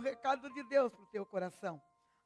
um 0.00 0.02
recado 0.02 0.48
de 0.50 0.62
Deus 0.62 0.94
para 0.94 1.02
o 1.02 1.08
teu 1.08 1.26
coração. 1.26 1.80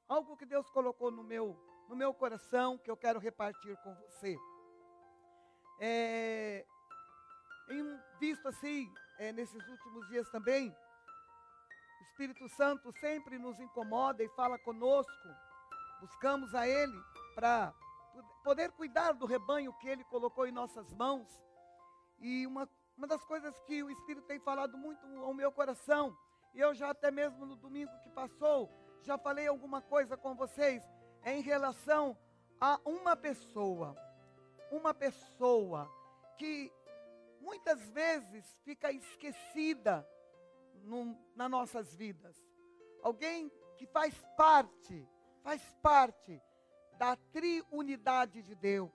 Algo 0.09 0.37
que 0.37 0.47
Deus 0.47 0.71
colocou 0.71 1.11
no 1.11 1.25
meu, 1.25 1.59
no 1.89 1.97
meu 1.97 2.15
coração 2.15 2.79
que 2.79 2.89
eu 2.89 2.97
quero 2.97 3.19
repartir 3.19 3.77
com 3.83 3.93
você. 3.97 4.39
É, 5.81 6.65
em, 7.69 8.01
visto 8.21 8.47
assim, 8.47 8.89
é, 9.19 9.33
nesses 9.33 9.67
últimos 9.67 10.07
dias 10.09 10.31
também, 10.31 10.71
o 10.71 12.05
Espírito 12.05 12.49
Santo 12.51 12.93
sempre 13.01 13.41
nos 13.41 13.59
incomoda 13.59 14.23
e 14.23 14.29
fala 14.37 14.57
conosco. 14.61 15.29
Buscamos 16.01 16.55
a 16.55 16.69
Ele 16.69 17.03
para 17.35 17.75
poder 18.45 18.71
cuidar 18.71 19.13
do 19.13 19.27
rebanho 19.27 19.77
que 19.81 19.89
Ele 19.89 20.05
colocou 20.05 20.47
em 20.47 20.53
nossas 20.53 20.89
mãos. 20.93 21.29
E 22.21 22.47
uma, 22.47 22.71
uma 22.97 23.09
das 23.09 23.25
coisas 23.25 23.59
que 23.67 23.83
o 23.83 23.91
Espírito 23.91 24.29
tem 24.29 24.39
falado 24.39 24.79
muito 24.79 25.05
ao 25.25 25.35
meu 25.35 25.51
coração, 25.51 26.17
e 26.55 26.61
eu 26.61 26.75
já 26.75 26.91
até 26.91 27.11
mesmo 27.11 27.45
no 27.45 27.57
domingo 27.57 27.91
que 28.03 28.11
passou, 28.11 28.71
já 29.03 29.19
falei 29.19 29.47
alguma 29.47 29.83
coisa 29.83 30.17
com 30.17 30.35
vocês, 30.35 30.83
em 31.25 31.43
relação 31.43 32.17
a 32.61 32.81
uma 32.85 33.17
pessoa. 33.17 33.97
Uma 34.71 34.95
pessoa 34.95 35.91
que 36.39 36.73
muitas 37.41 37.81
vezes 37.91 38.45
fica 38.65 38.91
esquecida 38.93 40.09
no, 40.85 41.17
nas 41.35 41.51
nossas 41.51 41.95
vidas. 41.95 42.37
Alguém 43.03 43.51
que 43.77 43.87
faz 43.87 44.15
parte, 44.37 45.07
faz 45.43 45.61
parte 45.83 46.41
da 46.97 47.17
triunidade 47.33 48.43
de 48.43 48.55
Deus. 48.55 48.93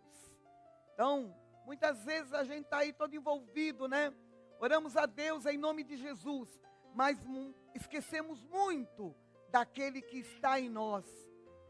Então, 0.94 1.36
muitas 1.66 2.04
vezes 2.04 2.34
a 2.34 2.44
gente 2.44 2.64
está 2.66 2.78
aí 2.80 2.94
todo 2.94 3.14
envolvido, 3.14 3.88
né? 3.88 4.14
Oramos 4.60 4.98
a 4.98 5.06
Deus 5.06 5.46
em 5.46 5.58
nome 5.58 5.84
de 5.84 5.96
Jesus, 5.98 6.60
mas 6.94 7.18
esquecemos 7.74 8.44
muito 8.44 9.16
daquele 9.50 10.02
que 10.02 10.20
está 10.20 10.60
em 10.60 10.70
nós, 10.70 11.06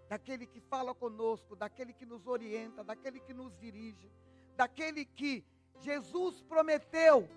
daquele 0.08 0.46
que 0.46 0.60
fala 0.60 0.94
conosco, 0.94 1.56
daquele 1.56 1.94
que 1.94 2.06
nos 2.06 2.28
orienta, 2.28 2.84
daquele 2.84 3.20
que 3.20 3.34
nos 3.34 3.56
dirige, 3.58 4.12
daquele 4.56 5.06
que 5.06 5.44
Jesus 5.80 6.42
prometeu 6.42 7.30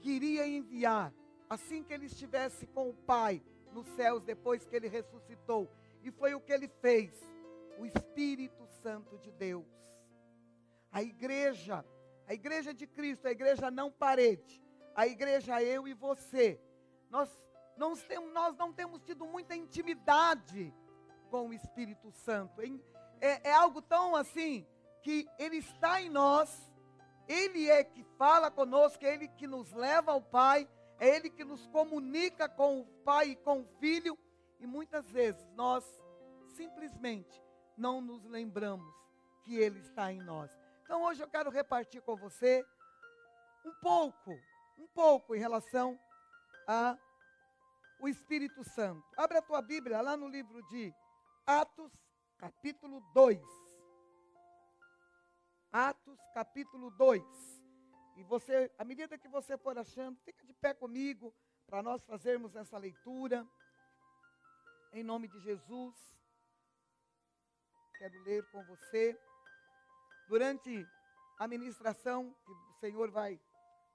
que 0.00 0.10
iria 0.10 0.46
enviar 0.46 1.12
assim 1.48 1.82
que 1.82 1.92
ele 1.92 2.06
estivesse 2.06 2.66
com 2.68 2.88
o 2.88 2.94
Pai 2.94 3.42
nos 3.72 3.86
céus 3.88 4.22
depois 4.22 4.64
que 4.64 4.74
ele 4.74 4.88
ressuscitou. 4.88 5.70
E 6.02 6.10
foi 6.10 6.34
o 6.34 6.40
que 6.40 6.52
ele 6.52 6.68
fez. 6.68 7.12
O 7.78 7.86
Espírito 7.86 8.66
Santo 8.82 9.18
de 9.18 9.30
Deus. 9.32 9.66
A 10.90 11.02
igreja, 11.02 11.84
a 12.26 12.34
igreja 12.34 12.72
de 12.72 12.86
Cristo, 12.86 13.26
a 13.26 13.30
igreja 13.30 13.70
não 13.70 13.90
parede, 13.90 14.62
a 14.94 15.06
igreja 15.06 15.62
eu 15.62 15.88
e 15.88 15.94
você. 15.94 16.60
Nós 17.12 17.28
não 17.76 17.94
temos, 17.94 18.32
nós 18.32 18.56
não 18.56 18.72
temos 18.72 19.02
tido 19.02 19.26
muita 19.26 19.54
intimidade 19.54 20.74
com 21.30 21.48
o 21.48 21.52
Espírito 21.52 22.10
Santo. 22.10 22.62
É, 23.20 23.50
é 23.50 23.52
algo 23.52 23.82
tão 23.82 24.16
assim 24.16 24.66
que 25.02 25.28
ele 25.38 25.58
está 25.58 26.00
em 26.00 26.08
nós, 26.08 26.72
ele 27.28 27.68
é 27.68 27.84
que 27.84 28.02
fala 28.16 28.50
conosco, 28.50 29.04
é 29.04 29.12
ele 29.12 29.28
que 29.28 29.46
nos 29.46 29.74
leva 29.74 30.12
ao 30.12 30.22
Pai, 30.22 30.66
é 30.98 31.14
ele 31.14 31.28
que 31.28 31.44
nos 31.44 31.66
comunica 31.66 32.48
com 32.48 32.80
o 32.80 32.86
Pai 33.04 33.32
e 33.32 33.36
com 33.36 33.60
o 33.60 33.68
Filho, 33.78 34.16
e 34.58 34.66
muitas 34.66 35.06
vezes 35.10 35.46
nós 35.52 35.84
simplesmente 36.56 37.42
não 37.76 38.00
nos 38.00 38.24
lembramos 38.24 38.94
que 39.44 39.54
ele 39.54 39.80
está 39.80 40.10
em 40.10 40.22
nós. 40.22 40.50
Então 40.82 41.02
hoje 41.02 41.22
eu 41.22 41.28
quero 41.28 41.50
repartir 41.50 42.00
com 42.00 42.16
você 42.16 42.64
um 43.66 43.74
pouco, 43.82 44.30
um 44.78 44.86
pouco 44.94 45.34
em 45.34 45.38
relação 45.38 46.00
a 46.66 46.98
o 48.00 48.08
Espírito 48.08 48.64
Santo. 48.64 49.06
Abre 49.16 49.38
a 49.38 49.42
tua 49.42 49.62
Bíblia 49.62 50.00
lá 50.00 50.16
no 50.16 50.28
livro 50.28 50.60
de 50.64 50.92
Atos, 51.46 51.92
capítulo 52.36 53.00
2. 53.14 53.40
Atos, 55.70 56.18
capítulo 56.34 56.90
2. 56.90 57.22
E 58.16 58.24
você, 58.24 58.70
à 58.76 58.84
medida 58.84 59.16
que 59.16 59.28
você 59.28 59.56
for 59.56 59.78
achando, 59.78 60.18
fica 60.20 60.44
de 60.44 60.52
pé 60.54 60.74
comigo 60.74 61.32
para 61.66 61.82
nós 61.82 62.04
fazermos 62.04 62.56
essa 62.56 62.76
leitura. 62.76 63.46
Em 64.92 65.04
nome 65.04 65.28
de 65.28 65.38
Jesus. 65.40 65.94
Quero 67.98 68.20
ler 68.24 68.44
com 68.50 68.64
você. 68.64 69.16
Durante 70.28 70.86
a 71.38 71.46
ministração 71.46 72.34
que 72.44 72.50
o 72.50 72.72
Senhor 72.80 73.10
vai, 73.10 73.40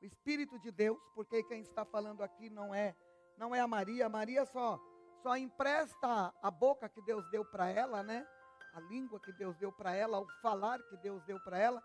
o 0.02 0.06
Espírito 0.06 0.60
de 0.60 0.72
Deus, 0.72 1.00
porque 1.16 1.44
quem 1.44 1.62
está 1.62 1.84
falando 1.86 2.22
aqui 2.22 2.50
não 2.50 2.74
é 2.74 2.96
não 3.38 3.54
é 3.54 3.60
a 3.60 3.68
Maria. 3.68 4.08
A 4.08 4.10
Maria 4.10 4.46
só, 4.46 4.80
só 5.22 5.38
empresta 5.38 6.34
a 6.42 6.52
boca 6.52 6.90
que 6.90 7.02
Deus 7.04 7.30
deu 7.30 7.46
para 7.46 7.70
ela, 7.70 8.04
né? 8.04 8.28
A 8.74 8.80
língua 8.80 9.20
que 9.20 9.32
Deus 9.34 9.56
deu 9.58 9.72
para 9.72 9.94
ela, 9.94 10.20
o 10.20 10.28
falar 10.42 10.80
que 10.90 10.98
Deus 10.98 11.24
deu 11.26 11.40
para 11.44 11.58
ela, 11.58 11.84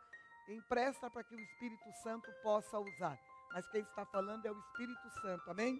empresta 0.48 1.10
para 1.10 1.22
que 1.22 1.34
o 1.34 1.40
Espírito 1.40 1.92
Santo 2.02 2.30
possa 2.42 2.78
usar. 2.78 3.18
Mas 3.52 3.68
quem 3.68 3.82
está 3.82 4.04
falando 4.06 4.46
é 4.46 4.50
o 4.50 4.58
Espírito 4.58 5.10
Santo, 5.20 5.50
amém? 5.50 5.78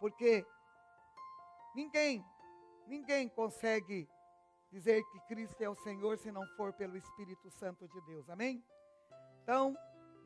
Porque 0.00 0.44
ninguém, 1.74 2.24
ninguém 2.86 3.28
consegue 3.28 4.08
dizer 4.70 5.02
que 5.04 5.20
Cristo 5.28 5.60
é 5.62 5.68
o 5.68 5.76
Senhor 5.76 6.18
se 6.18 6.30
não 6.30 6.46
for 6.56 6.72
pelo 6.72 6.96
Espírito 6.96 7.50
Santo 7.50 7.88
de 7.88 8.00
Deus, 8.02 8.28
amém? 8.28 8.62
Então, 9.42 9.74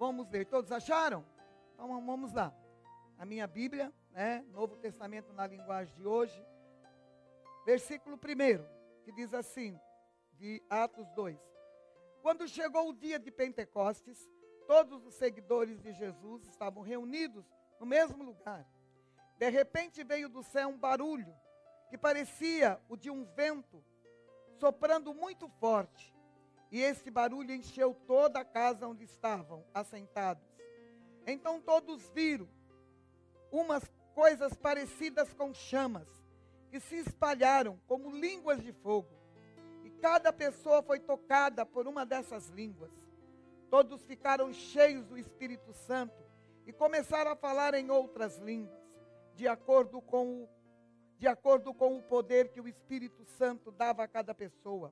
vamos 0.03 0.29
ler. 0.31 0.45
Todos 0.47 0.73
acharam? 0.73 1.25
Então 1.73 1.87
vamos 2.05 2.33
lá. 2.33 2.53
A 3.17 3.25
minha 3.25 3.47
Bíblia, 3.47 3.93
né, 4.11 4.45
Novo 4.51 4.77
Testamento 4.77 5.33
na 5.33 5.47
linguagem 5.47 5.95
de 5.95 6.05
hoje, 6.05 6.45
versículo 7.65 8.17
1, 8.17 8.21
que 9.05 9.13
diz 9.13 9.33
assim, 9.33 9.79
de 10.33 10.61
Atos 10.69 11.09
2. 11.13 11.39
Quando 12.21 12.49
chegou 12.49 12.89
o 12.89 12.93
dia 12.93 13.17
de 13.17 13.31
Pentecostes, 13.31 14.29
todos 14.67 15.07
os 15.07 15.15
seguidores 15.15 15.81
de 15.81 15.93
Jesus 15.93 16.49
estavam 16.49 16.83
reunidos 16.83 17.45
no 17.79 17.87
mesmo 17.87 18.25
lugar. 18.25 18.67
De 19.39 19.49
repente 19.51 20.03
veio 20.03 20.29
do 20.29 20.43
céu 20.43 20.69
um 20.69 20.79
barulho 20.79 21.33
que 21.89 21.97
parecia 21.97 22.81
o 22.89 22.97
de 22.97 23.09
um 23.09 23.25
vento 23.25 23.85
soprando 24.59 25.15
muito 25.15 25.49
forte. 25.61 26.13
E 26.73 26.81
esse 26.81 27.11
barulho 27.11 27.55
encheu 27.55 27.95
toda 28.07 28.41
a 28.41 28.45
casa 28.47 28.89
onde 28.89 29.05
estavam 29.05 29.63
assentados. 29.75 30.43
Então 31.27 31.61
todos 31.61 32.09
viram 32.15 32.49
umas 33.51 33.85
coisas 34.15 34.55
parecidas 34.55 35.35
com 35.35 35.53
chamas, 35.53 36.09
que 36.71 36.81
se 36.81 36.97
espalharam 36.97 37.79
como 37.87 38.11
línguas 38.11 38.63
de 38.63 38.73
fogo. 38.73 39.11
E 39.85 39.91
cada 39.91 40.33
pessoa 40.33 40.83
foi 40.83 40.99
tocada 40.99 41.67
por 41.67 41.87
uma 41.87 42.07
dessas 42.07 42.49
línguas. 42.49 42.91
Todos 43.69 44.03
ficaram 44.05 44.51
cheios 44.51 45.05
do 45.05 45.19
Espírito 45.19 45.75
Santo 45.75 46.25
e 46.67 46.73
começaram 46.73 47.33
a 47.33 47.37
falar 47.37 47.75
em 47.75 47.91
outras 47.91 48.39
línguas, 48.39 48.81
de 49.35 49.47
acordo 49.47 50.01
com 50.01 50.45
o, 50.45 50.49
de 51.19 51.29
acordo 51.29 51.75
com 51.75 51.99
o 51.99 52.03
poder 52.03 52.49
que 52.49 52.63
o 52.63 52.69
Espírito 52.69 53.27
Santo 53.27 53.71
dava 53.71 54.03
a 54.05 54.09
cada 54.09 54.35
pessoa. 54.35 54.91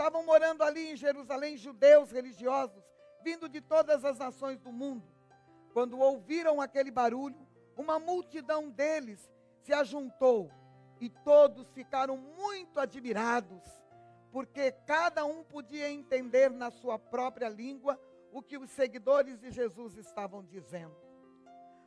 Estavam 0.00 0.24
morando 0.24 0.62
ali 0.62 0.92
em 0.92 0.96
Jerusalém 0.96 1.58
judeus 1.58 2.10
religiosos, 2.10 2.82
vindo 3.22 3.46
de 3.50 3.60
todas 3.60 4.02
as 4.02 4.16
nações 4.16 4.58
do 4.58 4.72
mundo. 4.72 5.06
Quando 5.74 5.98
ouviram 5.98 6.58
aquele 6.58 6.90
barulho, 6.90 7.46
uma 7.76 7.98
multidão 7.98 8.70
deles 8.70 9.30
se 9.60 9.74
ajuntou 9.74 10.50
e 11.02 11.10
todos 11.10 11.70
ficaram 11.72 12.16
muito 12.16 12.80
admirados, 12.80 13.62
porque 14.32 14.72
cada 14.86 15.26
um 15.26 15.44
podia 15.44 15.90
entender 15.90 16.48
na 16.48 16.70
sua 16.70 16.98
própria 16.98 17.50
língua 17.50 18.00
o 18.32 18.40
que 18.40 18.56
os 18.56 18.70
seguidores 18.70 19.38
de 19.38 19.50
Jesus 19.50 19.98
estavam 19.98 20.42
dizendo. 20.42 20.96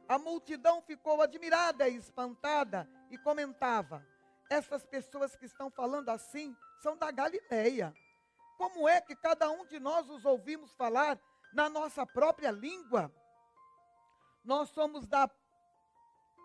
A 0.07 0.19
multidão 0.19 0.83
ficou 0.83 1.19
admirada 1.19 1.89
e 1.89 1.95
espantada 1.95 2.87
e 3.09 3.17
comentava: 3.17 4.05
essas 4.51 4.85
pessoas 4.85 5.35
que 5.35 5.45
estão 5.45 5.71
falando 5.71 6.09
assim 6.09 6.55
são 6.79 6.95
da 6.95 7.09
Galileia. 7.09 7.91
Como 8.57 8.87
é 8.87 9.01
que 9.01 9.15
cada 9.15 9.49
um 9.51 9.65
de 9.65 9.79
nós 9.79 10.09
os 10.09 10.25
ouvimos 10.25 10.71
falar 10.73 11.19
na 11.53 11.69
nossa 11.69 12.05
própria 12.05 12.51
língua? 12.51 13.13
Nós 14.43 14.69
somos 14.69 15.07
da 15.07 15.29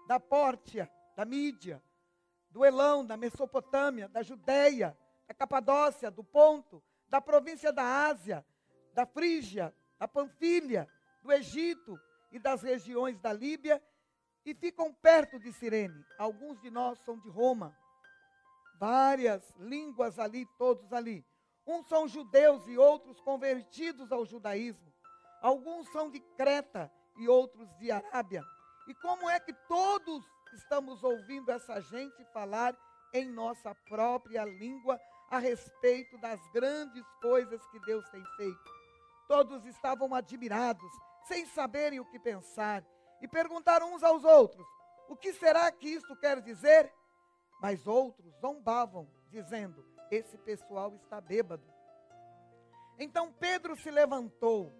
da 0.08 0.19
Pórtia, 0.19 0.90
da 1.14 1.26
Mídia, 1.26 1.82
do 2.50 2.64
Elão, 2.64 3.05
da 3.05 3.14
Mesopotâmia, 3.14 4.08
da 4.08 4.22
Judéia, 4.22 4.96
da 5.26 5.34
Capadócia, 5.34 6.10
do 6.10 6.25
Ponto, 6.25 6.82
da 7.10 7.20
província 7.20 7.70
da 7.70 8.06
Ásia, 8.06 8.44
da 8.94 9.05
Frígia, 9.05 9.75
da 9.99 10.08
Panfilha, 10.08 10.88
do 11.22 11.31
Egito 11.31 12.00
e 12.32 12.38
das 12.38 12.62
regiões 12.62 13.20
da 13.20 13.34
Líbia 13.34 13.82
e 14.46 14.55
ficam 14.55 14.94
perto 14.94 15.38
de 15.38 15.52
Cirene. 15.52 16.02
Alguns 16.16 16.58
de 16.62 16.70
nós 16.70 16.99
são 17.00 17.19
de 17.19 17.28
Roma. 17.28 17.76
Várias 18.78 19.52
línguas 19.58 20.19
ali, 20.19 20.46
todos 20.56 20.90
ali. 20.90 21.22
Uns 21.69 21.87
são 21.87 22.09
judeus 22.09 22.67
e 22.67 22.79
outros 22.79 23.20
convertidos 23.20 24.11
ao 24.11 24.25
judaísmo. 24.25 24.91
Alguns 25.43 25.87
são 25.91 26.11
de 26.11 26.19
Creta 26.37 26.91
e 27.19 27.29
outros 27.29 27.69
de 27.76 27.91
Arábia. 27.91 28.43
E 28.88 28.94
como 28.94 29.29
é 29.29 29.38
que 29.38 29.53
todos 29.69 30.25
estamos 30.55 31.05
ouvindo 31.05 31.50
essa 31.50 31.81
gente 31.81 32.25
falar 32.32 32.75
em 33.12 33.29
nossa 33.31 33.75
própria 33.87 34.44
língua 34.44 34.99
a 35.31 35.38
respeito 35.38 36.17
das 36.19 36.41
grandes 36.53 37.05
coisas 37.20 37.65
que 37.69 37.79
Deus 37.81 38.09
tem 38.11 38.25
feito. 38.37 38.73
Todos 39.26 39.65
estavam 39.67 40.15
admirados, 40.15 40.91
sem 41.26 41.44
saberem 41.47 42.00
o 42.00 42.06
que 42.06 42.19
pensar, 42.19 42.82
e 43.20 43.29
perguntaram 43.29 43.94
uns 43.94 44.03
aos 44.03 44.25
outros: 44.25 44.67
O 45.09 45.17
que 45.17 45.32
será 45.35 45.70
que 45.70 45.88
isto 45.88 46.17
quer 46.17 46.41
dizer? 46.41 46.93
Mas 47.61 47.87
outros 47.87 48.35
zombavam, 48.41 49.11
dizendo: 49.29 49.85
Esse 50.10 50.38
pessoal 50.38 50.94
está 50.94 51.20
bêbado. 51.20 51.64
Então 52.99 53.32
Pedro 53.32 53.76
se 53.76 53.90
levantou, 53.90 54.72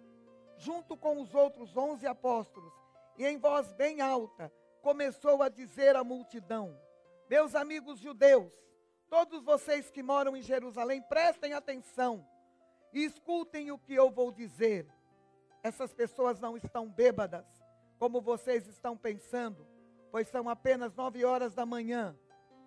junto 0.57 0.97
com 0.97 1.21
os 1.21 1.33
outros 1.35 1.77
onze 1.77 2.07
apóstolos, 2.07 2.73
e 3.17 3.25
em 3.25 3.37
voz 3.37 3.71
bem 3.73 4.01
alta 4.01 4.51
começou 4.81 5.43
a 5.43 5.49
dizer 5.49 5.95
à 5.95 6.03
multidão: 6.03 6.75
Meus 7.29 7.53
amigos 7.53 7.99
judeus, 7.99 8.51
todos 9.09 9.43
vocês 9.43 9.91
que 9.91 10.01
moram 10.01 10.35
em 10.35 10.41
Jerusalém, 10.41 11.01
prestem 11.03 11.53
atenção 11.53 12.27
e 12.91 13.03
escutem 13.05 13.71
o 13.71 13.77
que 13.77 13.93
eu 13.93 14.09
vou 14.09 14.31
dizer. 14.31 14.87
Essas 15.61 15.93
pessoas 15.93 16.39
não 16.39 16.57
estão 16.57 16.89
bêbadas, 16.89 17.45
como 17.99 18.19
vocês 18.19 18.65
estão 18.67 18.97
pensando, 18.97 19.67
pois 20.11 20.27
são 20.27 20.49
apenas 20.49 20.95
nove 20.95 21.23
horas 21.23 21.53
da 21.53 21.65
manhã. 21.65 22.17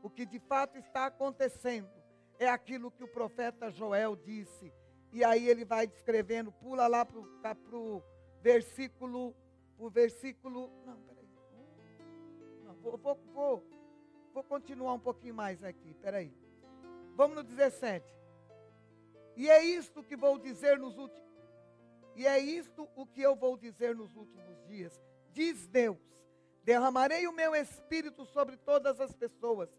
O 0.02 0.10
que 0.10 0.24
de 0.24 0.38
fato 0.38 0.78
está 0.78 1.06
acontecendo 1.06 2.01
é 2.38 2.48
aquilo 2.48 2.90
que 2.90 3.04
o 3.04 3.08
profeta 3.08 3.70
Joel 3.70 4.16
disse. 4.16 4.72
E 5.12 5.22
aí 5.24 5.48
ele 5.48 5.64
vai 5.64 5.86
descrevendo, 5.86 6.50
pula 6.52 6.86
lá 6.86 7.04
para 7.04 7.18
o 7.18 8.02
versículo, 8.40 9.34
o 9.78 9.90
versículo, 9.90 10.70
não, 10.86 10.96
peraí, 11.02 11.28
não, 12.64 12.74
vou, 12.76 12.96
vou, 12.96 13.18
vou, 13.34 13.64
vou 14.32 14.44
continuar 14.44 14.94
um 14.94 15.00
pouquinho 15.00 15.34
mais 15.34 15.62
aqui, 15.62 15.94
peraí. 15.94 16.32
Vamos 17.14 17.36
no 17.36 17.42
17. 17.42 18.04
E 19.36 19.50
é 19.50 19.62
isto 19.62 20.02
que 20.02 20.16
vou 20.16 20.38
dizer 20.38 20.78
nos 20.78 20.96
últimos 20.96 21.22
e 22.14 22.26
é 22.26 22.38
isto 22.38 22.88
o 22.94 23.06
que 23.06 23.22
eu 23.22 23.34
vou 23.34 23.56
dizer 23.56 23.96
nos 23.96 24.14
últimos 24.14 24.62
dias. 24.66 25.00
Diz 25.32 25.66
Deus: 25.66 25.98
Derramarei 26.62 27.26
o 27.26 27.32
meu 27.32 27.54
espírito 27.54 28.24
sobre 28.26 28.56
todas 28.56 29.00
as 29.00 29.14
pessoas. 29.14 29.70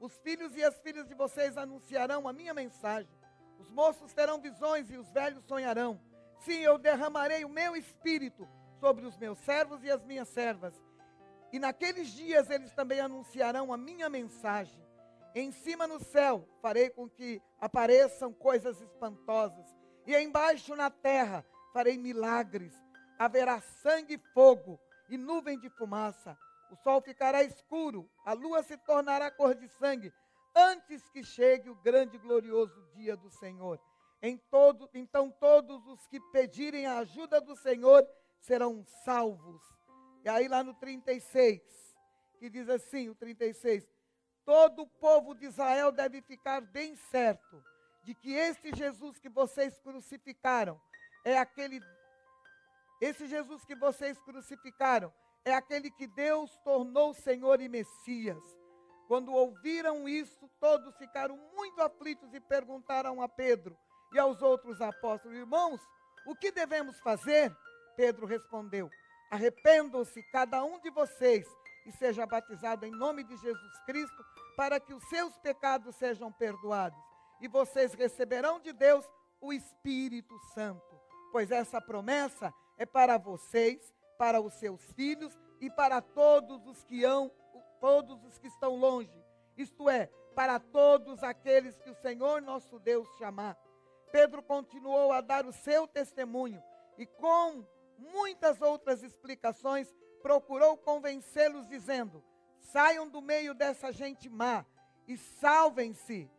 Os 0.00 0.16
filhos 0.20 0.56
e 0.56 0.64
as 0.64 0.78
filhas 0.80 1.06
de 1.06 1.14
vocês 1.14 1.58
anunciarão 1.58 2.26
a 2.26 2.32
minha 2.32 2.54
mensagem. 2.54 3.14
Os 3.58 3.70
moços 3.70 4.14
terão 4.14 4.40
visões 4.40 4.90
e 4.90 4.96
os 4.96 5.10
velhos 5.10 5.44
sonharão. 5.44 6.00
Sim, 6.38 6.60
eu 6.60 6.78
derramarei 6.78 7.44
o 7.44 7.50
meu 7.50 7.76
espírito 7.76 8.48
sobre 8.78 9.04
os 9.04 9.18
meus 9.18 9.38
servos 9.40 9.84
e 9.84 9.90
as 9.90 10.02
minhas 10.02 10.28
servas. 10.28 10.74
E 11.52 11.58
naqueles 11.58 12.08
dias 12.08 12.48
eles 12.48 12.72
também 12.72 13.00
anunciarão 13.00 13.74
a 13.74 13.76
minha 13.76 14.08
mensagem. 14.08 14.82
Em 15.34 15.52
cima 15.52 15.86
no 15.86 16.00
céu 16.02 16.48
farei 16.62 16.88
com 16.88 17.06
que 17.06 17.42
apareçam 17.60 18.32
coisas 18.32 18.80
espantosas. 18.80 19.66
E 20.06 20.16
embaixo 20.16 20.74
na 20.74 20.88
terra 20.88 21.44
farei 21.74 21.98
milagres. 21.98 22.72
Haverá 23.18 23.60
sangue 23.60 24.14
e 24.14 24.32
fogo 24.32 24.80
e 25.10 25.18
nuvem 25.18 25.58
de 25.58 25.68
fumaça. 25.68 26.38
O 26.70 26.76
sol 26.76 27.00
ficará 27.00 27.42
escuro, 27.42 28.08
a 28.24 28.32
lua 28.32 28.62
se 28.62 28.76
tornará 28.78 29.30
cor 29.30 29.54
de 29.54 29.68
sangue, 29.68 30.12
antes 30.54 31.08
que 31.10 31.24
chegue 31.24 31.68
o 31.68 31.74
grande 31.74 32.16
e 32.16 32.18
glorioso 32.20 32.80
dia 32.94 33.16
do 33.16 33.30
Senhor. 33.30 33.80
Todo, 34.50 34.88
então 34.92 35.30
todos 35.30 35.86
os 35.86 36.06
que 36.06 36.20
pedirem 36.32 36.86
a 36.86 36.98
ajuda 36.98 37.40
do 37.40 37.56
Senhor 37.56 38.06
serão 38.38 38.84
salvos. 39.04 39.62
E 40.24 40.28
aí 40.28 40.46
lá 40.46 40.62
no 40.62 40.74
36, 40.74 41.60
que 42.38 42.50
diz 42.50 42.68
assim, 42.68 43.08
o 43.08 43.14
36, 43.14 43.88
todo 44.44 44.82
o 44.82 44.86
povo 44.86 45.34
de 45.34 45.46
Israel 45.46 45.90
deve 45.90 46.20
ficar 46.22 46.60
bem 46.60 46.94
certo 46.96 47.64
de 48.04 48.14
que 48.14 48.32
este 48.32 48.74
Jesus 48.74 49.18
que 49.18 49.28
vocês 49.28 49.78
crucificaram 49.80 50.80
é 51.24 51.38
aquele 51.38 51.80
esse 53.00 53.26
Jesus 53.26 53.64
que 53.64 53.74
vocês 53.74 54.20
crucificaram 54.20 55.12
é 55.44 55.54
aquele 55.54 55.90
que 55.90 56.06
Deus 56.06 56.56
tornou 56.64 57.14
Senhor 57.14 57.60
e 57.60 57.68
Messias. 57.68 58.42
Quando 59.08 59.32
ouviram 59.32 60.08
isso, 60.08 60.48
todos 60.60 60.96
ficaram 60.96 61.36
muito 61.54 61.80
aflitos 61.80 62.32
e 62.32 62.40
perguntaram 62.40 63.20
a 63.20 63.28
Pedro 63.28 63.76
e 64.12 64.18
aos 64.18 64.40
outros 64.42 64.80
apóstolos: 64.80 65.36
Irmãos, 65.36 65.80
o 66.26 66.34
que 66.34 66.52
devemos 66.52 66.98
fazer? 67.00 67.54
Pedro 67.96 68.26
respondeu: 68.26 68.88
Arrependam-se 69.30 70.22
cada 70.30 70.62
um 70.62 70.78
de 70.80 70.90
vocês 70.90 71.46
e 71.86 71.92
seja 71.92 72.26
batizado 72.26 72.84
em 72.84 72.90
nome 72.90 73.24
de 73.24 73.36
Jesus 73.36 73.78
Cristo, 73.86 74.24
para 74.56 74.78
que 74.78 74.92
os 74.92 75.02
seus 75.08 75.36
pecados 75.38 75.96
sejam 75.96 76.30
perdoados. 76.30 77.00
E 77.40 77.48
vocês 77.48 77.94
receberão 77.94 78.60
de 78.60 78.72
Deus 78.72 79.04
o 79.40 79.52
Espírito 79.52 80.38
Santo, 80.54 81.00
pois 81.32 81.50
essa 81.50 81.80
promessa 81.80 82.52
é 82.76 82.84
para 82.84 83.16
vocês 83.16 83.92
para 84.20 84.38
os 84.38 84.52
seus 84.52 84.82
filhos 84.92 85.34
e 85.62 85.70
para 85.70 86.02
todos 86.02 86.66
os 86.66 86.84
que 86.84 87.02
hão, 87.04 87.32
todos 87.80 88.22
os 88.22 88.36
que 88.36 88.48
estão 88.48 88.76
longe, 88.76 89.24
isto 89.56 89.88
é, 89.88 90.10
para 90.34 90.60
todos 90.60 91.22
aqueles 91.22 91.80
que 91.80 91.88
o 91.88 91.94
Senhor 91.94 92.42
nosso 92.42 92.78
Deus 92.78 93.08
chamar. 93.16 93.56
Pedro 94.12 94.42
continuou 94.42 95.10
a 95.10 95.22
dar 95.22 95.46
o 95.46 95.52
seu 95.54 95.86
testemunho 95.86 96.62
e 96.98 97.06
com 97.06 97.64
muitas 97.96 98.60
outras 98.60 99.02
explicações 99.02 99.90
procurou 100.20 100.76
convencê-los 100.76 101.66
dizendo: 101.66 102.22
"Saiam 102.58 103.08
do 103.08 103.22
meio 103.22 103.54
dessa 103.54 103.90
gente 103.90 104.28
má 104.28 104.66
e 105.08 105.16
salvem-se". 105.16 106.30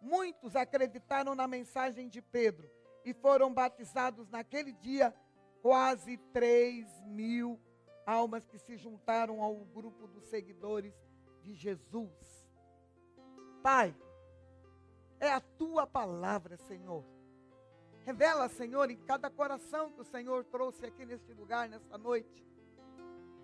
Muitos 0.00 0.54
acreditaram 0.54 1.34
na 1.34 1.48
mensagem 1.48 2.08
de 2.08 2.22
Pedro 2.22 2.70
e 3.04 3.12
foram 3.12 3.52
batizados 3.52 4.28
naquele 4.28 4.72
dia 4.72 5.12
quase 5.68 6.16
3 6.32 6.86
mil 7.04 7.60
almas 8.06 8.42
que 8.46 8.58
se 8.58 8.78
juntaram 8.78 9.42
ao 9.42 9.54
grupo 9.54 10.06
dos 10.06 10.24
seguidores 10.24 10.94
de 11.42 11.52
Jesus. 11.52 12.48
Pai, 13.62 13.94
é 15.20 15.30
a 15.30 15.42
tua 15.42 15.86
palavra, 15.86 16.56
Senhor. 16.56 17.04
Revela, 18.06 18.48
Senhor, 18.48 18.90
em 18.90 18.96
cada 18.96 19.28
coração 19.28 19.92
que 19.92 20.00
o 20.00 20.06
Senhor 20.06 20.42
trouxe 20.46 20.86
aqui 20.86 21.04
neste 21.04 21.34
lugar, 21.34 21.68
nesta 21.68 21.98
noite. 21.98 22.42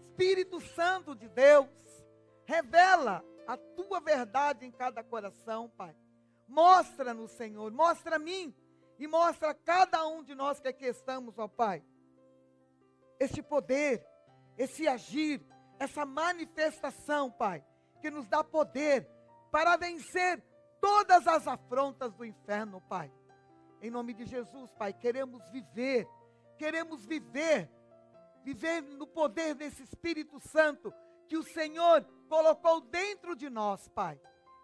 Espírito 0.09 0.63
Santo 0.63 1.15
de 1.15 1.29
Deus, 1.29 1.69
revela 2.47 3.23
a 3.47 3.59
tua 3.59 4.01
verdade 4.01 4.65
em 4.65 4.71
cada 4.71 5.05
coração, 5.05 5.69
Pai. 5.77 5.95
Mostra-nos, 6.49 7.33
Senhor, 7.33 7.71
mostra 7.71 8.17
a 8.17 8.19
mim 8.19 8.57
e 8.99 9.07
mostra 9.07 9.51
a 9.51 9.55
cada 9.55 10.07
um 10.07 10.25
de 10.25 10.35
nós 10.35 10.59
que 10.59 10.69
aqui 10.69 10.87
estamos, 10.87 11.39
ó 11.39 11.47
Pai 11.47 11.85
esse 13.19 13.43
poder, 13.43 14.07
esse 14.57 14.87
agir, 14.89 15.45
essa 15.79 16.05
manifestação, 16.05 17.31
Pai, 17.31 17.65
que 18.01 18.11
nos 18.11 18.27
dá 18.29 18.43
poder 18.45 19.09
para 19.51 19.77
vencer 19.77 20.43
todas 20.81 21.27
as 21.27 21.47
afrontas 21.47 22.13
do 22.15 22.25
inferno, 22.25 22.81
Pai. 22.83 23.11
Em 23.81 23.91
nome 23.91 24.15
de 24.15 24.25
Jesus, 24.25 24.71
Pai, 24.73 24.93
queremos 24.93 25.47
viver, 25.51 26.07
queremos 26.59 27.05
viver, 27.05 27.71
viver 28.43 28.83
no 28.83 29.07
poder 29.07 29.55
desse 29.55 29.83
Espírito 29.83 30.41
Santo 30.41 30.93
que 31.29 31.37
o 31.37 31.43
Senhor 31.43 32.05
colocou 32.29 32.81
dentro 32.81 33.35
de 33.35 33.49
nós, 33.49 33.89
Pai. 33.89 34.21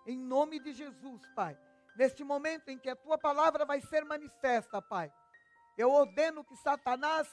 Em 0.06 0.16
nome 0.16 0.58
de 0.60 0.72
Jesus, 0.72 1.22
Pai. 1.34 1.56
Neste 1.96 2.24
momento 2.24 2.68
em 2.68 2.78
que 2.78 2.88
a 2.88 2.96
tua 2.96 3.18
palavra 3.18 3.64
vai 3.64 3.80
ser 3.80 4.04
manifesta, 4.04 4.80
Pai. 4.80 5.12
Eu 5.76 5.90
ordeno 5.90 6.44
que 6.44 6.56
Satanás 6.56 7.28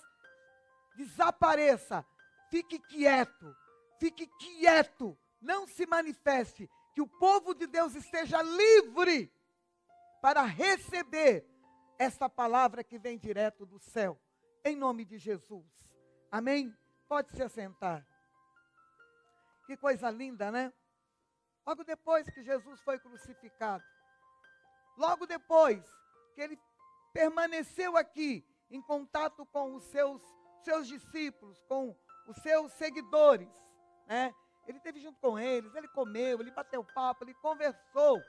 desapareça, 0.98 2.06
fique 2.50 2.80
quieto, 2.80 3.56
fique 4.00 4.28
quieto, 4.40 5.18
não 5.40 5.68
se 5.68 5.86
manifeste, 5.86 6.70
que 6.94 7.02
o 7.02 7.08
povo 7.08 7.54
de 7.54 7.68
Deus 7.68 7.94
esteja 7.94 8.42
livre 8.42 9.32
para 10.22 10.42
receber 10.42 11.46
essa 12.00 12.28
palavra 12.28 12.84
que 12.84 12.98
vem 12.98 13.18
direto 13.18 13.66
do 13.66 13.80
céu, 13.80 14.20
em 14.66 14.76
nome 14.76 15.06
de 15.06 15.18
Jesus. 15.18 15.66
Amém? 16.32 16.76
Pode 17.08 17.32
se 17.32 17.42
assentar. 17.42 18.06
Que 19.68 19.78
coisa 19.78 20.10
linda, 20.10 20.52
né? 20.52 20.74
Logo 21.66 21.84
depois 21.84 22.28
que 22.30 22.42
Jesus 22.42 22.80
foi 22.82 22.98
crucificado, 22.98 23.84
logo 24.98 25.28
depois 25.28 25.84
que 26.34 26.42
ele 26.42 26.60
permaneceu 27.14 27.98
aqui 27.98 28.46
em 28.70 28.82
contato 28.82 29.46
com 29.48 29.76
os 29.76 29.84
seus 29.86 30.22
seus 30.68 30.86
discípulos, 30.86 31.64
com 31.64 31.96
os 32.28 32.36
seus 32.42 32.74
seguidores, 32.74 33.48
né? 34.06 34.36
Ele 34.68 34.78
esteve 34.80 35.00
junto 35.00 35.18
com 35.22 35.40
eles, 35.40 35.74
ele 35.74 35.88
comeu, 35.88 36.42
ele 36.42 36.52
bateu 36.52 36.84
papo, 36.84 37.24
ele 37.24 37.34
conversou, 37.36 38.22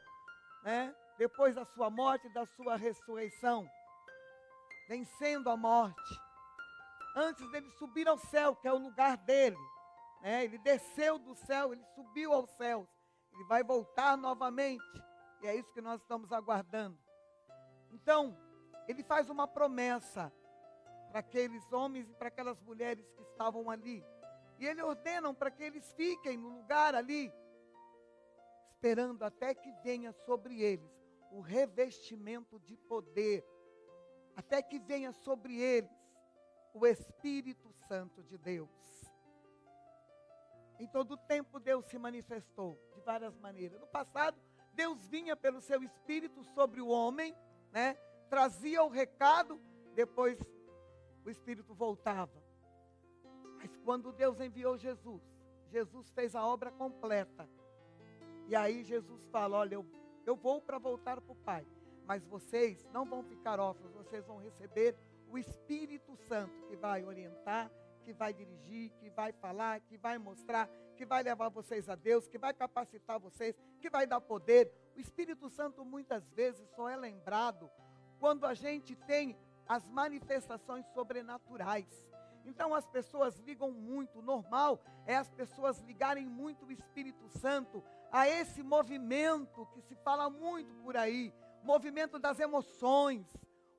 né? 0.62 0.94
Depois 1.18 1.56
da 1.56 1.64
sua 1.64 1.90
morte 1.90 2.28
e 2.28 2.32
da 2.32 2.46
sua 2.46 2.76
ressurreição, 2.76 3.68
vencendo 4.86 5.50
a 5.50 5.56
morte. 5.56 6.20
Antes 7.16 7.50
dele 7.50 7.68
subir 7.72 8.06
ao 8.06 8.16
céu, 8.16 8.54
que 8.54 8.68
é 8.68 8.72
o 8.72 8.78
lugar 8.78 9.16
dele, 9.16 9.58
né? 10.22 10.44
ele 10.44 10.58
desceu 10.58 11.18
do 11.18 11.34
céu, 11.34 11.72
ele 11.72 11.84
subiu 11.96 12.32
aos 12.32 12.48
céus, 12.50 12.86
ele 13.32 13.42
vai 13.46 13.64
voltar 13.64 14.16
novamente. 14.16 14.84
E 15.42 15.48
é 15.48 15.56
isso 15.56 15.72
que 15.72 15.80
nós 15.80 16.00
estamos 16.00 16.30
aguardando. 16.30 16.96
Então, 17.90 18.38
ele 18.86 19.02
faz 19.02 19.28
uma 19.28 19.48
promessa 19.48 20.32
para 21.18 21.26
aqueles 21.26 21.72
homens 21.72 22.08
e 22.08 22.14
para 22.14 22.28
aquelas 22.28 22.60
mulheres 22.60 23.04
que 23.16 23.22
estavam 23.22 23.68
ali. 23.68 24.04
E 24.56 24.66
ele 24.66 24.80
ordena 24.82 25.34
para 25.34 25.50
que 25.50 25.64
eles 25.64 25.92
fiquem 25.94 26.36
no 26.36 26.48
lugar 26.48 26.94
ali, 26.94 27.32
esperando 28.70 29.24
até 29.24 29.52
que 29.52 29.72
venha 29.82 30.12
sobre 30.12 30.62
eles 30.62 30.88
o 31.32 31.40
revestimento 31.40 32.60
de 32.60 32.76
poder, 32.76 33.44
até 34.36 34.62
que 34.62 34.78
venha 34.78 35.12
sobre 35.12 35.60
eles 35.60 35.90
o 36.72 36.86
Espírito 36.86 37.72
Santo 37.88 38.22
de 38.22 38.38
Deus. 38.38 38.70
Em 40.78 40.86
todo 40.86 41.14
o 41.14 41.16
tempo 41.16 41.58
Deus 41.58 41.84
se 41.86 41.98
manifestou 41.98 42.78
de 42.94 43.00
várias 43.00 43.36
maneiras. 43.38 43.80
No 43.80 43.88
passado, 43.88 44.40
Deus 44.72 45.04
vinha 45.08 45.34
pelo 45.36 45.60
seu 45.60 45.82
Espírito 45.82 46.44
sobre 46.44 46.80
o 46.80 46.86
homem, 46.86 47.34
né? 47.72 47.94
trazia 48.30 48.84
o 48.84 48.88
recado, 48.88 49.60
depois 49.96 50.38
o 51.28 51.30
Espírito 51.30 51.74
voltava. 51.74 52.42
Mas 53.58 53.76
quando 53.84 54.12
Deus 54.12 54.40
enviou 54.40 54.78
Jesus, 54.78 55.22
Jesus 55.70 56.10
fez 56.10 56.34
a 56.34 56.44
obra 56.44 56.70
completa. 56.70 57.48
E 58.46 58.56
aí 58.56 58.82
Jesus 58.82 59.26
fala: 59.26 59.58
Olha, 59.58 59.74
eu, 59.74 59.86
eu 60.24 60.34
vou 60.34 60.60
para 60.60 60.78
voltar 60.78 61.20
para 61.20 61.32
o 61.32 61.36
Pai, 61.36 61.66
mas 62.06 62.24
vocês 62.24 62.88
não 62.92 63.04
vão 63.04 63.22
ficar 63.22 63.60
órfãos, 63.60 63.92
vocês 63.92 64.24
vão 64.26 64.38
receber 64.38 64.96
o 65.28 65.36
Espírito 65.36 66.16
Santo 66.16 66.62
que 66.66 66.76
vai 66.76 67.04
orientar, 67.04 67.70
que 68.04 68.12
vai 68.14 68.32
dirigir, 68.32 68.90
que 68.92 69.10
vai 69.10 69.32
falar, 69.32 69.80
que 69.80 69.98
vai 69.98 70.16
mostrar, 70.16 70.66
que 70.96 71.04
vai 71.04 71.22
levar 71.22 71.50
vocês 71.50 71.90
a 71.90 71.94
Deus, 71.94 72.26
que 72.26 72.38
vai 72.38 72.54
capacitar 72.54 73.20
vocês, 73.20 73.54
que 73.80 73.90
vai 73.90 74.06
dar 74.06 74.22
poder. 74.22 74.72
O 74.96 75.00
Espírito 75.00 75.50
Santo 75.50 75.84
muitas 75.84 76.26
vezes 76.30 76.66
só 76.70 76.88
é 76.88 76.96
lembrado 76.96 77.70
quando 78.18 78.46
a 78.46 78.54
gente 78.54 78.96
tem 78.96 79.36
as 79.68 79.86
manifestações 79.88 80.86
sobrenaturais. 80.94 81.86
Então 82.44 82.74
as 82.74 82.86
pessoas 82.86 83.36
ligam 83.40 83.70
muito, 83.70 84.22
normal 84.22 84.82
é 85.06 85.16
as 85.16 85.30
pessoas 85.30 85.80
ligarem 85.80 86.26
muito 86.26 86.66
o 86.66 86.72
Espírito 86.72 87.28
Santo 87.28 87.84
a 88.10 88.28
esse 88.28 88.62
movimento 88.62 89.66
que 89.72 89.82
se 89.82 89.94
fala 89.96 90.30
muito 90.30 90.74
por 90.82 90.96
aí, 90.96 91.32
movimento 91.62 92.18
das 92.18 92.40
emoções, 92.40 93.26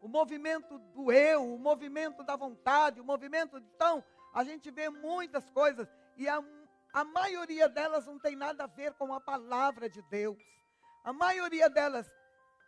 o 0.02 0.08
movimento 0.08 0.78
do 0.78 1.12
eu, 1.12 1.54
o 1.54 1.58
movimento 1.58 2.24
da 2.24 2.36
vontade, 2.36 3.02
o 3.02 3.04
movimento. 3.04 3.58
Então, 3.58 4.04
a 4.34 4.44
gente 4.44 4.70
vê 4.70 4.90
muitas 4.90 5.50
coisas 5.50 5.88
e 6.16 6.28
a, 6.28 6.44
a 6.94 7.04
maioria 7.04 7.68
delas 7.68 8.06
não 8.06 8.20
tem 8.20 8.36
nada 8.36 8.64
a 8.66 8.68
ver 8.68 8.94
com 8.94 9.14
a 9.14 9.20
palavra 9.20 9.90
de 9.90 10.02
Deus. 10.04 10.38
A 11.04 11.12
maioria 11.12 11.70
delas, 11.70 12.10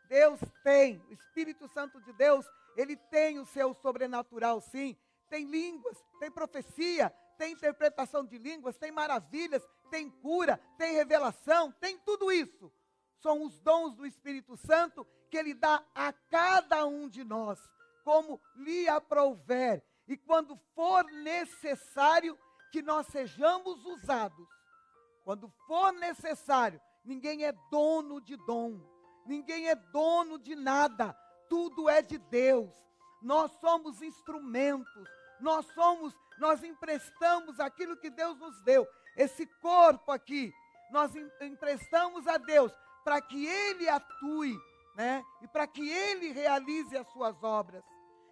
Deus 0.08 0.40
tem, 0.64 0.98
o 1.10 1.14
Espírito 1.14 1.68
Santo 1.68 2.02
de 2.02 2.12
Deus, 2.14 2.46
ele 2.76 2.96
tem 2.96 3.40
o 3.40 3.46
seu 3.46 3.74
sobrenatural, 3.74 4.62
sim. 4.62 4.98
Tem 5.30 5.46
línguas, 5.46 5.98
tem 6.20 6.30
profecia, 6.30 7.10
tem 7.38 7.54
interpretação 7.54 8.26
de 8.26 8.38
línguas, 8.38 8.78
tem 8.78 8.92
maravilhas, 8.92 9.68
tem 9.90 10.10
cura, 10.10 10.58
tem 10.78 10.94
revelação, 10.94 11.72
tem 11.80 11.98
tudo 12.00 12.32
isso. 12.32 12.72
São 13.22 13.44
os 13.44 13.60
dons 13.62 13.96
do 13.96 14.06
Espírito 14.06 14.56
Santo 14.58 15.06
que 15.30 15.38
ele 15.38 15.54
dá 15.54 15.84
a 15.96 16.12
cada 16.12 16.86
um 16.86 17.08
de 17.08 17.24
nós, 17.24 17.60
como 18.04 18.42
lhe 18.56 18.88
aprouver. 18.88 19.84
E 20.08 20.18
quando 20.18 20.58
for 20.76 21.04
necessário 21.06 22.38
que 22.72 22.82
nós 22.82 23.08
sejamos 23.08 23.84
usados, 23.86 24.48
quando 25.24 25.50
for 25.68 25.94
necessário, 25.94 26.82
ninguém 27.04 27.46
é 27.46 27.54
dono 27.70 28.20
de 28.20 28.36
dom, 28.46 28.80
ninguém 29.26 29.70
é 29.70 29.76
dono 29.76 30.38
de 30.38 30.56
nada, 30.56 31.16
tudo 31.52 31.90
é 31.90 32.02
de 32.02 32.18
Deus. 32.18 32.72
Nós 33.22 33.52
somos 33.60 34.02
instrumentos, 34.02 35.10
nós 35.42 35.66
somos, 35.74 36.16
nós 36.40 36.64
emprestamos 36.64 37.60
aquilo 37.60 37.98
que 37.98 38.10
Deus 38.10 38.40
nos 38.40 38.62
deu. 38.62 38.88
Esse 39.18 39.46
corpo 39.62 40.14
aqui, 40.14 40.54
nós 40.94 41.12
emprestamos 41.42 42.26
a 42.26 42.38
Deus 42.38 42.72
para 43.04 43.22
que 43.22 43.46
Ele 43.46 43.90
atue, 43.90 44.58
né? 44.96 45.22
E 45.42 45.48
para 45.50 45.68
que 45.68 45.88
Ele 45.90 46.32
realize 46.32 46.96
as 46.96 47.08
suas 47.12 47.44
obras. 47.44 47.84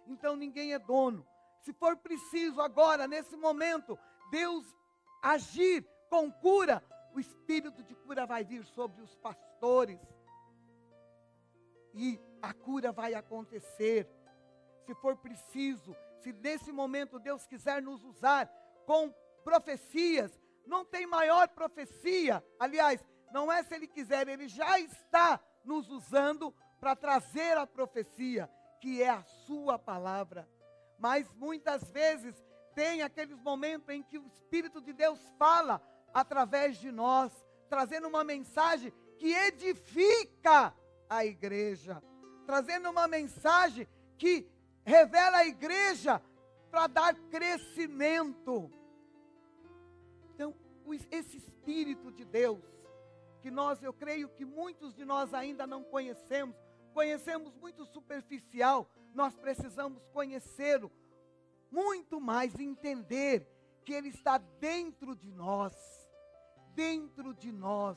Então 0.06 0.34
ninguém 0.34 0.72
é 0.72 0.78
dono. 0.78 1.26
Se 1.60 1.74
for 1.74 1.98
preciso 1.98 2.62
agora, 2.62 3.06
nesse 3.06 3.36
momento, 3.36 3.98
Deus 4.30 4.64
agir 5.20 5.86
com 6.08 6.32
cura, 6.32 6.82
o 7.14 7.20
espírito 7.20 7.82
de 7.82 7.94
cura 7.94 8.24
vai 8.24 8.42
vir 8.44 8.64
sobre 8.64 9.02
os 9.02 9.14
pastores. 9.16 10.00
E 11.92 12.18
a 12.42 12.52
cura 12.52 12.92
vai 12.92 13.14
acontecer. 13.14 14.08
Se 14.86 14.94
for 14.94 15.16
preciso, 15.16 15.94
se 16.20 16.32
nesse 16.32 16.72
momento 16.72 17.18
Deus 17.18 17.46
quiser 17.46 17.82
nos 17.82 18.02
usar 18.04 18.46
com 18.86 19.12
profecias, 19.44 20.40
não 20.66 20.84
tem 20.84 21.06
maior 21.06 21.48
profecia. 21.48 22.44
Aliás, 22.58 23.04
não 23.32 23.50
é 23.50 23.62
se 23.62 23.74
Ele 23.74 23.86
quiser, 23.86 24.28
Ele 24.28 24.48
já 24.48 24.78
está 24.78 25.40
nos 25.64 25.90
usando 25.90 26.54
para 26.78 26.96
trazer 26.96 27.56
a 27.56 27.66
profecia, 27.66 28.50
que 28.80 29.02
é 29.02 29.08
a 29.08 29.22
Sua 29.22 29.78
palavra. 29.78 30.48
Mas 30.98 31.32
muitas 31.34 31.90
vezes 31.90 32.34
tem 32.74 33.02
aqueles 33.02 33.38
momentos 33.40 33.88
em 33.88 34.02
que 34.02 34.18
o 34.18 34.26
Espírito 34.26 34.80
de 34.80 34.92
Deus 34.92 35.20
fala 35.38 35.80
através 36.12 36.78
de 36.78 36.90
nós, 36.90 37.32
trazendo 37.68 38.08
uma 38.08 38.24
mensagem 38.24 38.92
que 39.18 39.32
edifica 39.32 40.74
a 41.08 41.24
igreja, 41.24 42.02
trazendo 42.46 42.90
uma 42.90 43.06
mensagem 43.06 43.86
que 44.18 44.46
revela 44.84 45.38
a 45.38 45.46
igreja 45.46 46.22
para 46.70 46.86
dar 46.86 47.14
crescimento. 47.30 48.70
Então, 50.34 50.54
esse 51.10 51.36
Espírito 51.36 52.10
de 52.12 52.24
Deus, 52.24 52.62
que 53.40 53.50
nós, 53.50 53.82
eu 53.82 53.92
creio 53.92 54.28
que 54.28 54.44
muitos 54.44 54.94
de 54.94 55.04
nós 55.04 55.32
ainda 55.34 55.66
não 55.66 55.82
conhecemos, 55.82 56.56
conhecemos 56.92 57.54
muito 57.56 57.84
superficial, 57.86 58.88
nós 59.14 59.36
precisamos 59.36 60.06
conhecê-lo 60.08 60.90
muito 61.70 62.20
mais, 62.20 62.58
entender 62.58 63.46
que 63.84 63.92
Ele 63.92 64.08
está 64.08 64.38
dentro 64.38 65.14
de 65.14 65.30
nós, 65.30 65.74
dentro 66.74 67.32
de 67.32 67.52
nós. 67.52 67.96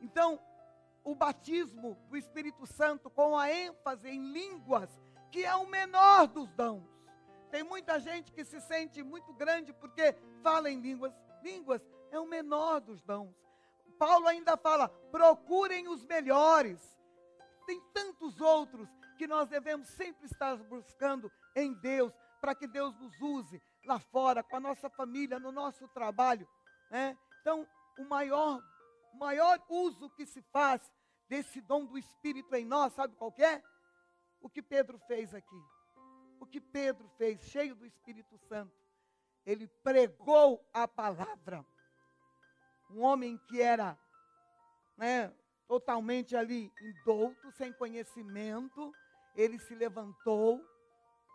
Então, 0.00 0.40
o 1.06 1.14
batismo 1.14 1.96
do 2.08 2.16
Espírito 2.16 2.66
Santo 2.66 3.08
com 3.08 3.38
a 3.38 3.48
ênfase 3.48 4.08
em 4.08 4.32
línguas, 4.32 4.90
que 5.30 5.44
é 5.44 5.54
o 5.54 5.64
menor 5.64 6.26
dos 6.26 6.52
dons. 6.54 6.84
Tem 7.48 7.62
muita 7.62 8.00
gente 8.00 8.32
que 8.32 8.44
se 8.44 8.60
sente 8.60 9.04
muito 9.04 9.32
grande 9.32 9.72
porque 9.72 10.12
fala 10.42 10.68
em 10.68 10.80
línguas. 10.80 11.14
Línguas 11.44 11.80
é 12.10 12.18
o 12.18 12.26
menor 12.26 12.80
dos 12.80 13.00
dons. 13.02 13.32
Paulo 14.00 14.26
ainda 14.26 14.56
fala: 14.56 14.88
procurem 14.88 15.86
os 15.86 16.04
melhores. 16.04 16.98
Tem 17.66 17.80
tantos 17.94 18.40
outros 18.40 18.88
que 19.16 19.28
nós 19.28 19.48
devemos 19.48 19.86
sempre 19.86 20.26
estar 20.26 20.56
buscando 20.56 21.30
em 21.54 21.72
Deus, 21.74 22.12
para 22.40 22.52
que 22.52 22.66
Deus 22.66 22.98
nos 22.98 23.20
use 23.20 23.62
lá 23.84 24.00
fora, 24.00 24.42
com 24.42 24.56
a 24.56 24.60
nossa 24.60 24.90
família, 24.90 25.38
no 25.38 25.52
nosso 25.52 25.86
trabalho. 25.88 26.48
Né? 26.90 27.16
Então, 27.40 27.64
o 27.96 28.04
maior, 28.04 28.60
o 29.14 29.16
maior 29.16 29.64
uso 29.68 30.10
que 30.10 30.26
se 30.26 30.42
faz 30.52 30.92
desse 31.28 31.60
dom 31.60 31.84
do 31.84 31.98
Espírito 31.98 32.54
em 32.54 32.64
nós, 32.64 32.92
sabe 32.92 33.14
qual 33.16 33.34
é? 33.38 33.62
O 34.40 34.48
que 34.48 34.62
Pedro 34.62 34.98
fez 35.06 35.34
aqui. 35.34 35.62
O 36.40 36.46
que 36.46 36.60
Pedro 36.60 37.08
fez, 37.16 37.40
cheio 37.42 37.74
do 37.74 37.86
Espírito 37.86 38.38
Santo. 38.48 38.74
Ele 39.44 39.66
pregou 39.82 40.64
a 40.72 40.86
palavra. 40.86 41.64
Um 42.90 43.00
homem 43.00 43.38
que 43.48 43.60
era 43.60 43.98
né, 44.96 45.32
totalmente 45.66 46.36
ali 46.36 46.72
indouto, 46.80 47.50
sem 47.52 47.72
conhecimento, 47.72 48.92
ele 49.34 49.58
se 49.58 49.74
levantou 49.74 50.64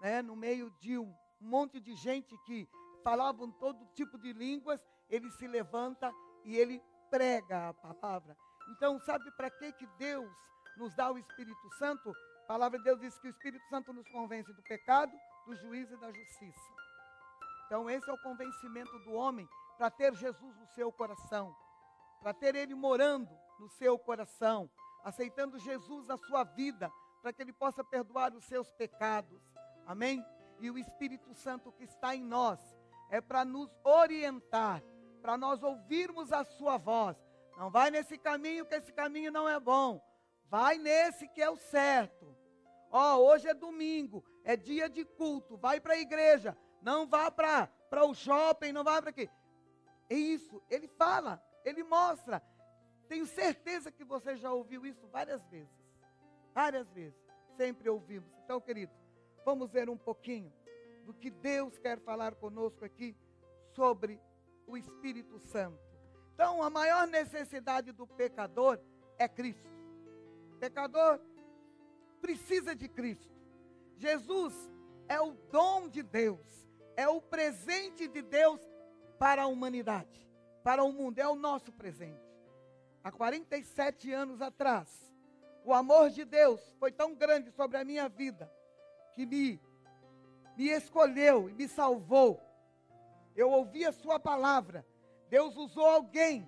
né, 0.02 0.22
no 0.22 0.36
meio 0.36 0.72
de 0.80 0.98
um 0.98 1.14
monte 1.40 1.80
de 1.80 1.96
gente 1.96 2.38
que 2.46 2.68
falavam 3.04 3.52
todo 3.52 3.86
tipo 3.94 4.18
de 4.18 4.32
línguas, 4.34 4.80
ele 5.10 5.30
se 5.32 5.48
levanta 5.48 6.14
e 6.44 6.56
ele 6.58 6.82
prega 7.10 7.70
a 7.70 7.74
palavra. 7.74 8.38
Então, 8.70 9.00
sabe 9.00 9.30
para 9.32 9.50
que, 9.50 9.72
que 9.74 9.88
Deus 9.98 10.32
nos 10.78 10.96
dá 10.96 11.12
o 11.12 11.18
Espírito 11.18 11.70
Santo? 11.78 12.14
A 12.44 12.48
palavra 12.48 12.78
de 12.78 12.84
Deus 12.84 13.00
diz 13.00 13.18
que 13.18 13.28
o 13.28 13.30
Espírito 13.30 13.68
Santo 13.70 13.94
nos 13.94 14.08
convence 14.10 14.52
do 14.54 14.62
pecado, 14.64 15.12
do 15.46 15.56
juízo 15.56 15.94
e 15.94 15.98
da 15.98 16.12
justiça. 16.12 16.72
Então, 17.66 17.90
esse 17.90 18.10
é 18.10 18.14
o 18.14 18.22
convencimento 18.22 18.98
do 19.00 19.14
homem 19.14 19.48
para 19.78 19.90
ter 19.90 20.14
Jesus 20.16 20.56
no 20.58 20.68
seu 20.68 20.92
coração, 20.92 21.56
para 22.22 22.34
ter 22.34 22.56
Ele 22.56 22.76
morando 22.76 23.30
no 23.60 23.70
seu 23.70 23.98
coração, 23.98 24.70
aceitando 25.04 25.58
Jesus 25.58 26.06
na 26.06 26.18
sua 26.18 26.44
vida, 26.44 26.92
para 27.22 27.32
que 27.32 27.42
Ele 27.42 27.54
possa 27.54 27.84
perdoar 27.84 28.34
os 28.34 28.44
seus 28.46 28.70
pecados. 28.72 29.42
Amém? 29.86 30.26
E 30.60 30.70
o 30.70 30.78
Espírito 30.78 31.34
Santo 31.34 31.72
que 31.72 31.84
está 31.84 32.16
em 32.16 32.24
nós 32.24 32.60
é 33.10 33.20
para 33.20 33.44
nos 33.44 33.70
orientar, 33.84 34.82
para 35.22 35.38
nós 35.38 35.64
ouvirmos 35.64 36.32
a 36.32 36.44
sua 36.44 36.78
voz. 36.78 37.18
Não 37.58 37.70
vai 37.70 37.92
nesse 37.92 38.18
caminho, 38.18 38.66
que 38.66 38.76
esse 38.76 38.92
caminho 38.92 39.32
não 39.32 39.48
é 39.48 39.60
bom. 39.60 40.02
Vai 40.50 40.78
nesse 40.78 41.28
que 41.28 41.42
é 41.42 41.50
o 41.50 41.56
certo. 41.56 42.36
Ó, 42.92 43.16
oh, 43.16 43.28
hoje 43.28 43.48
é 43.48 43.54
domingo, 43.54 44.24
é 44.44 44.58
dia 44.58 44.90
de 44.90 45.06
culto, 45.06 45.56
vai 45.56 45.80
para 45.80 45.94
a 45.94 46.00
igreja, 46.00 46.58
não 46.82 47.08
vá 47.08 47.32
para 47.32 47.70
o 48.06 48.14
shopping, 48.14 48.74
não 48.74 48.84
vá 48.84 49.02
para 49.02 49.14
quê? 49.14 49.30
É 50.10 50.16
isso, 50.16 50.62
ele 50.70 50.90
fala, 50.90 51.42
ele 51.64 51.84
mostra. 51.84 52.44
Tenho 53.08 53.26
certeza 53.26 53.92
que 53.92 54.04
você 54.04 54.36
já 54.36 54.52
ouviu 54.52 54.86
isso 54.86 55.08
várias 55.08 55.42
vezes. 55.48 55.72
Várias 56.54 56.90
vezes. 56.92 57.18
Sempre 57.56 57.90
ouvimos. 57.90 58.30
Então, 58.44 58.60
querido, 58.60 58.92
vamos 59.46 59.72
ver 59.72 59.90
um 59.90 59.98
pouquinho 59.98 60.52
do 61.06 61.14
que 61.14 61.30
Deus 61.30 61.78
quer 61.78 62.00
falar 62.00 62.36
conosco 62.36 62.84
aqui 62.84 63.16
sobre 63.74 64.20
o 64.68 64.78
Espírito 64.78 65.40
Santo. 65.40 65.91
Então, 66.42 66.64
a 66.64 66.72
maior 66.72 67.06
necessidade 67.06 67.92
do 67.92 68.08
pecador 68.08 68.80
é 69.20 69.28
Cristo. 69.28 69.70
O 70.54 70.58
pecador 70.58 71.20
precisa 72.20 72.76
de 72.76 72.88
Cristo. 72.88 73.32
Jesus 73.96 74.52
é 75.08 75.22
o 75.22 75.34
dom 75.52 75.88
de 75.88 76.02
Deus, 76.02 76.68
é 76.98 77.08
o 77.08 77.22
presente 77.22 78.08
de 78.08 78.24
Deus 78.24 78.60
para 79.20 79.44
a 79.44 79.46
humanidade, 79.46 80.28
para 80.64 80.84
o 80.84 80.92
mundo, 80.92 81.20
é 81.20 81.28
o 81.28 81.36
nosso 81.36 81.72
presente. 81.72 82.28
Há 83.04 83.12
47 83.12 84.12
anos 84.12 84.42
atrás, 84.42 85.14
o 85.64 85.72
amor 85.72 86.10
de 86.10 86.26
Deus 86.26 86.60
foi 86.80 86.92
tão 86.92 87.14
grande 87.14 87.52
sobre 87.52 87.78
a 87.78 87.86
minha 87.86 88.10
vida 88.10 88.52
que 89.14 89.28
me 89.28 89.62
me 90.58 90.70
escolheu 90.70 91.48
e 91.52 91.54
me 91.54 91.68
salvou. 91.68 92.42
Eu 93.36 93.52
ouvi 93.52 93.86
a 93.86 93.92
sua 93.92 94.20
palavra. 94.20 94.84
Deus 95.32 95.56
usou 95.56 95.88
alguém 95.88 96.46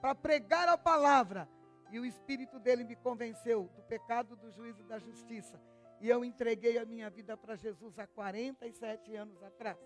para 0.00 0.14
pregar 0.14 0.68
a 0.68 0.78
palavra. 0.78 1.48
E 1.90 1.98
o 1.98 2.06
Espírito 2.06 2.60
dele 2.60 2.84
me 2.84 2.94
convenceu 2.94 3.68
do 3.74 3.82
pecado, 3.82 4.36
do 4.36 4.52
juízo 4.52 4.80
e 4.82 4.86
da 4.86 5.00
justiça. 5.00 5.60
E 6.00 6.08
eu 6.08 6.24
entreguei 6.24 6.78
a 6.78 6.84
minha 6.84 7.10
vida 7.10 7.36
para 7.36 7.56
Jesus 7.56 7.98
há 7.98 8.06
47 8.06 9.16
anos 9.16 9.42
atrás. 9.42 9.76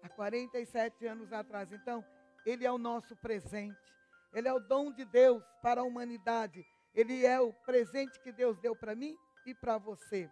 Há 0.00 0.08
47 0.08 1.04
anos 1.08 1.32
atrás. 1.32 1.72
Então, 1.72 2.04
ele 2.46 2.64
é 2.64 2.70
o 2.70 2.78
nosso 2.78 3.16
presente. 3.16 3.92
Ele 4.32 4.46
é 4.46 4.52
o 4.52 4.60
dom 4.60 4.92
de 4.92 5.04
Deus 5.04 5.42
para 5.60 5.80
a 5.80 5.84
humanidade. 5.84 6.64
Ele 6.94 7.26
é 7.26 7.40
o 7.40 7.52
presente 7.52 8.20
que 8.20 8.30
Deus 8.30 8.56
deu 8.60 8.76
para 8.76 8.94
mim 8.94 9.16
e 9.44 9.52
para 9.56 9.76
você. 9.76 10.30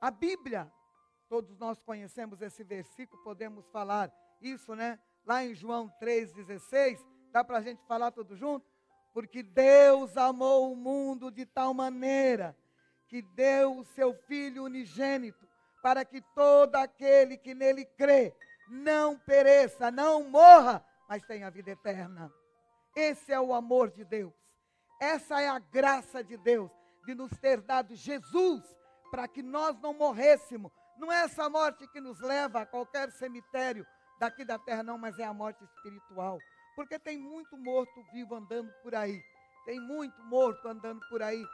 A 0.00 0.12
Bíblia, 0.12 0.72
todos 1.28 1.58
nós 1.58 1.82
conhecemos 1.82 2.40
esse 2.40 2.62
versículo, 2.62 3.20
podemos 3.24 3.68
falar 3.70 4.12
isso, 4.40 4.74
né? 4.74 4.98
Lá 5.24 5.44
em 5.44 5.54
João 5.54 5.90
3,16, 6.00 6.98
dá 7.32 7.44
para 7.44 7.58
a 7.58 7.62
gente 7.62 7.84
falar 7.86 8.10
tudo 8.10 8.36
junto? 8.36 8.66
Porque 9.12 9.42
Deus 9.42 10.16
amou 10.16 10.72
o 10.72 10.76
mundo 10.76 11.30
de 11.30 11.44
tal 11.44 11.74
maneira 11.74 12.56
que 13.08 13.22
deu 13.22 13.78
o 13.78 13.84
seu 13.84 14.14
Filho 14.26 14.64
unigênito, 14.64 15.48
para 15.82 16.04
que 16.04 16.20
todo 16.34 16.76
aquele 16.76 17.36
que 17.36 17.54
nele 17.54 17.84
crê 17.84 18.34
não 18.68 19.18
pereça, 19.18 19.90
não 19.90 20.24
morra, 20.28 20.84
mas 21.08 21.24
tenha 21.24 21.50
vida 21.50 21.70
eterna. 21.70 22.30
Esse 22.94 23.32
é 23.32 23.40
o 23.40 23.54
amor 23.54 23.90
de 23.90 24.04
Deus. 24.04 24.34
Essa 25.00 25.40
é 25.40 25.48
a 25.48 25.58
graça 25.58 26.22
de 26.22 26.36
Deus 26.36 26.70
de 27.06 27.14
nos 27.14 27.30
ter 27.38 27.60
dado 27.60 27.94
Jesus 27.94 28.62
para 29.10 29.26
que 29.26 29.42
nós 29.42 29.80
não 29.80 29.94
morrêssemos. 29.94 30.70
Não 30.98 31.10
é 31.10 31.22
essa 31.22 31.48
morte 31.48 31.86
que 31.88 32.00
nos 32.00 32.20
leva 32.20 32.60
a 32.60 32.66
qualquer 32.66 33.10
cemitério 33.12 33.86
daqui 34.18 34.44
da 34.44 34.58
terra, 34.58 34.82
não, 34.82 34.98
mas 34.98 35.18
é 35.18 35.24
a 35.24 35.34
morte 35.34 35.62
espiritual. 35.64 36.38
Porque 36.74 36.98
tem 36.98 37.18
muito 37.18 37.56
morto 37.56 38.02
vivo 38.12 38.34
andando 38.34 38.72
por 38.82 38.94
aí. 38.94 39.22
Tem 39.64 39.80
muito 39.80 40.22
morto 40.24 40.66
andando 40.66 41.00
por 41.08 41.22
aí, 41.22 41.44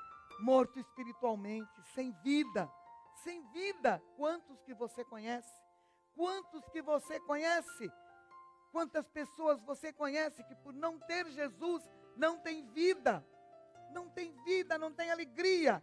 morto 0.40 0.78
espiritualmente, 0.78 1.82
sem 1.94 2.12
vida. 2.22 2.70
Sem 3.22 3.42
vida. 3.50 4.02
Quantos 4.16 4.60
que 4.62 4.74
você 4.74 5.04
conhece? 5.04 5.52
Quantos 6.14 6.68
que 6.68 6.82
você 6.82 7.18
conhece? 7.20 7.90
Quantas 8.70 9.08
pessoas 9.08 9.60
você 9.62 9.92
conhece 9.92 10.42
que 10.44 10.54
por 10.56 10.72
não 10.72 10.98
ter 11.00 11.26
Jesus 11.30 11.82
não 12.16 12.38
tem 12.38 12.66
vida? 12.72 13.24
Não 13.92 14.08
tem 14.08 14.32
vida, 14.44 14.76
não 14.76 14.92
tem 14.92 15.10
alegria 15.10 15.82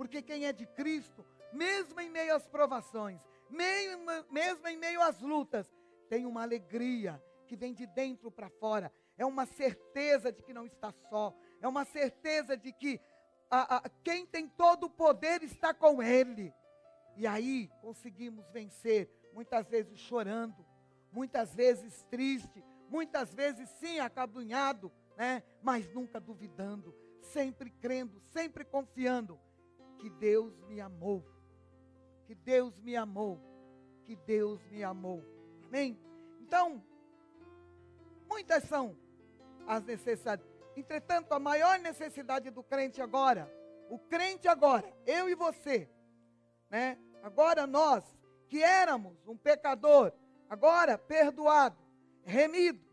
porque 0.00 0.22
quem 0.22 0.46
é 0.46 0.52
de 0.54 0.64
Cristo, 0.64 1.26
mesmo 1.52 2.00
em 2.00 2.08
meio 2.08 2.34
às 2.34 2.48
provações, 2.48 3.20
mesmo 3.50 4.66
em 4.66 4.78
meio 4.78 5.02
às 5.02 5.20
lutas, 5.20 5.70
tem 6.10 6.26
uma 6.26 6.42
alegria 6.42 7.22
que 7.46 7.56
vem 7.56 7.72
de 7.72 7.86
dentro 7.86 8.32
para 8.32 8.50
fora, 8.50 8.92
é 9.16 9.24
uma 9.24 9.46
certeza 9.46 10.32
de 10.32 10.42
que 10.42 10.52
não 10.52 10.66
está 10.66 10.92
só, 11.08 11.32
é 11.60 11.68
uma 11.68 11.84
certeza 11.84 12.56
de 12.56 12.72
que 12.72 13.00
a, 13.48 13.76
a, 13.76 13.88
quem 14.02 14.26
tem 14.26 14.48
todo 14.48 14.84
o 14.84 14.90
poder 14.90 15.42
está 15.42 15.72
com 15.72 16.02
Ele. 16.02 16.52
E 17.16 17.26
aí 17.26 17.70
conseguimos 17.80 18.48
vencer, 18.50 19.08
muitas 19.32 19.68
vezes 19.68 19.98
chorando, 20.00 20.66
muitas 21.12 21.54
vezes 21.54 22.02
triste, 22.10 22.64
muitas 22.88 23.32
vezes 23.32 23.68
sim 23.78 24.00
acabunhado, 24.00 24.92
né? 25.16 25.44
mas 25.62 25.88
nunca 25.92 26.20
duvidando, 26.20 26.94
sempre 27.20 27.70
crendo, 27.70 28.20
sempre 28.32 28.64
confiando 28.64 29.38
que 29.98 30.10
Deus 30.10 30.60
me 30.62 30.80
amou. 30.80 31.24
Que 32.26 32.34
Deus 32.34 32.80
me 32.80 32.96
amou. 32.96 33.40
Que 34.04 34.16
Deus 34.16 34.60
me 34.70 34.82
amou. 34.82 35.39
Amém? 35.70 35.96
Então, 36.40 36.82
muitas 38.28 38.64
são 38.64 38.96
as 39.68 39.84
necessidades. 39.84 40.44
Entretanto, 40.76 41.32
a 41.32 41.38
maior 41.38 41.78
necessidade 41.78 42.50
do 42.50 42.60
crente 42.60 43.00
agora, 43.00 43.48
o 43.88 43.96
crente 43.96 44.48
agora, 44.48 44.92
eu 45.06 45.28
e 45.28 45.36
você, 45.36 45.88
né? 46.68 46.98
Agora 47.22 47.68
nós, 47.68 48.02
que 48.48 48.60
éramos 48.60 49.16
um 49.28 49.36
pecador, 49.36 50.12
agora 50.48 50.98
perdoado, 50.98 51.78
remido, 52.24 52.84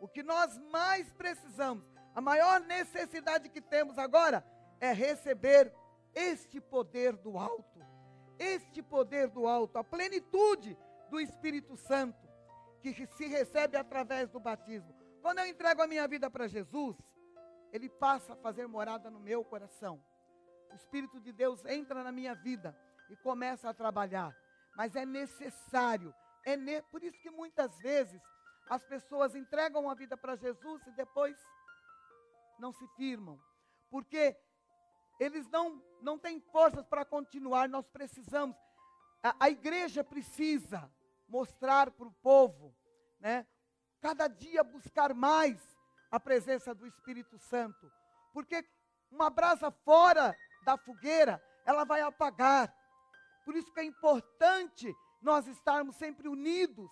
o 0.00 0.08
que 0.08 0.24
nós 0.24 0.58
mais 0.72 1.12
precisamos, 1.12 1.84
a 2.12 2.20
maior 2.20 2.58
necessidade 2.58 3.48
que 3.48 3.60
temos 3.60 3.98
agora 3.98 4.44
é 4.80 4.92
receber 4.92 5.72
este 6.12 6.60
poder 6.60 7.14
do 7.14 7.38
alto, 7.38 7.78
este 8.36 8.82
poder 8.82 9.28
do 9.28 9.46
alto, 9.46 9.78
a 9.78 9.84
plenitude 9.84 10.76
do 11.10 11.20
Espírito 11.20 11.76
Santo, 11.76 12.28
que 12.80 13.06
se 13.06 13.26
recebe 13.26 13.76
através 13.76 14.30
do 14.30 14.40
batismo. 14.40 14.94
Quando 15.20 15.40
eu 15.40 15.46
entrego 15.46 15.82
a 15.82 15.86
minha 15.86 16.06
vida 16.08 16.30
para 16.30 16.46
Jesus, 16.46 16.96
ele 17.72 17.88
passa 17.88 18.32
a 18.32 18.36
fazer 18.36 18.66
morada 18.66 19.10
no 19.10 19.20
meu 19.20 19.44
coração. 19.44 20.02
O 20.70 20.74
Espírito 20.74 21.20
de 21.20 21.32
Deus 21.32 21.64
entra 21.66 22.02
na 22.02 22.12
minha 22.12 22.34
vida 22.34 22.76
e 23.10 23.16
começa 23.16 23.68
a 23.68 23.74
trabalhar. 23.74 24.34
Mas 24.76 24.94
é 24.94 25.04
necessário, 25.04 26.14
é 26.44 26.56
ne... 26.56 26.80
por 26.82 27.02
isso 27.02 27.20
que 27.20 27.30
muitas 27.30 27.76
vezes 27.78 28.22
as 28.68 28.82
pessoas 28.84 29.34
entregam 29.34 29.90
a 29.90 29.94
vida 29.94 30.16
para 30.16 30.36
Jesus 30.36 30.86
e 30.86 30.92
depois 30.92 31.36
não 32.58 32.72
se 32.72 32.86
firmam. 32.96 33.38
Porque 33.90 34.36
eles 35.18 35.48
não, 35.50 35.82
não 36.00 36.18
têm 36.18 36.40
forças 36.40 36.86
para 36.86 37.04
continuar, 37.04 37.68
nós 37.68 37.86
precisamos. 37.88 38.56
A, 39.22 39.34
a 39.40 39.50
igreja 39.50 40.02
precisa 40.04 40.90
mostrar 41.30 41.90
para 41.90 42.06
o 42.06 42.14
povo, 42.22 42.74
né? 43.18 43.46
Cada 44.00 44.26
dia 44.26 44.64
buscar 44.64 45.14
mais 45.14 45.58
a 46.10 46.18
presença 46.18 46.74
do 46.74 46.86
Espírito 46.86 47.38
Santo. 47.38 47.90
Porque 48.32 48.64
uma 49.10 49.30
brasa 49.30 49.70
fora 49.70 50.36
da 50.64 50.76
fogueira, 50.76 51.42
ela 51.64 51.84
vai 51.84 52.00
apagar. 52.00 52.74
Por 53.44 53.54
isso 53.56 53.72
que 53.72 53.80
é 53.80 53.84
importante 53.84 54.92
nós 55.22 55.46
estarmos 55.46 55.96
sempre 55.96 56.28
unidos 56.28 56.90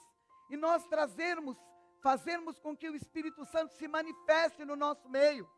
e 0.51 0.57
nós 0.57 0.87
trazermos, 0.87 1.57
fazermos 2.03 2.59
com 2.59 2.77
que 2.77 2.89
o 2.89 2.97
Espírito 2.97 3.45
Santo 3.47 3.75
se 3.75 3.89
manifeste 3.89 4.65
no 4.65 4.77
nosso 4.77 5.09
meio 5.09 5.49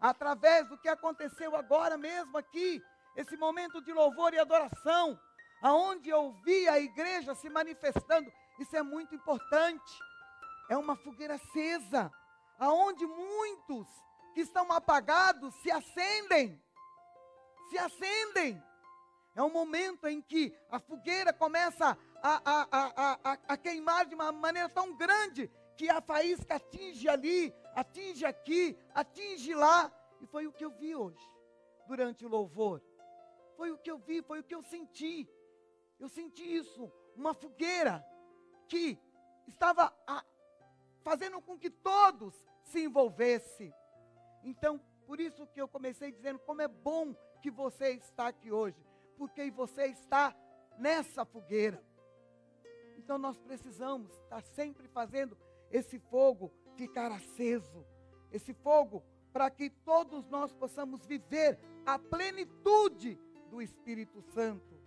através 0.00 0.68
do 0.68 0.78
que 0.78 0.88
aconteceu 0.88 1.56
agora 1.56 1.96
mesmo 1.96 2.36
aqui, 2.38 2.80
esse 3.16 3.36
momento 3.36 3.82
de 3.82 3.92
louvor 3.92 4.32
e 4.32 4.38
adoração, 4.38 5.18
aonde 5.62 6.08
eu 6.08 6.32
vi 6.44 6.68
a 6.68 6.78
igreja 6.78 7.34
se 7.34 7.48
manifestando, 7.48 8.32
isso 8.58 8.76
é 8.76 8.82
muito 8.82 9.14
importante. 9.14 9.92
É 10.68 10.76
uma 10.76 10.96
fogueira 10.96 11.34
acesa, 11.34 12.12
aonde 12.58 13.06
muitos 13.06 13.86
que 14.34 14.40
estão 14.40 14.70
apagados 14.72 15.54
se 15.56 15.70
acendem. 15.70 16.60
Se 17.70 17.78
acendem. 17.78 18.62
É 19.34 19.42
um 19.42 19.50
momento 19.50 20.06
em 20.06 20.20
que 20.20 20.52
a 20.70 20.80
fogueira 20.80 21.32
começa 21.32 21.96
a, 22.22 22.42
a, 22.44 22.68
a, 22.70 23.18
a, 23.24 23.38
a 23.48 23.56
queimar 23.56 24.04
de 24.06 24.14
uma 24.14 24.32
maneira 24.32 24.68
tão 24.68 24.96
grande 24.96 25.50
que 25.76 25.88
a 25.88 26.00
faísca 26.00 26.56
atinge 26.56 27.08
ali, 27.08 27.54
atinge 27.74 28.24
aqui, 28.24 28.76
atinge 28.92 29.54
lá. 29.54 29.92
E 30.20 30.26
foi 30.26 30.46
o 30.48 30.52
que 30.52 30.64
eu 30.64 30.70
vi 30.70 30.96
hoje, 30.96 31.24
durante 31.86 32.26
o 32.26 32.28
louvor. 32.28 32.82
Foi 33.56 33.70
o 33.70 33.78
que 33.78 33.90
eu 33.90 33.98
vi, 33.98 34.22
foi 34.22 34.40
o 34.40 34.44
que 34.44 34.54
eu 34.54 34.62
senti. 34.62 35.28
Eu 35.98 36.08
senti 36.08 36.42
isso, 36.42 36.90
uma 37.16 37.34
fogueira 37.34 38.04
que 38.68 38.98
estava 39.46 39.92
a, 40.06 40.24
fazendo 41.02 41.40
com 41.40 41.58
que 41.58 41.70
todos 41.70 42.34
se 42.62 42.84
envolvessem. 42.84 43.72
Então, 44.44 44.80
por 45.06 45.20
isso 45.20 45.46
que 45.46 45.60
eu 45.60 45.66
comecei 45.66 46.12
dizendo 46.12 46.38
como 46.40 46.62
é 46.62 46.68
bom 46.68 47.14
que 47.40 47.50
você 47.50 47.92
está 47.92 48.28
aqui 48.28 48.52
hoje, 48.52 48.76
porque 49.16 49.50
você 49.50 49.86
está 49.86 50.36
nessa 50.78 51.24
fogueira. 51.24 51.82
Então 52.96 53.16
nós 53.18 53.38
precisamos 53.38 54.12
estar 54.12 54.42
sempre 54.42 54.86
fazendo 54.88 55.36
esse 55.70 55.98
fogo 55.98 56.52
ficar 56.76 57.10
aceso, 57.10 57.84
esse 58.30 58.52
fogo 58.52 59.02
para 59.32 59.50
que 59.50 59.70
todos 59.70 60.28
nós 60.28 60.52
possamos 60.52 61.04
viver 61.04 61.58
a 61.84 61.98
plenitude 61.98 63.18
do 63.50 63.62
Espírito 63.62 64.20
Santo. 64.20 64.77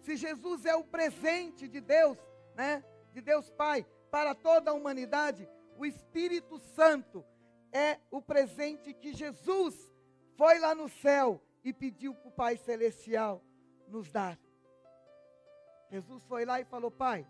Se 0.00 0.16
Jesus 0.16 0.64
é 0.64 0.74
o 0.74 0.84
presente 0.84 1.68
de 1.68 1.80
Deus, 1.80 2.18
né, 2.54 2.84
de 3.12 3.20
Deus 3.20 3.50
Pai, 3.50 3.86
para 4.10 4.34
toda 4.34 4.70
a 4.70 4.74
humanidade, 4.74 5.48
o 5.76 5.84
Espírito 5.84 6.58
Santo 6.58 7.24
é 7.72 7.98
o 8.10 8.20
presente 8.22 8.94
que 8.94 9.12
Jesus 9.12 9.92
foi 10.36 10.58
lá 10.58 10.74
no 10.74 10.88
céu 10.88 11.42
e 11.62 11.72
pediu 11.72 12.14
para 12.14 12.28
o 12.28 12.32
Pai 12.32 12.56
Celestial 12.56 13.42
nos 13.86 14.10
dar. 14.10 14.38
Jesus 15.90 16.22
foi 16.24 16.44
lá 16.44 16.60
e 16.60 16.64
falou: 16.64 16.90
Pai, 16.90 17.26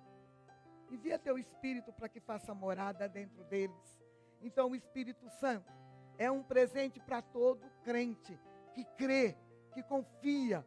envia 0.91 1.19
teu 1.19 1.39
Espírito 1.39 1.93
para 1.93 2.09
que 2.09 2.21
faça 2.21 2.55
morada 2.55 3.09
dentro 3.09 3.45
deles. 3.45 3.99
Então, 4.41 4.71
o 4.71 4.77
Espírito 4.77 5.29
Santo 5.31 5.73
é 6.17 6.31
um 6.31 6.43
presente 6.43 7.01
para 7.01 7.23
todo 7.23 7.69
crente 7.83 8.39
que 8.75 8.85
crê, 8.97 9.37
que 9.73 9.83
confia 9.83 10.65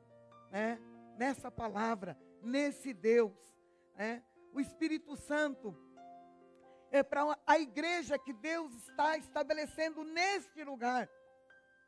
né, 0.52 0.80
nessa 1.22 1.52
palavra, 1.52 2.18
nesse 2.42 2.92
Deus. 2.94 3.32
Né? 3.96 4.24
O 4.52 4.60
Espírito 4.60 5.16
Santo 5.16 5.78
é 6.90 7.04
para 7.04 7.38
a 7.46 7.60
igreja 7.60 8.18
que 8.18 8.34
Deus 8.34 8.74
está 8.74 9.16
estabelecendo 9.18 10.04
neste 10.04 10.64
lugar. 10.64 11.08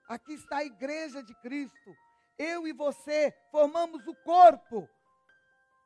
Aqui 0.08 0.34
está 0.34 0.58
a 0.58 0.66
igreja 0.66 1.24
de 1.24 1.34
Cristo. 1.42 1.96
Eu 2.38 2.68
e 2.68 2.74
você 2.74 3.36
formamos 3.50 4.06
o 4.06 4.14
corpo 4.18 4.88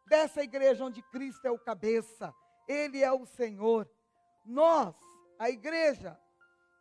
dessa 0.07 0.43
igreja 0.43 0.83
onde 0.83 1.01
Cristo 1.03 1.47
é 1.47 1.51
o 1.51 1.57
cabeça, 1.57 2.35
Ele 2.67 3.01
é 3.01 3.13
o 3.13 3.25
Senhor. 3.25 3.89
Nós, 4.43 4.93
a 5.39 5.49
igreja, 5.49 6.19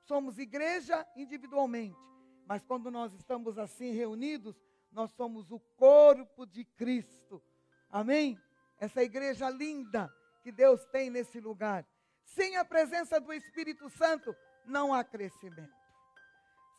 somos 0.02 0.36
igreja 0.36 1.06
individualmente, 1.14 1.96
mas 2.44 2.64
quando 2.64 2.90
nós 2.90 3.14
estamos 3.14 3.56
assim 3.56 3.92
reunidos, 3.92 4.65
nós 4.90 5.10
somos 5.12 5.50
o 5.50 5.60
corpo 5.76 6.46
de 6.46 6.64
Cristo. 6.64 7.42
Amém? 7.90 8.40
Essa 8.78 9.02
igreja 9.02 9.48
linda 9.50 10.12
que 10.42 10.52
Deus 10.52 10.84
tem 10.86 11.10
nesse 11.10 11.40
lugar. 11.40 11.86
Sem 12.24 12.56
a 12.56 12.64
presença 12.64 13.20
do 13.20 13.32
Espírito 13.32 13.88
Santo, 13.90 14.34
não 14.64 14.92
há 14.92 15.02
crescimento. 15.04 15.74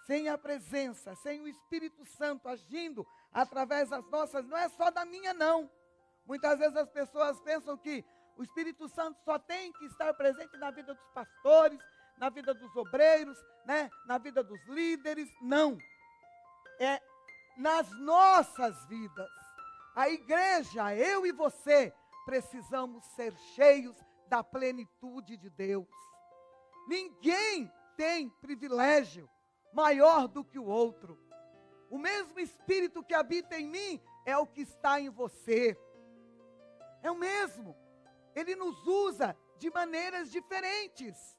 Sem 0.05 0.29
a 0.29 0.37
presença, 0.37 1.15
sem 1.15 1.41
o 1.41 1.47
Espírito 1.47 2.05
Santo 2.05 2.47
agindo 2.47 3.05
através 3.31 3.89
das 3.89 4.05
nossas, 4.09 4.45
não 4.45 4.57
é 4.57 4.69
só 4.69 4.89
da 4.89 5.05
minha, 5.05 5.33
não. 5.33 5.69
Muitas 6.25 6.59
vezes 6.59 6.75
as 6.75 6.89
pessoas 6.89 7.39
pensam 7.41 7.77
que 7.77 8.05
o 8.37 8.43
Espírito 8.43 8.87
Santo 8.87 9.19
só 9.23 9.39
tem 9.39 9.71
que 9.73 9.85
estar 9.85 10.13
presente 10.13 10.55
na 10.57 10.69
vida 10.69 10.93
dos 10.93 11.09
pastores, 11.09 11.79
na 12.17 12.29
vida 12.29 12.53
dos 12.53 12.75
obreiros, 12.75 13.37
né? 13.65 13.89
na 14.05 14.17
vida 14.17 14.43
dos 14.43 14.63
líderes. 14.67 15.29
Não. 15.41 15.77
É 16.79 17.01
nas 17.57 17.89
nossas 17.99 18.85
vidas. 18.85 19.29
A 19.95 20.09
igreja, 20.09 20.95
eu 20.95 21.25
e 21.25 21.31
você, 21.31 21.93
precisamos 22.25 23.03
ser 23.15 23.35
cheios 23.55 23.95
da 24.27 24.43
plenitude 24.43 25.37
de 25.37 25.49
Deus. 25.49 25.87
Ninguém 26.87 27.71
tem 27.95 28.29
privilégio 28.29 29.29
maior 29.73 30.27
do 30.27 30.43
que 30.43 30.59
o 30.59 30.65
outro. 30.65 31.19
O 31.89 31.97
mesmo 31.97 32.39
Espírito 32.39 33.03
que 33.03 33.13
habita 33.13 33.57
em 33.57 33.67
mim 33.67 34.01
é 34.25 34.37
o 34.37 34.45
que 34.45 34.61
está 34.61 34.99
em 34.99 35.09
você. 35.09 35.77
É 37.01 37.09
o 37.09 37.15
mesmo. 37.15 37.75
Ele 38.35 38.55
nos 38.55 38.85
usa 38.85 39.35
de 39.57 39.69
maneiras 39.71 40.29
diferentes. 40.29 41.37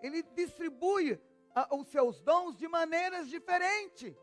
Ele 0.00 0.22
distribui 0.22 1.20
a, 1.54 1.74
os 1.74 1.88
seus 1.88 2.20
dons 2.22 2.56
de 2.56 2.68
maneiras 2.68 3.28
diferentes. 3.28 4.16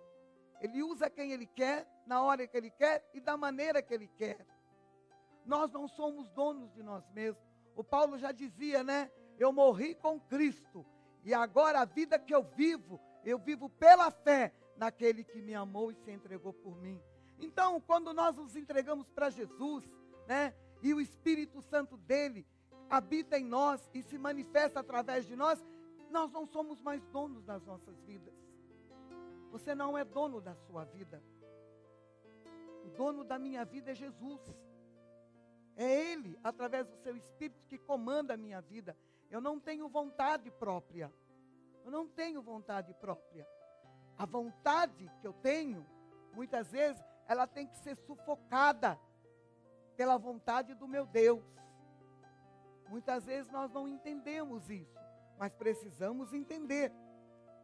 Ele 0.62 0.84
usa 0.84 1.10
quem 1.10 1.32
ele 1.32 1.46
quer, 1.46 1.88
na 2.06 2.22
hora 2.22 2.48
que 2.48 2.56
ele 2.56 2.70
quer 2.70 3.08
e 3.14 3.20
da 3.20 3.36
maneira 3.36 3.82
que 3.82 3.94
ele 3.94 4.08
quer. 4.08 4.46
Nós 5.46 5.72
não 5.72 5.88
somos 5.88 6.30
donos 6.30 6.74
de 6.74 6.82
nós 6.82 7.08
mesmos. 7.12 7.44
O 7.76 7.84
Paulo 7.84 8.18
já 8.18 8.32
dizia, 8.32 8.84
né? 8.84 9.12
Eu 9.38 9.52
morri 9.52 9.96
com 9.96 10.20
Cristo 10.20 10.86
e 11.24 11.34
agora 11.34 11.82
a 11.82 11.86
vida 11.86 12.18
que 12.18 12.34
eu 12.34 12.44
vivo, 12.44 13.00
eu 13.24 13.38
vivo 13.38 13.70
pela 13.70 14.10
fé 14.12 14.54
naquele 14.78 15.24
que 15.24 15.42
me 15.42 15.54
amou 15.54 15.92
e 15.92 15.96
se 15.96 16.12
entregou 16.12 16.54
por 16.54 16.78
mim. 16.78 17.02
Então, 17.40 17.82
quando 17.82 18.14
nós 18.14 18.36
nos 18.36 18.56
entregamos 18.56 19.10
para 19.10 19.30
Jesus, 19.30 19.84
né? 20.28 20.54
E 20.82 20.94
o 20.94 21.02
Espírito 21.02 21.62
Santo 21.62 21.98
dele 21.98 22.46
habita 22.90 23.38
em 23.38 23.44
nós 23.44 23.90
e 23.94 24.04
se 24.04 24.18
manifesta 24.18 24.80
através 24.80 25.26
de 25.26 25.36
nós, 25.36 25.64
nós 26.12 26.32
não 26.32 26.46
somos 26.46 26.80
mais 26.82 27.04
donos 27.08 27.44
das 27.44 27.66
nossas 27.66 28.00
vidas. 28.02 28.34
Você 29.52 29.74
não 29.74 29.98
é 29.98 30.04
dono 30.04 30.42
da 30.42 30.56
sua 30.56 30.84
vida. 30.86 31.22
O 32.84 32.90
dono 32.90 33.24
da 33.24 33.40
minha 33.40 33.64
vida 33.66 33.92
é 33.92 33.96
Jesus. 33.96 34.42
É 35.76 36.12
Ele, 36.12 36.38
através 36.44 36.88
do 36.88 36.96
seu 36.98 37.16
Espírito, 37.16 37.66
que 37.68 37.78
comanda 37.78 38.34
a 38.34 38.38
minha 38.38 38.62
vida. 38.62 38.96
Eu 39.30 39.42
não 39.42 39.60
tenho 39.60 39.90
vontade 39.90 40.50
própria. 40.52 41.12
Eu 41.84 41.92
não 41.92 42.08
tenho 42.08 42.42
vontade 42.42 42.94
própria. 42.94 43.48
A 44.18 44.26
vontade 44.26 45.12
que 45.20 45.28
eu 45.28 45.34
tenho, 45.34 45.86
muitas 46.34 46.72
vezes, 46.72 47.04
ela 47.28 47.46
tem 47.46 47.68
que 47.68 47.78
ser 47.78 47.96
sufocada 47.98 49.00
pela 49.96 50.18
vontade 50.18 50.74
do 50.74 50.88
meu 50.88 51.06
Deus. 51.06 51.44
Muitas 52.88 53.26
vezes 53.26 53.52
nós 53.52 53.72
não 53.72 53.88
entendemos 53.88 54.70
isso, 54.70 55.00
mas 55.38 55.54
precisamos 55.54 56.34
entender. 56.34 56.92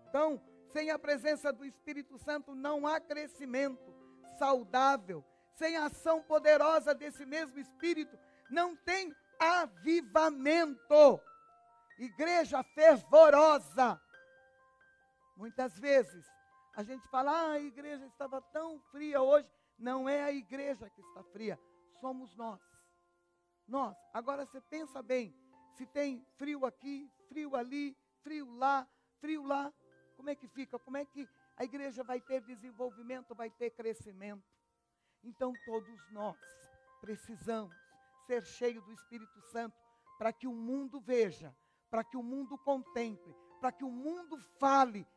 Então, 0.10 0.41
sem 0.72 0.90
a 0.90 1.00
presença 1.00 1.52
do 1.52 1.66
Espírito 1.66 2.18
Santo 2.18 2.56
não 2.56 2.88
há 2.88 3.00
crescimento 3.00 3.94
saudável, 4.38 5.24
sem 5.54 5.78
a 5.78 5.86
ação 5.86 6.24
poderosa 6.24 6.96
desse 6.96 7.26
mesmo 7.26 7.60
Espírito, 7.60 8.18
não 8.50 8.76
tem 8.76 9.14
avivamento. 9.40 11.22
Igreja 12.00 12.64
fervorosa. 12.64 14.02
Muitas 15.36 15.78
vezes 15.78 16.26
a 16.76 16.84
gente 16.84 17.08
fala, 17.10 17.32
ah, 17.32 17.52
a 17.52 17.60
igreja 17.60 18.06
estava 18.06 18.42
tão 18.42 18.80
fria 18.92 19.22
hoje. 19.22 19.50
Não 19.78 20.08
é 20.08 20.24
a 20.24 20.32
igreja 20.32 20.90
que 20.90 21.02
está 21.02 21.24
fria, 21.24 21.60
somos 22.00 22.36
nós. 22.36 22.62
Nós. 23.68 23.96
Agora 24.14 24.46
você 24.46 24.62
pensa 24.62 25.02
bem, 25.02 25.36
se 25.74 25.86
tem 25.88 26.26
frio 26.38 26.66
aqui, 26.66 27.12
frio 27.28 27.56
ali, 27.56 27.98
frio 28.22 28.52
lá, 28.58 28.88
frio 29.20 29.44
lá, 29.44 29.74
como 30.22 30.30
é 30.30 30.36
que 30.36 30.48
fica? 30.48 30.78
Como 30.78 30.98
é 30.98 31.04
que 31.04 31.28
a 31.58 31.64
igreja 31.64 32.04
vai 32.04 32.22
ter 32.22 32.42
desenvolvimento, 32.42 33.34
vai 33.34 33.50
ter 33.50 33.72
crescimento? 33.72 34.44
Então 35.24 35.52
todos 35.66 36.00
nós 36.12 36.38
precisamos 37.02 37.76
ser 38.28 38.46
cheios 38.46 38.86
do 38.86 38.94
Espírito 38.94 39.42
Santo 39.52 39.76
para 40.20 40.32
que 40.32 40.46
o 40.46 40.54
mundo 40.54 41.02
veja, 41.02 41.56
para 41.90 42.04
que 42.04 42.16
o 42.16 42.22
mundo 42.22 42.56
contemple, 42.60 43.36
para 43.60 43.72
que 43.72 43.84
o 43.84 43.90
mundo 43.90 44.38
fale 44.60 45.08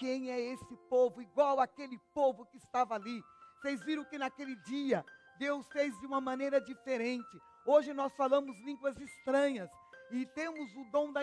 quem 0.00 0.32
é 0.32 0.40
esse 0.40 0.76
povo, 0.88 1.22
igual 1.22 1.60
aquele 1.60 1.96
povo 2.12 2.44
que 2.46 2.56
estava 2.56 2.96
ali. 2.96 3.22
Vocês 3.60 3.80
viram 3.84 4.04
que 4.04 4.18
naquele 4.18 4.56
dia 4.62 5.06
Deus 5.38 5.64
fez 5.68 5.96
de 6.00 6.06
uma 6.06 6.20
maneira 6.20 6.60
diferente. 6.60 7.40
Hoje 7.64 7.94
nós 7.94 8.12
falamos 8.16 8.58
línguas 8.64 8.98
estranhas 8.98 9.70
e 10.10 10.26
temos 10.26 10.74
o 10.74 10.90
dom 10.90 11.12
da, 11.12 11.22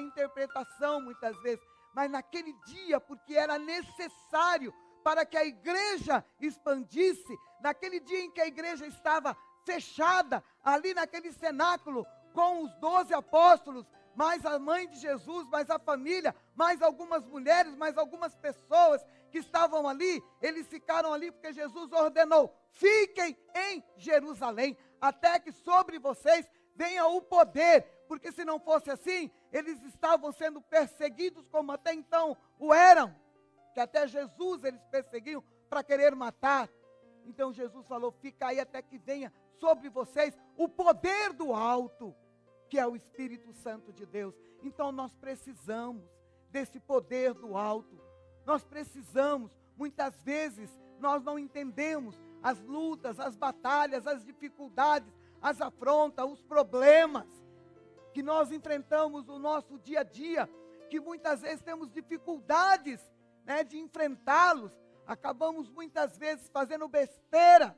interpretação 0.00 1.02
muitas 1.02 1.36
vezes, 1.42 1.62
mas 1.96 2.10
naquele 2.10 2.52
dia, 2.66 3.00
porque 3.00 3.34
era 3.34 3.58
necessário 3.58 4.70
para 5.02 5.24
que 5.24 5.34
a 5.34 5.46
igreja 5.46 6.22
expandisse, 6.38 7.34
naquele 7.58 8.00
dia 8.00 8.20
em 8.20 8.30
que 8.30 8.40
a 8.42 8.46
igreja 8.46 8.86
estava 8.86 9.34
fechada, 9.64 10.44
ali 10.62 10.92
naquele 10.92 11.32
cenáculo, 11.32 12.06
com 12.34 12.64
os 12.64 12.74
doze 12.80 13.14
apóstolos, 13.14 13.86
mais 14.14 14.44
a 14.44 14.58
mãe 14.58 14.86
de 14.86 14.98
Jesus, 14.98 15.48
mais 15.48 15.70
a 15.70 15.78
família, 15.78 16.36
mais 16.54 16.82
algumas 16.82 17.24
mulheres, 17.24 17.74
mais 17.74 17.96
algumas 17.96 18.34
pessoas 18.34 19.02
que 19.30 19.38
estavam 19.38 19.88
ali, 19.88 20.22
eles 20.42 20.66
ficaram 20.68 21.14
ali 21.14 21.32
porque 21.32 21.50
Jesus 21.50 21.90
ordenou: 21.92 22.54
fiquem 22.72 23.38
em 23.54 23.82
Jerusalém, 23.96 24.76
até 25.00 25.38
que 25.38 25.50
sobre 25.50 25.98
vocês 25.98 26.46
venha 26.76 27.06
o 27.06 27.20
poder, 27.22 27.82
porque 28.06 28.30
se 28.30 28.44
não 28.44 28.60
fosse 28.60 28.90
assim, 28.90 29.30
eles 29.52 29.82
estavam 29.82 30.30
sendo 30.32 30.60
perseguidos 30.60 31.48
como 31.48 31.72
até 31.72 31.92
então 31.92 32.36
o 32.58 32.72
eram 32.72 33.14
que 33.76 33.80
até 33.80 34.06
Jesus 34.06 34.64
eles 34.64 34.82
perseguiam 34.86 35.44
para 35.68 35.84
querer 35.84 36.14
matar. 36.14 36.66
Então 37.26 37.52
Jesus 37.52 37.86
falou: 37.86 38.10
fica 38.10 38.46
aí 38.46 38.58
até 38.58 38.80
que 38.80 38.96
venha 38.96 39.30
sobre 39.58 39.90
vocês 39.90 40.34
o 40.56 40.66
poder 40.66 41.34
do 41.34 41.52
alto, 41.52 42.14
que 42.70 42.78
é 42.78 42.86
o 42.86 42.96
Espírito 42.96 43.52
Santo 43.52 43.92
de 43.92 44.06
Deus. 44.06 44.34
Então 44.62 44.90
nós 44.90 45.14
precisamos 45.14 46.08
desse 46.48 46.80
poder 46.80 47.34
do 47.34 47.54
alto. 47.54 48.00
Nós 48.46 48.64
precisamos, 48.64 49.50
muitas 49.76 50.22
vezes, 50.22 50.70
nós 50.98 51.22
não 51.22 51.38
entendemos 51.38 52.18
as 52.42 52.58
lutas, 52.60 53.20
as 53.20 53.36
batalhas, 53.36 54.06
as 54.06 54.24
dificuldades, 54.24 55.12
as 55.40 55.60
afrontas, 55.60 56.24
os 56.30 56.42
problemas 56.42 57.26
que 58.12 58.22
nós 58.22 58.50
enfrentamos 58.50 59.26
no 59.26 59.38
nosso 59.38 59.78
dia 59.78 60.00
a 60.00 60.02
dia, 60.02 60.48
que 60.88 60.98
muitas 60.98 61.42
vezes 61.42 61.62
temos 61.62 61.90
dificuldades 61.90 63.00
né, 63.44 63.62
de 63.62 63.78
enfrentá-los, 63.78 64.72
acabamos 65.06 65.70
muitas 65.70 66.16
vezes 66.16 66.48
fazendo 66.48 66.88
besteira, 66.88 67.76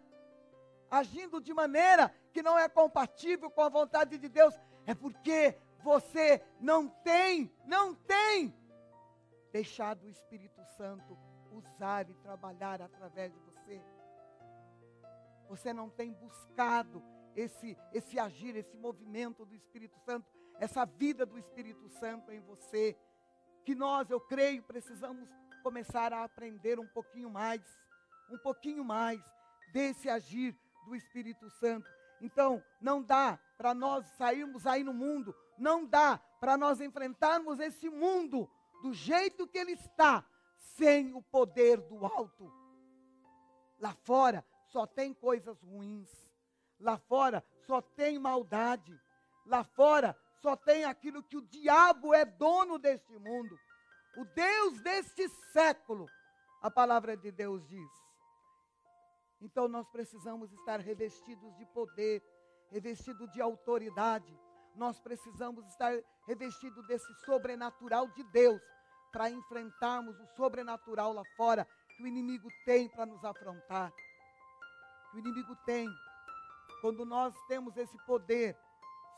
agindo 0.90 1.40
de 1.40 1.52
maneira 1.52 2.14
que 2.32 2.42
não 2.42 2.58
é 2.58 2.68
compatível 2.68 3.50
com 3.50 3.62
a 3.62 3.68
vontade 3.68 4.16
de 4.16 4.28
Deus, 4.28 4.54
é 4.86 4.94
porque 4.94 5.58
você 5.82 6.42
não 6.60 6.88
tem, 6.88 7.52
não 7.66 7.94
tem 7.94 8.54
deixado 9.52 10.04
o 10.04 10.08
Espírito 10.08 10.62
Santo 10.76 11.18
usar 11.50 12.08
e 12.08 12.14
trabalhar 12.14 12.80
através 12.80 13.32
de 13.32 13.38
você. 13.40 13.82
Você 15.48 15.72
não 15.72 15.88
tem 15.88 16.12
buscado 16.12 17.02
esse, 17.38 17.78
esse 17.92 18.18
agir, 18.18 18.56
esse 18.56 18.76
movimento 18.76 19.44
do 19.44 19.54
Espírito 19.54 19.96
Santo, 20.00 20.26
essa 20.58 20.84
vida 20.84 21.24
do 21.24 21.38
Espírito 21.38 21.88
Santo 21.88 22.32
em 22.32 22.40
você. 22.40 22.98
Que 23.64 23.74
nós, 23.74 24.10
eu 24.10 24.20
creio, 24.20 24.62
precisamos 24.62 25.28
começar 25.62 26.12
a 26.12 26.24
aprender 26.24 26.80
um 26.80 26.86
pouquinho 26.88 27.30
mais, 27.30 27.62
um 28.30 28.38
pouquinho 28.38 28.84
mais 28.84 29.20
desse 29.72 30.08
agir 30.08 30.58
do 30.86 30.96
Espírito 30.96 31.48
Santo. 31.50 31.88
Então, 32.20 32.62
não 32.80 33.00
dá 33.02 33.38
para 33.56 33.72
nós 33.72 34.04
sairmos 34.16 34.66
aí 34.66 34.82
no 34.82 34.92
mundo, 34.92 35.34
não 35.56 35.84
dá 35.84 36.18
para 36.40 36.56
nós 36.56 36.80
enfrentarmos 36.80 37.60
esse 37.60 37.88
mundo 37.88 38.50
do 38.82 38.92
jeito 38.92 39.46
que 39.46 39.58
ele 39.58 39.72
está, 39.72 40.24
sem 40.56 41.14
o 41.14 41.22
poder 41.22 41.80
do 41.80 42.04
alto. 42.04 42.52
Lá 43.78 43.92
fora 43.92 44.44
só 44.66 44.86
tem 44.86 45.14
coisas 45.14 45.60
ruins. 45.62 46.27
Lá 46.80 46.98
fora 46.98 47.44
só 47.66 47.80
tem 47.80 48.18
maldade. 48.18 48.98
Lá 49.46 49.64
fora 49.64 50.16
só 50.40 50.56
tem 50.56 50.84
aquilo 50.84 51.22
que 51.22 51.36
o 51.36 51.42
diabo 51.42 52.14
é 52.14 52.24
dono 52.24 52.78
deste 52.78 53.18
mundo. 53.18 53.58
O 54.16 54.24
Deus 54.24 54.80
deste 54.80 55.28
século, 55.52 56.06
a 56.62 56.70
palavra 56.70 57.16
de 57.16 57.30
Deus 57.30 57.66
diz. 57.68 57.90
Então 59.40 59.68
nós 59.68 59.88
precisamos 59.88 60.52
estar 60.52 60.80
revestidos 60.80 61.56
de 61.56 61.66
poder, 61.66 62.22
revestidos 62.70 63.30
de 63.32 63.40
autoridade. 63.40 64.36
Nós 64.74 64.98
precisamos 65.00 65.66
estar 65.66 65.92
revestidos 66.26 66.86
desse 66.86 67.12
sobrenatural 67.24 68.08
de 68.08 68.22
Deus 68.24 68.60
para 69.12 69.30
enfrentarmos 69.30 70.18
o 70.20 70.26
sobrenatural 70.36 71.12
lá 71.12 71.22
fora 71.36 71.66
que 71.96 72.02
o 72.02 72.06
inimigo 72.06 72.48
tem 72.64 72.88
para 72.88 73.06
nos 73.06 73.24
afrontar. 73.24 73.92
Que 75.10 75.16
o 75.16 75.18
inimigo 75.20 75.56
tem. 75.64 75.88
Quando 76.80 77.04
nós 77.04 77.34
temos 77.46 77.76
esse 77.76 77.96
poder, 78.06 78.56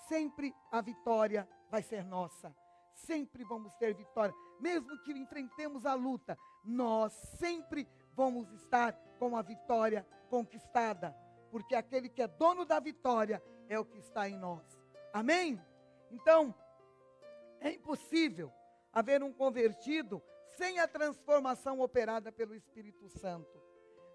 sempre 0.09 0.55
a 0.71 0.81
vitória 0.81 1.49
vai 1.71 1.83
ser 1.83 2.05
nossa. 2.05 2.55
Sempre 2.95 3.45
vamos 3.45 3.73
ter 3.75 3.95
vitória. 3.95 4.35
Mesmo 4.59 4.99
que 5.03 5.13
enfrentemos 5.13 5.87
a 5.87 5.95
luta, 5.95 6.37
nós 6.65 7.13
sempre 7.39 7.89
vamos 8.15 8.51
estar 8.53 8.93
com 9.19 9.37
a 9.37 9.43
vitória 9.43 10.07
conquistada. 10.29 11.17
Porque 11.51 11.75
aquele 11.75 12.09
que 12.09 12.23
é 12.23 12.29
dono 12.29 12.65
da 12.65 12.79
vitória 12.79 13.43
é 13.69 13.79
o 13.79 13.85
que 13.85 13.99
está 13.99 14.29
em 14.29 14.37
nós. 14.37 14.79
Amém? 15.13 15.61
Então, 16.11 16.55
é 17.61 17.73
impossível 17.73 18.53
haver 18.93 19.23
um 19.23 19.33
convertido 19.33 20.23
sem 20.57 20.79
a 20.79 20.89
transformação 20.89 21.81
operada 21.81 22.31
pelo 22.33 22.55
Espírito 22.55 23.09
Santo. 23.09 23.61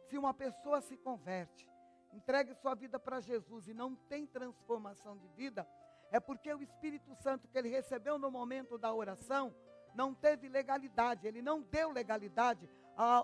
Se 0.08 0.18
uma 0.18 0.34
pessoa 0.34 0.82
se 0.82 0.98
converte, 0.98 1.68
entregue 2.16 2.54
sua 2.56 2.74
vida 2.74 2.98
para 2.98 3.20
Jesus 3.20 3.68
e 3.68 3.74
não 3.74 3.96
tem 3.96 4.26
transformação 4.26 5.18
de 5.18 5.28
vida, 5.30 5.68
é 6.10 6.20
porque 6.20 6.54
o 6.54 6.62
Espírito 6.62 7.14
Santo 7.16 7.48
que 7.48 7.58
ele 7.58 7.70
recebeu 7.70 8.18
no 8.18 8.32
momento 8.32 8.78
da 8.78 8.94
oração 8.94 9.54
não 9.94 10.14
teve 10.14 10.48
legalidade, 10.48 11.28
ele 11.28 11.42
não 11.42 11.62
deu 11.62 11.92
legalidade 11.92 12.70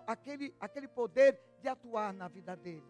àquele, 0.06 0.56
àquele 0.60 0.88
poder 0.88 1.39
de 1.62 1.67
atuar 1.67 2.13
na 2.13 2.27
vida 2.27 2.56
dele. 2.56 2.86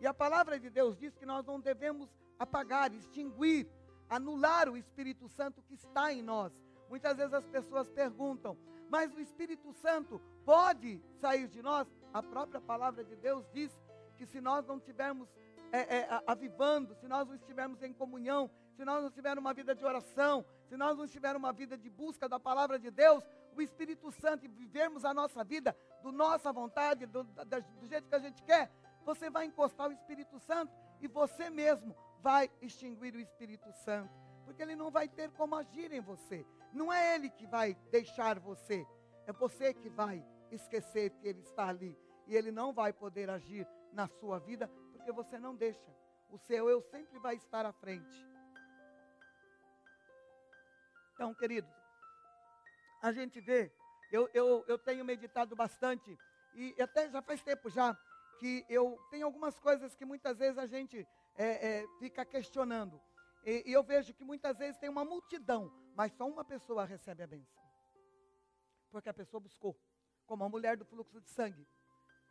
E 0.00 0.06
a 0.06 0.14
palavra 0.14 0.58
de 0.58 0.70
Deus 0.70 0.96
diz 0.96 1.14
que 1.16 1.26
nós 1.26 1.44
não 1.44 1.60
devemos 1.60 2.08
apagar, 2.38 2.92
extinguir, 2.92 3.68
anular 4.08 4.68
o 4.68 4.76
Espírito 4.76 5.28
Santo 5.28 5.62
que 5.62 5.74
está 5.74 6.12
em 6.12 6.22
nós. 6.22 6.52
Muitas 6.88 7.16
vezes 7.16 7.34
as 7.34 7.46
pessoas 7.46 7.88
perguntam, 7.90 8.56
mas 8.88 9.12
o 9.14 9.20
Espírito 9.20 9.72
Santo 9.72 10.20
pode 10.44 11.02
sair 11.20 11.48
de 11.48 11.60
nós? 11.60 11.86
A 12.12 12.22
própria 12.22 12.60
palavra 12.60 13.04
de 13.04 13.16
Deus 13.16 13.46
diz 13.52 13.76
que 14.18 14.26
se 14.26 14.40
nós 14.40 14.66
não 14.66 14.78
estivermos 14.78 15.28
é, 15.70 15.98
é, 15.98 16.22
avivando, 16.26 16.94
se 16.96 17.06
nós 17.06 17.28
não 17.28 17.36
estivermos 17.36 17.80
em 17.82 17.92
comunhão, 17.92 18.50
se 18.76 18.84
nós 18.84 19.02
não 19.02 19.10
tivermos 19.10 19.40
uma 19.40 19.54
vida 19.54 19.74
de 19.74 19.84
oração, 19.84 20.44
se 20.68 20.76
nós 20.76 20.98
não 20.98 21.06
tivermos 21.06 21.38
uma 21.38 21.52
vida 21.52 21.78
de 21.78 21.88
busca 21.88 22.28
da 22.28 22.40
palavra 22.40 22.78
de 22.78 22.90
Deus, 22.90 23.22
o 23.54 23.62
Espírito 23.62 24.10
Santo 24.10 24.44
e 24.44 24.48
vivermos 24.48 25.04
a 25.04 25.14
nossa 25.14 25.44
vida 25.44 25.76
do 26.02 26.10
nossa 26.10 26.52
vontade, 26.52 27.06
do, 27.06 27.22
do 27.22 27.86
jeito 27.86 28.08
que 28.08 28.14
a 28.14 28.18
gente 28.18 28.42
quer, 28.42 28.70
você 29.04 29.30
vai 29.30 29.46
encostar 29.46 29.88
o 29.88 29.92
Espírito 29.92 30.38
Santo 30.40 30.72
e 31.00 31.06
você 31.06 31.48
mesmo 31.48 31.94
vai 32.20 32.50
extinguir 32.60 33.14
o 33.14 33.20
Espírito 33.20 33.72
Santo, 33.72 34.12
porque 34.44 34.62
ele 34.62 34.74
não 34.74 34.90
vai 34.90 35.08
ter 35.08 35.30
como 35.30 35.54
agir 35.54 35.92
em 35.92 36.00
você. 36.00 36.44
Não 36.72 36.92
é 36.92 37.14
ele 37.14 37.30
que 37.30 37.46
vai 37.46 37.74
deixar 37.90 38.38
você, 38.38 38.84
é 39.26 39.32
você 39.32 39.72
que 39.72 39.88
vai 39.88 40.24
esquecer 40.50 41.10
que 41.10 41.28
ele 41.28 41.40
está 41.40 41.68
ali. 41.68 41.96
E 42.26 42.36
ele 42.36 42.50
não 42.50 42.72
vai 42.72 42.92
poder 42.92 43.30
agir 43.30 43.66
na 43.98 44.06
sua 44.06 44.38
vida, 44.38 44.68
porque 44.92 45.10
você 45.10 45.38
não 45.38 45.54
deixa. 45.56 45.90
O 46.30 46.38
seu 46.38 46.70
eu 46.70 46.80
sempre 46.80 47.18
vai 47.18 47.34
estar 47.34 47.66
à 47.66 47.72
frente. 47.72 48.16
Então, 51.12 51.34
queridos, 51.34 51.74
a 53.02 53.10
gente 53.12 53.40
vê, 53.40 53.72
eu, 54.12 54.30
eu, 54.32 54.64
eu 54.68 54.78
tenho 54.78 55.04
meditado 55.04 55.56
bastante, 55.56 56.16
e 56.54 56.80
até 56.80 57.10
já 57.10 57.20
faz 57.20 57.42
tempo 57.42 57.68
já, 57.68 57.98
que 58.38 58.64
eu 58.68 58.96
tenho 59.10 59.26
algumas 59.26 59.58
coisas 59.58 59.96
que 59.96 60.04
muitas 60.04 60.38
vezes 60.38 60.58
a 60.58 60.66
gente 60.66 61.04
é, 61.34 61.48
é, 61.68 61.86
fica 61.98 62.24
questionando. 62.24 63.00
E, 63.44 63.64
e 63.66 63.72
eu 63.72 63.82
vejo 63.82 64.14
que 64.14 64.24
muitas 64.24 64.56
vezes 64.56 64.78
tem 64.78 64.88
uma 64.88 65.04
multidão 65.04 65.72
mas 65.98 66.12
só 66.12 66.28
uma 66.28 66.44
pessoa 66.44 66.84
recebe 66.84 67.24
a 67.24 67.26
bênção. 67.26 67.60
Porque 68.88 69.08
a 69.08 69.12
pessoa 69.12 69.40
buscou, 69.40 69.76
como 70.26 70.44
a 70.44 70.48
mulher 70.48 70.76
do 70.76 70.84
fluxo 70.84 71.20
de 71.20 71.28
sangue. 71.28 71.66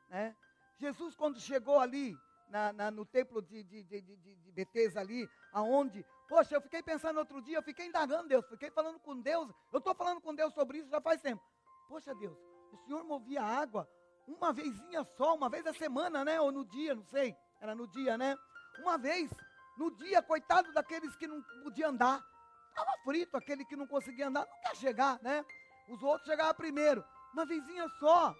Né? 0.07 0.33
Jesus, 0.77 1.15
quando 1.15 1.39
chegou 1.39 1.79
ali, 1.79 2.17
na, 2.49 2.71
na, 2.71 2.91
no 2.91 3.05
templo 3.05 3.41
de, 3.41 3.63
de, 3.63 3.83
de, 3.83 4.01
de, 4.01 4.35
de 4.35 4.51
Betesda 4.51 5.01
ali, 5.01 5.29
aonde, 5.51 6.05
poxa, 6.27 6.55
eu 6.55 6.61
fiquei 6.61 6.81
pensando 6.81 7.17
outro 7.17 7.41
dia, 7.41 7.57
eu 7.57 7.63
fiquei 7.63 7.87
indagando 7.87 8.29
Deus, 8.29 8.47
fiquei 8.47 8.71
falando 8.71 8.99
com 8.99 9.19
Deus, 9.19 9.49
eu 9.71 9.79
estou 9.79 9.93
falando 9.93 10.21
com 10.21 10.33
Deus 10.33 10.53
sobre 10.53 10.79
isso 10.79 10.89
já 10.89 11.01
faz 11.01 11.21
tempo. 11.21 11.43
Poxa 11.87 12.13
Deus, 12.15 12.37
o 12.71 12.77
Senhor 12.85 13.03
movia 13.03 13.41
água 13.41 13.87
uma 14.27 14.51
vezinha 14.51 15.03
só, 15.15 15.35
uma 15.35 15.49
vez 15.49 15.65
a 15.65 15.73
semana, 15.73 16.25
né? 16.25 16.39
Ou 16.41 16.51
no 16.51 16.65
dia, 16.65 16.93
não 16.93 17.05
sei, 17.05 17.35
era 17.61 17.73
no 17.73 17.87
dia, 17.87 18.17
né? 18.17 18.37
Uma 18.79 18.97
vez, 18.97 19.31
no 19.77 19.89
dia, 19.95 20.21
coitado 20.21 20.71
daqueles 20.73 21.15
que 21.15 21.25
não 21.25 21.41
podiam 21.63 21.91
andar. 21.91 22.21
Estava 22.69 22.91
frito, 23.03 23.37
aquele 23.37 23.63
que 23.63 23.75
não 23.75 23.87
conseguia 23.87 24.27
andar, 24.27 24.45
não 24.45 24.61
quer 24.61 24.75
chegar, 24.75 25.19
né? 25.23 25.45
Os 25.87 26.03
outros 26.03 26.27
chegavam 26.27 26.53
primeiro, 26.53 27.03
uma 27.33 27.45
vizinha 27.45 27.87
só. 27.99 28.35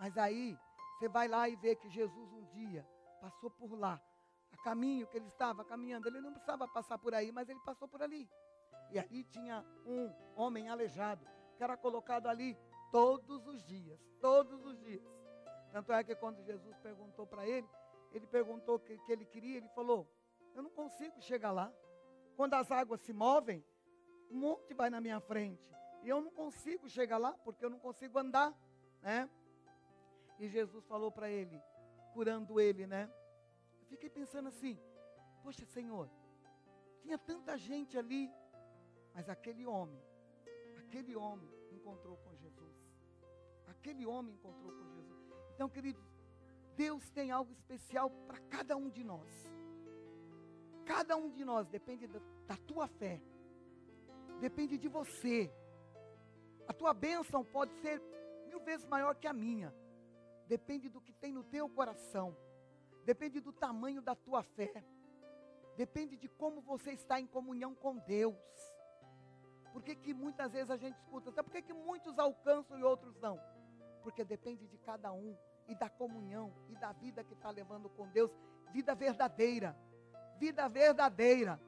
Mas 0.00 0.16
aí, 0.16 0.56
você 1.02 1.08
vai 1.08 1.26
lá 1.26 1.48
e 1.48 1.56
vê 1.56 1.74
que 1.74 1.88
Jesus 1.88 2.32
um 2.32 2.44
dia 2.44 2.86
passou 3.20 3.50
por 3.50 3.74
lá, 3.74 4.00
a 4.52 4.56
caminho 4.62 5.04
que 5.08 5.16
ele 5.16 5.26
estava 5.26 5.64
caminhando. 5.64 6.06
Ele 6.06 6.20
não 6.20 6.30
precisava 6.30 6.68
passar 6.68 6.96
por 6.96 7.12
aí, 7.12 7.32
mas 7.32 7.48
ele 7.48 7.58
passou 7.64 7.88
por 7.88 8.00
ali. 8.00 8.30
E 8.88 9.00
ali 9.00 9.24
tinha 9.24 9.64
um 9.84 10.14
homem 10.36 10.68
aleijado, 10.68 11.26
que 11.56 11.64
era 11.64 11.76
colocado 11.76 12.28
ali 12.28 12.56
todos 12.92 13.44
os 13.48 13.64
dias, 13.64 13.98
todos 14.20 14.64
os 14.64 14.78
dias. 14.78 15.02
Tanto 15.72 15.92
é 15.92 16.04
que 16.04 16.14
quando 16.14 16.40
Jesus 16.44 16.78
perguntou 16.78 17.26
para 17.26 17.48
ele, 17.48 17.68
ele 18.12 18.28
perguntou 18.28 18.76
o 18.76 18.78
que, 18.78 18.96
que 18.98 19.10
ele 19.10 19.24
queria, 19.24 19.56
ele 19.56 19.68
falou: 19.70 20.08
Eu 20.54 20.62
não 20.62 20.70
consigo 20.70 21.20
chegar 21.20 21.50
lá. 21.50 21.72
Quando 22.36 22.54
as 22.54 22.70
águas 22.70 23.00
se 23.00 23.12
movem, 23.12 23.64
um 24.30 24.36
monte 24.36 24.72
vai 24.72 24.88
na 24.88 25.00
minha 25.00 25.18
frente. 25.18 25.68
E 26.04 26.08
eu 26.08 26.20
não 26.20 26.30
consigo 26.30 26.88
chegar 26.88 27.18
lá, 27.18 27.32
porque 27.44 27.64
eu 27.64 27.70
não 27.70 27.80
consigo 27.80 28.20
andar, 28.20 28.56
né? 29.00 29.28
E 30.42 30.48
Jesus 30.48 30.84
falou 30.86 31.08
para 31.08 31.30
ele, 31.30 31.62
curando 32.12 32.60
ele, 32.60 32.84
né? 32.84 33.08
Eu 33.80 33.86
fiquei 33.86 34.10
pensando 34.10 34.48
assim, 34.48 34.76
poxa 35.40 35.64
Senhor, 35.64 36.10
tinha 37.00 37.16
tanta 37.16 37.56
gente 37.56 37.96
ali, 37.96 38.28
mas 39.14 39.28
aquele 39.28 39.64
homem, 39.64 40.02
aquele 40.78 41.14
homem 41.14 41.48
encontrou 41.70 42.16
com 42.16 42.34
Jesus. 42.34 42.76
Aquele 43.68 44.04
homem 44.04 44.34
encontrou 44.34 44.72
com 44.72 44.88
Jesus. 44.90 45.22
Então, 45.54 45.68
queridos, 45.68 46.02
Deus 46.74 47.08
tem 47.10 47.30
algo 47.30 47.52
especial 47.52 48.10
para 48.26 48.40
cada 48.40 48.76
um 48.76 48.90
de 48.90 49.04
nós. 49.04 49.30
cada 50.84 51.16
um 51.16 51.30
de 51.30 51.44
nós 51.44 51.68
depende 51.68 52.08
da, 52.08 52.18
da 52.48 52.56
tua 52.56 52.88
fé, 52.88 53.22
depende 54.40 54.76
de 54.76 54.88
você. 54.88 55.54
A 56.66 56.72
tua 56.72 56.92
bênção 56.92 57.44
pode 57.44 57.72
ser 57.74 58.02
mil 58.48 58.58
vezes 58.58 58.84
maior 58.86 59.14
que 59.14 59.28
a 59.28 59.32
minha, 59.32 59.72
depende 60.46 60.88
do 60.88 61.00
que 61.00 61.12
tem 61.12 61.32
no 61.32 61.44
teu 61.44 61.68
coração, 61.68 62.36
depende 63.04 63.40
do 63.40 63.52
tamanho 63.52 64.00
da 64.02 64.14
tua 64.14 64.42
fé, 64.42 64.84
depende 65.76 66.16
de 66.16 66.28
como 66.28 66.60
você 66.60 66.92
está 66.92 67.20
em 67.20 67.26
comunhão 67.26 67.74
com 67.74 67.96
Deus. 67.98 68.36
Por 69.72 69.82
que, 69.82 69.94
que 69.94 70.12
muitas 70.12 70.52
vezes 70.52 70.70
a 70.70 70.76
gente 70.76 70.96
escuta, 70.96 71.32
sabe 71.32 71.48
por 71.48 71.52
que, 71.52 71.62
que 71.62 71.72
muitos 71.72 72.18
alcançam 72.18 72.78
e 72.78 72.82
outros 72.82 73.18
não? 73.20 73.40
Porque 74.02 74.24
depende 74.24 74.66
de 74.66 74.76
cada 74.78 75.12
um 75.12 75.36
e 75.66 75.74
da 75.74 75.88
comunhão 75.88 76.52
e 76.68 76.76
da 76.76 76.92
vida 76.92 77.24
que 77.24 77.32
está 77.32 77.50
levando 77.50 77.88
com 77.88 78.06
Deus, 78.08 78.30
vida 78.70 78.94
verdadeira, 78.94 79.76
vida 80.38 80.68
verdadeira, 80.68 81.60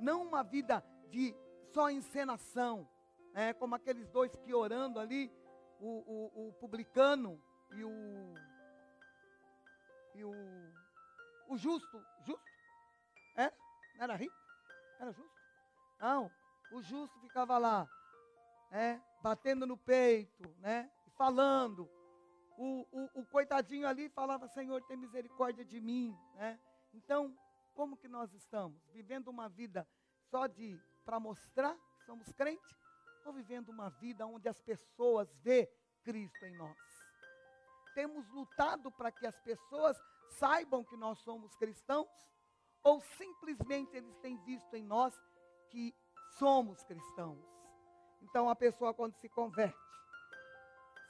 não 0.00 0.26
uma 0.26 0.42
vida 0.42 0.84
de 1.10 1.34
só 1.72 1.90
encenação, 1.90 2.88
é, 3.34 3.52
como 3.52 3.74
aqueles 3.74 4.08
dois 4.08 4.34
que 4.34 4.54
orando 4.54 4.98
ali, 4.98 5.30
o, 5.78 5.86
o, 5.86 6.48
o 6.48 6.52
publicano 6.54 7.40
e 7.70 7.84
o 7.84 8.34
e 10.14 10.24
o, 10.24 10.32
o 11.48 11.58
justo, 11.58 12.02
justo, 12.24 12.44
é? 13.36 13.52
Não 13.96 14.04
era 14.04 14.16
rico? 14.16 14.34
Era 14.98 15.12
justo? 15.12 15.36
Não, 16.00 16.30
o 16.72 16.82
justo 16.82 17.20
ficava 17.20 17.58
lá, 17.58 17.88
é, 18.70 19.00
batendo 19.22 19.66
no 19.66 19.76
peito, 19.76 20.48
né, 20.58 20.90
falando, 21.16 21.90
o, 22.56 22.86
o, 22.90 23.20
o, 23.20 23.26
coitadinho 23.26 23.86
ali 23.86 24.08
falava, 24.08 24.48
Senhor, 24.48 24.82
tem 24.82 24.96
misericórdia 24.96 25.64
de 25.64 25.80
mim. 25.80 26.16
Né? 26.34 26.58
Então, 26.92 27.36
como 27.74 27.96
que 27.96 28.08
nós 28.08 28.32
estamos? 28.32 28.82
Vivendo 28.92 29.28
uma 29.28 29.48
vida 29.48 29.86
só 30.30 30.46
de 30.46 30.80
para 31.04 31.20
mostrar 31.20 31.74
que 31.74 32.04
somos 32.04 32.32
crentes? 32.32 32.74
Ou 33.24 33.32
vivendo 33.32 33.68
uma 33.68 33.90
vida 33.90 34.26
onde 34.26 34.48
as 34.48 34.60
pessoas 34.60 35.28
vê 35.42 35.70
Cristo 36.02 36.44
em 36.44 36.56
nós? 36.56 36.76
Temos 37.96 38.28
lutado 38.28 38.92
para 38.92 39.10
que 39.10 39.26
as 39.26 39.40
pessoas 39.40 39.96
saibam 40.38 40.84
que 40.84 40.98
nós 40.98 41.18
somos 41.20 41.56
cristãos? 41.56 42.06
Ou 42.82 43.00
simplesmente 43.00 43.96
eles 43.96 44.14
têm 44.18 44.36
visto 44.44 44.76
em 44.76 44.84
nós 44.84 45.18
que 45.70 45.96
somos 46.38 46.84
cristãos? 46.84 47.42
Então 48.20 48.50
a 48.50 48.54
pessoa 48.54 48.92
quando 48.92 49.16
se 49.16 49.30
converte, 49.30 49.78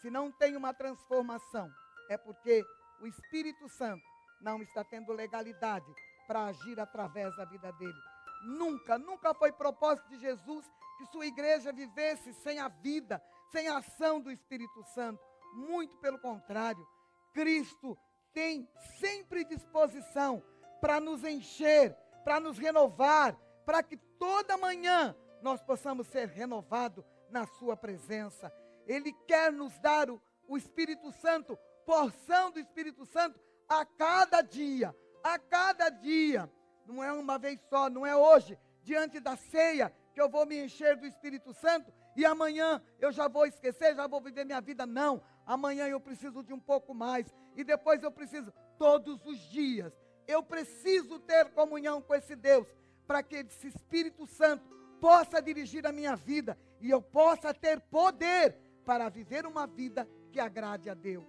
se 0.01 0.11
não 0.11 0.31
tem 0.31 0.57
uma 0.57 0.73
transformação, 0.73 1.69
é 2.09 2.17
porque 2.17 2.65
o 3.01 3.07
Espírito 3.09 3.69
Santo 3.69 4.07
não 4.41 4.63
está 4.63 4.85
tendo 4.85 5.13
legalidade 5.13 5.93
para 6.29 6.45
agir 6.45 6.79
através 6.79 7.35
da 7.37 7.45
vida 7.47 7.73
dele. 7.73 8.01
Nunca, 8.45 8.97
nunca 8.97 9.35
foi 9.35 9.51
propósito 9.51 10.09
de 10.09 10.21
Jesus 10.21 10.65
que 10.99 11.07
sua 11.07 11.27
igreja 11.27 11.73
vivesse 11.73 12.33
sem 12.33 12.61
a 12.61 12.69
vida, 12.69 13.21
sem 13.51 13.67
a 13.67 13.79
ação 13.79 14.21
do 14.21 14.31
Espírito 14.31 14.85
Santo. 14.95 15.21
Muito 15.57 15.97
pelo 15.97 16.19
contrário, 16.19 16.87
Cristo 17.33 17.99
tem 18.35 18.69
sempre 19.01 19.43
disposição 19.43 20.43
para 20.83 21.01
nos 21.01 21.25
encher, 21.25 21.97
para 22.23 22.39
nos 22.39 22.59
renovar, 22.59 23.35
para 23.65 23.83
que 23.83 23.97
toda 23.97 24.59
manhã 24.59 25.17
nós 25.41 25.63
possamos 25.63 26.09
ser 26.09 26.29
renovados 26.29 27.03
na 27.31 27.47
Sua 27.47 27.75
presença. 27.75 28.53
Ele 28.87 29.15
quer 29.27 29.51
nos 29.51 29.79
dar 29.79 30.11
o, 30.11 30.21
o 30.47 30.59
Espírito 30.59 31.11
Santo, 31.11 31.59
porção 31.87 32.51
do 32.51 32.61
Espírito 32.61 33.07
Santo 33.07 33.41
a 33.67 33.87
cada 33.87 34.43
dia, 34.43 34.95
a 35.25 35.39
cada 35.39 35.89
dia. 35.89 36.53
Não 36.85 37.03
é 37.03 37.11
uma 37.13 37.39
vez 37.39 37.59
só, 37.71 37.89
não 37.89 38.05
é 38.05 38.15
hoje, 38.15 38.59
diante 38.83 39.19
da 39.21 39.37
ceia, 39.37 39.91
que 40.13 40.21
eu 40.21 40.29
vou 40.29 40.45
me 40.45 40.63
encher 40.63 40.97
do 40.97 41.07
Espírito 41.07 41.55
Santo 41.55 41.91
e 42.17 42.25
amanhã 42.25 42.83
eu 42.99 43.13
já 43.13 43.29
vou 43.29 43.45
esquecer, 43.45 43.95
já 43.95 44.07
vou 44.07 44.21
viver 44.21 44.45
minha 44.45 44.61
vida. 44.61 44.87
Não, 44.87 45.23
amanhã 45.47 45.87
eu 45.87 46.01
preciso 46.01 46.43
de 46.43 46.53
um 46.53 46.61
pouco 46.61 46.93
mais 46.93 47.33
e 47.55 47.65
depois 47.65 48.03
eu 48.03 48.11
preciso 48.11 48.53
todos 48.77 49.25
os 49.25 49.39
dias. 49.51 49.93
Eu 50.27 50.43
preciso 50.43 51.21
ter 51.21 51.51
comunhão 51.53 52.03
com 52.03 52.15
esse 52.15 52.35
Deus 52.35 52.67
para 53.07 53.23
que 53.23 53.37
esse 53.37 53.69
Espírito 53.69 54.27
Santo 54.27 54.67
possa 55.01 55.41
dirigir 55.41 55.87
a 55.87 55.93
minha 55.93 56.17
vida 56.17 56.59
e 56.81 56.91
eu 56.91 57.01
possa 57.01 57.55
ter 57.55 57.81
poder 57.81 58.59
para 58.85 59.09
viver 59.09 59.47
uma 59.47 59.67
vida 59.67 60.09
que 60.33 60.41
agrade 60.41 60.91
a 60.91 60.95
Deus. 60.95 61.25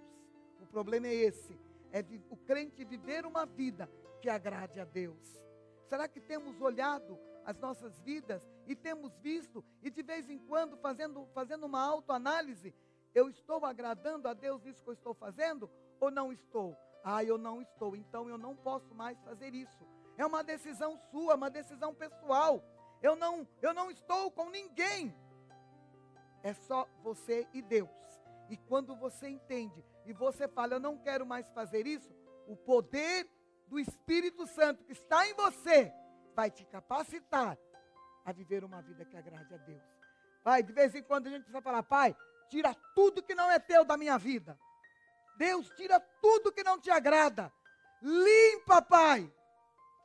O 0.60 0.66
problema 0.66 1.06
é 1.06 1.14
esse, 1.14 1.58
é 1.92 2.04
o 2.28 2.36
crente 2.36 2.84
viver 2.84 3.24
uma 3.24 3.46
vida 3.46 3.88
que 4.20 4.28
agrade 4.28 4.80
a 4.80 4.84
Deus. 4.84 5.40
Será 5.88 6.06
que 6.08 6.20
temos 6.20 6.60
olhado 6.60 7.18
as 7.44 7.58
nossas 7.58 7.98
vidas 8.00 8.42
e 8.66 8.74
temos 8.74 9.16
visto 9.20 9.64
e 9.82 9.90
de 9.90 10.02
vez 10.02 10.28
em 10.28 10.38
quando 10.38 10.76
fazendo, 10.76 11.26
fazendo 11.32 11.64
uma 11.64 11.80
autoanálise, 11.80 12.74
eu 13.14 13.28
estou 13.28 13.64
agradando 13.64 14.28
a 14.28 14.34
Deus 14.34 14.62
nisso 14.62 14.82
que 14.82 14.90
eu 14.90 14.94
estou 14.94 15.14
fazendo 15.14 15.70
ou 16.00 16.10
não 16.10 16.32
estou? 16.32 16.76
Ah, 17.04 17.24
eu 17.24 17.38
não 17.38 17.62
estou, 17.62 17.96
então 17.96 18.28
eu 18.28 18.36
não 18.38 18.54
posso 18.56 18.94
mais 18.94 19.18
fazer 19.22 19.54
isso. 19.54 19.86
É 20.16 20.26
uma 20.26 20.42
decisão 20.42 20.98
sua, 21.10 21.34
uma 21.34 21.48
decisão 21.48 21.94
pessoal. 21.94 22.62
Eu 23.00 23.14
não, 23.14 23.46
eu 23.62 23.72
não 23.72 23.90
estou 23.90 24.30
com 24.30 24.50
ninguém 24.50 25.14
é 26.42 26.54
só 26.54 26.88
você 27.02 27.46
e 27.52 27.62
Deus. 27.62 27.90
E 28.48 28.56
quando 28.56 28.96
você 28.96 29.28
entende 29.28 29.84
e 30.06 30.12
você 30.12 30.48
fala, 30.48 30.74
eu 30.74 30.80
não 30.80 30.96
quero 30.96 31.26
mais 31.26 31.48
fazer 31.50 31.86
isso, 31.86 32.10
o 32.46 32.56
poder 32.56 33.28
do 33.66 33.78
Espírito 33.78 34.46
Santo 34.46 34.84
que 34.84 34.92
está 34.92 35.26
em 35.26 35.34
você 35.34 35.92
vai 36.34 36.50
te 36.50 36.64
capacitar 36.64 37.58
a 38.24 38.32
viver 38.32 38.64
uma 38.64 38.80
vida 38.80 39.04
que 39.04 39.16
agrade 39.16 39.52
a 39.54 39.58
Deus. 39.58 39.82
Pai, 40.42 40.62
de 40.62 40.72
vez 40.72 40.94
em 40.94 41.02
quando 41.02 41.26
a 41.26 41.30
gente 41.30 41.42
precisa 41.42 41.60
falar, 41.60 41.82
Pai, 41.82 42.16
tira 42.48 42.74
tudo 42.94 43.22
que 43.22 43.34
não 43.34 43.50
é 43.50 43.58
teu 43.58 43.84
da 43.84 43.96
minha 43.96 44.18
vida. 44.18 44.58
Deus, 45.36 45.70
tira 45.76 46.00
tudo 46.20 46.52
que 46.52 46.64
não 46.64 46.80
te 46.80 46.90
agrada. 46.90 47.52
Limpa, 48.02 48.82
Pai. 48.82 49.32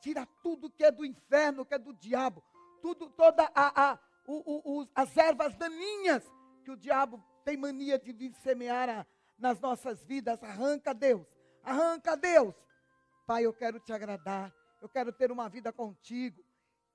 Tira 0.02 0.28
tudo 0.44 0.70
que 0.70 0.84
é 0.84 0.92
do 0.92 1.06
inferno, 1.06 1.66
que 1.66 1.74
é 1.74 1.80
do 1.80 1.94
diabo. 1.94 2.44
Tudo, 2.82 3.10
toda 3.10 3.50
a, 3.56 3.92
a 3.92 4.00
o, 4.28 4.88
as 4.94 5.16
ervas 5.18 5.56
daninhas 5.56 6.24
que 6.64 6.72
o 6.72 6.78
diabo 6.78 7.24
tem 7.44 7.58
mania 7.58 7.98
de 7.98 8.12
vir 8.14 8.34
semear 8.36 8.90
a, 8.90 9.06
nas 9.38 9.60
nossas 9.60 10.04
vidas. 10.04 10.42
Arranca, 10.44 10.94
Deus. 10.94 11.26
Arranca, 11.64 12.16
Deus. 12.16 12.56
Pai, 13.26 13.46
eu 13.46 13.54
quero 13.54 13.80
te 13.80 13.92
agradar. 13.92 14.54
Eu 14.82 14.90
quero 14.90 15.12
ter 15.12 15.32
uma 15.32 15.50
vida 15.50 15.72
contigo. 15.72 16.44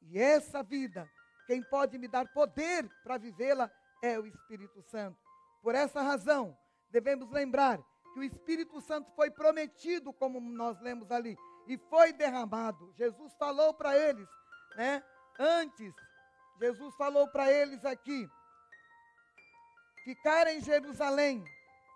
E 0.03 0.19
essa 0.19 0.63
vida, 0.63 1.11
quem 1.47 1.63
pode 1.63 1.99
me 1.99 2.07
dar 2.07 2.31
poder 2.33 2.89
para 3.03 3.19
vivê-la 3.19 3.71
é 4.03 4.19
o 4.19 4.27
Espírito 4.27 4.83
Santo. 4.83 5.28
Por 5.63 5.75
essa 5.75 6.03
razão, 6.03 6.57
devemos 6.91 7.31
lembrar 7.31 7.79
que 8.13 8.21
o 8.21 8.25
Espírito 8.25 8.81
Santo 8.81 9.11
foi 9.13 9.31
prometido, 9.31 10.13
como 10.13 10.41
nós 10.41 10.81
lemos 10.81 11.11
ali, 11.11 11.37
e 11.67 11.77
foi 11.77 12.13
derramado. 12.13 12.93
Jesus 12.95 13.35
falou 13.37 13.75
para 13.75 13.97
eles, 13.97 14.29
né? 14.77 15.03
Antes 15.39 15.95
Jesus 16.59 16.95
falou 16.97 17.29
para 17.29 17.51
eles 17.51 17.85
aqui: 17.85 18.29
ficar 20.05 20.47
em 20.49 20.61
Jerusalém. 20.61 21.45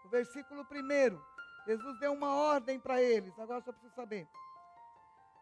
O 0.05 0.09
versículo 0.09 0.62
1. 0.62 1.20
Jesus 1.66 2.01
deu 2.01 2.12
uma 2.12 2.35
ordem 2.35 2.79
para 2.79 3.01
eles. 3.01 3.37
Agora 3.38 3.61
só 3.62 3.72
preciso 3.72 3.94
saber. 3.94 4.29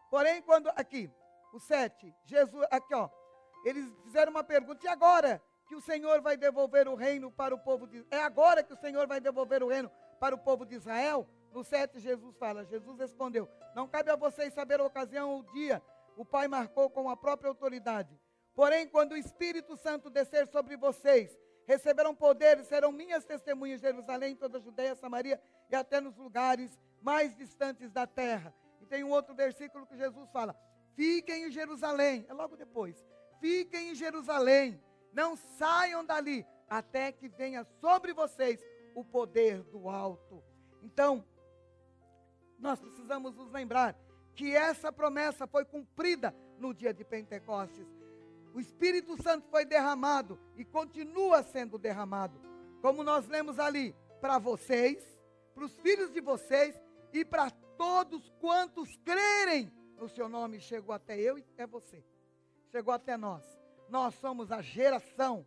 Porém, 0.09 0.41
quando. 0.41 0.69
Aqui, 0.69 1.09
o 1.53 1.59
7. 1.59 2.13
Jesus. 2.25 2.67
Aqui, 2.71 2.93
ó. 2.93 3.09
Eles 3.65 3.91
fizeram 4.03 4.31
uma 4.31 4.43
pergunta. 4.43 4.85
E 4.85 4.89
agora 4.89 5.41
que 5.71 5.75
o 5.75 5.81
Senhor 5.81 6.19
vai 6.19 6.35
devolver 6.35 6.85
o 6.89 6.95
reino 6.95 7.31
para 7.31 7.55
o 7.55 7.57
povo 7.57 7.87
de 7.87 8.05
É 8.11 8.19
agora 8.19 8.61
que 8.61 8.73
o 8.73 8.77
Senhor 8.77 9.07
vai 9.07 9.21
devolver 9.21 9.63
o 9.63 9.69
reino 9.69 9.89
para 10.19 10.35
o 10.35 10.37
povo 10.37 10.65
de 10.65 10.75
Israel? 10.75 11.25
No 11.53 11.63
7, 11.63 11.97
Jesus 11.97 12.35
fala. 12.35 12.65
Jesus 12.65 12.99
respondeu: 12.99 13.47
Não 13.73 13.87
cabe 13.87 14.11
a 14.11 14.17
vocês 14.17 14.53
saber 14.53 14.81
a 14.81 14.83
ocasião 14.83 15.31
ou 15.31 15.39
o 15.39 15.53
dia. 15.53 15.81
O 16.17 16.25
Pai 16.25 16.49
marcou 16.49 16.89
com 16.89 17.09
a 17.09 17.15
própria 17.15 17.47
autoridade 17.47 18.19
Porém, 18.53 18.87
quando 18.87 19.13
o 19.13 19.17
Espírito 19.17 19.77
Santo 19.77 20.09
descer 20.09 20.47
sobre 20.47 20.75
vocês, 20.75 21.37
receberão 21.65 22.13
poder 22.13 22.59
e 22.59 22.65
serão 22.65 22.91
minhas 22.91 23.23
testemunhas 23.23 23.79
em 23.79 23.87
Jerusalém, 23.87 24.35
toda 24.35 24.57
a 24.57 24.61
Judéia, 24.61 24.93
Samaria 24.95 25.41
e 25.69 25.75
até 25.75 26.01
nos 26.01 26.17
lugares 26.17 26.77
mais 27.01 27.35
distantes 27.35 27.91
da 27.91 28.05
terra. 28.05 28.53
E 28.81 28.85
tem 28.85 29.03
um 29.03 29.09
outro 29.09 29.33
versículo 29.33 29.87
que 29.87 29.95
Jesus 29.95 30.29
fala: 30.31 30.55
Fiquem 30.95 31.45
em 31.45 31.51
Jerusalém, 31.51 32.25
é 32.27 32.33
logo 32.33 32.57
depois. 32.57 33.05
Fiquem 33.39 33.91
em 33.91 33.95
Jerusalém, 33.95 34.79
não 35.13 35.35
saiam 35.35 36.05
dali, 36.05 36.45
até 36.69 37.11
que 37.11 37.27
venha 37.27 37.63
sobre 37.79 38.13
vocês 38.13 38.59
o 38.95 39.03
poder 39.03 39.61
do 39.63 39.89
alto. 39.89 40.43
Então, 40.81 41.25
nós 42.57 42.79
precisamos 42.79 43.35
nos 43.35 43.51
lembrar 43.51 43.95
que 44.35 44.55
essa 44.55 44.91
promessa 44.91 45.45
foi 45.47 45.65
cumprida 45.65 46.35
no 46.57 46.73
dia 46.73 46.93
de 46.93 47.03
Pentecostes 47.03 47.87
o 48.53 48.59
Espírito 48.59 49.21
Santo 49.21 49.47
foi 49.49 49.63
derramado 49.63 50.37
e 50.57 50.65
continua 50.65 51.41
sendo 51.41 51.77
derramado. 51.77 52.39
Como 52.81 53.03
nós 53.03 53.27
lemos 53.27 53.59
ali, 53.59 53.95
para 54.19 54.37
vocês, 54.37 55.01
para 55.53 55.65
os 55.65 55.71
filhos 55.79 56.11
de 56.11 56.19
vocês 56.19 56.75
e 57.13 57.23
para 57.23 57.49
todos 57.77 58.29
quantos 58.41 58.97
crerem 58.97 59.71
no 59.97 60.09
seu 60.09 60.27
nome 60.27 60.59
chegou 60.59 60.93
até 60.93 61.17
eu 61.19 61.37
e 61.37 61.45
até 61.53 61.65
você. 61.65 62.03
Chegou 62.71 62.93
até 62.93 63.15
nós. 63.15 63.43
Nós 63.91 64.15
somos 64.15 64.51
a 64.53 64.61
geração 64.61 65.45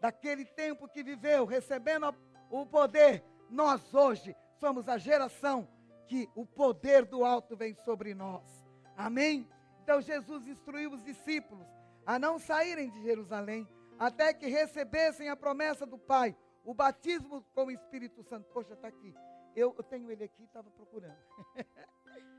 daquele 0.00 0.44
tempo 0.44 0.88
que 0.88 1.04
viveu 1.04 1.44
recebendo 1.44 2.12
o 2.50 2.66
poder. 2.66 3.24
Nós 3.48 3.94
hoje 3.94 4.34
somos 4.58 4.88
a 4.88 4.98
geração 4.98 5.68
que 6.08 6.28
o 6.34 6.44
poder 6.44 7.04
do 7.04 7.24
alto 7.24 7.56
vem 7.56 7.74
sobre 7.84 8.12
nós. 8.12 8.42
Amém? 8.96 9.48
Então 9.82 10.00
Jesus 10.00 10.48
instruiu 10.48 10.90
os 10.92 11.04
discípulos 11.04 11.64
a 12.04 12.18
não 12.18 12.40
saírem 12.40 12.90
de 12.90 13.02
Jerusalém 13.04 13.68
até 13.98 14.34
que 14.34 14.48
recebessem 14.48 15.28
a 15.28 15.36
promessa 15.36 15.86
do 15.86 15.96
Pai, 15.96 16.36
o 16.64 16.74
batismo 16.74 17.44
com 17.54 17.66
o 17.66 17.70
Espírito 17.70 18.20
Santo. 18.24 18.48
Poxa, 18.52 18.74
está 18.74 18.88
aqui. 18.88 19.14
Eu, 19.54 19.72
eu, 19.78 19.84
tenho 19.84 20.10
ele 20.10 20.24
aqui, 20.24 20.42
estava 20.42 20.68
procurando. 20.72 21.16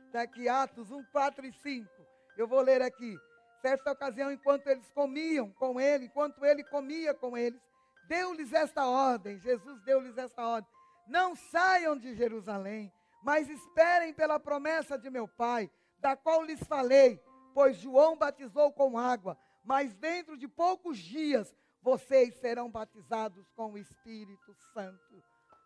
Está 0.08 0.22
aqui, 0.28 0.50
Atos 0.50 0.92
1, 0.92 1.04
4 1.06 1.46
e 1.46 1.54
5. 1.54 1.90
Eu 2.38 2.48
vou 2.48 2.60
ler 2.60 2.82
aqui. 2.82 3.18
Certa 3.62 3.92
ocasião, 3.92 4.32
enquanto 4.32 4.68
eles 4.68 4.90
comiam 4.92 5.52
com 5.54 5.80
ele, 5.80 6.06
enquanto 6.06 6.46
ele 6.46 6.64
comia 6.64 7.14
com 7.14 7.38
eles, 7.38 7.62
deu-lhes 8.08 8.54
esta 8.54 8.86
ordem. 8.86 9.40
Jesus 9.40 9.82
deu-lhes 9.84 10.18
esta 10.18 10.46
ordem. 10.46 10.70
Não 11.08 11.36
saiam 11.36 11.98
de 11.98 12.16
Jerusalém, 12.16 12.92
mas 13.24 13.50
esperem 13.50 14.14
pela 14.14 14.40
promessa 14.40 14.98
de 14.98 15.10
meu 15.10 15.28
Pai, 15.28 15.70
da 16.00 16.16
qual 16.16 16.44
lhes 16.44 16.62
falei, 16.64 17.22
pois 17.54 17.78
João 17.78 18.16
batizou 18.16 18.72
com 18.72 18.98
água, 18.98 19.38
mas 19.64 19.94
dentro 19.96 20.38
de 20.38 20.48
poucos 20.48 20.98
dias 20.98 21.56
vocês 21.82 22.36
serão 22.36 22.70
batizados 22.70 23.50
com 23.56 23.74
o 23.74 23.78
Espírito 23.78 24.54
Santo. 24.74 25.24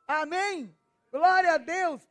Amém? 0.08 0.76
Glória 1.12 1.54
a 1.54 1.58
Deus! 1.58 2.02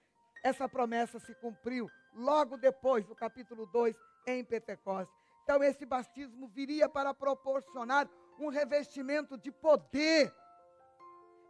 Essa 0.43 0.69
promessa 0.69 1.19
se 1.19 1.35
cumpriu 1.37 1.89
logo 2.15 2.57
depois 2.57 3.07
do 3.07 3.15
capítulo 3.15 3.67
2 3.67 3.97
em 4.27 4.45
Pentecostes. 4.45 5.20
Então, 5.51 5.65
esse 5.65 5.85
batismo 5.85 6.47
viria 6.47 6.89
para 6.89 7.13
proporcionar 7.13 8.09
um 8.39 8.51
revestimento 8.51 9.37
de 9.37 9.51
poder. 9.51 10.33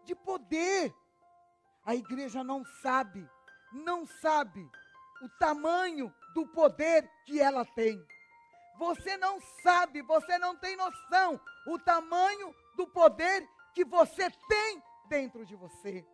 De 0.07 0.15
poder. 0.15 0.91
A 1.85 1.95
igreja 1.95 2.43
não 2.43 2.65
sabe, 2.65 3.29
não 3.71 4.07
sabe 4.07 4.67
o 5.21 5.29
tamanho 5.39 6.11
do 6.33 6.47
poder 6.47 7.07
que 7.27 7.43
ela 7.43 7.63
tem. 7.75 8.03
Você 8.79 9.19
não 9.19 9.39
sabe, 9.63 10.01
você 10.01 10.39
não 10.39 10.57
tem 10.57 10.77
noção 10.77 11.39
o 11.67 11.79
tamanho 11.79 12.55
do 12.79 12.87
poder 12.87 13.47
que 13.75 13.85
você 13.85 14.31
tem 14.49 14.83
dentro 15.11 15.45
de 15.45 15.55
você. 15.55 16.07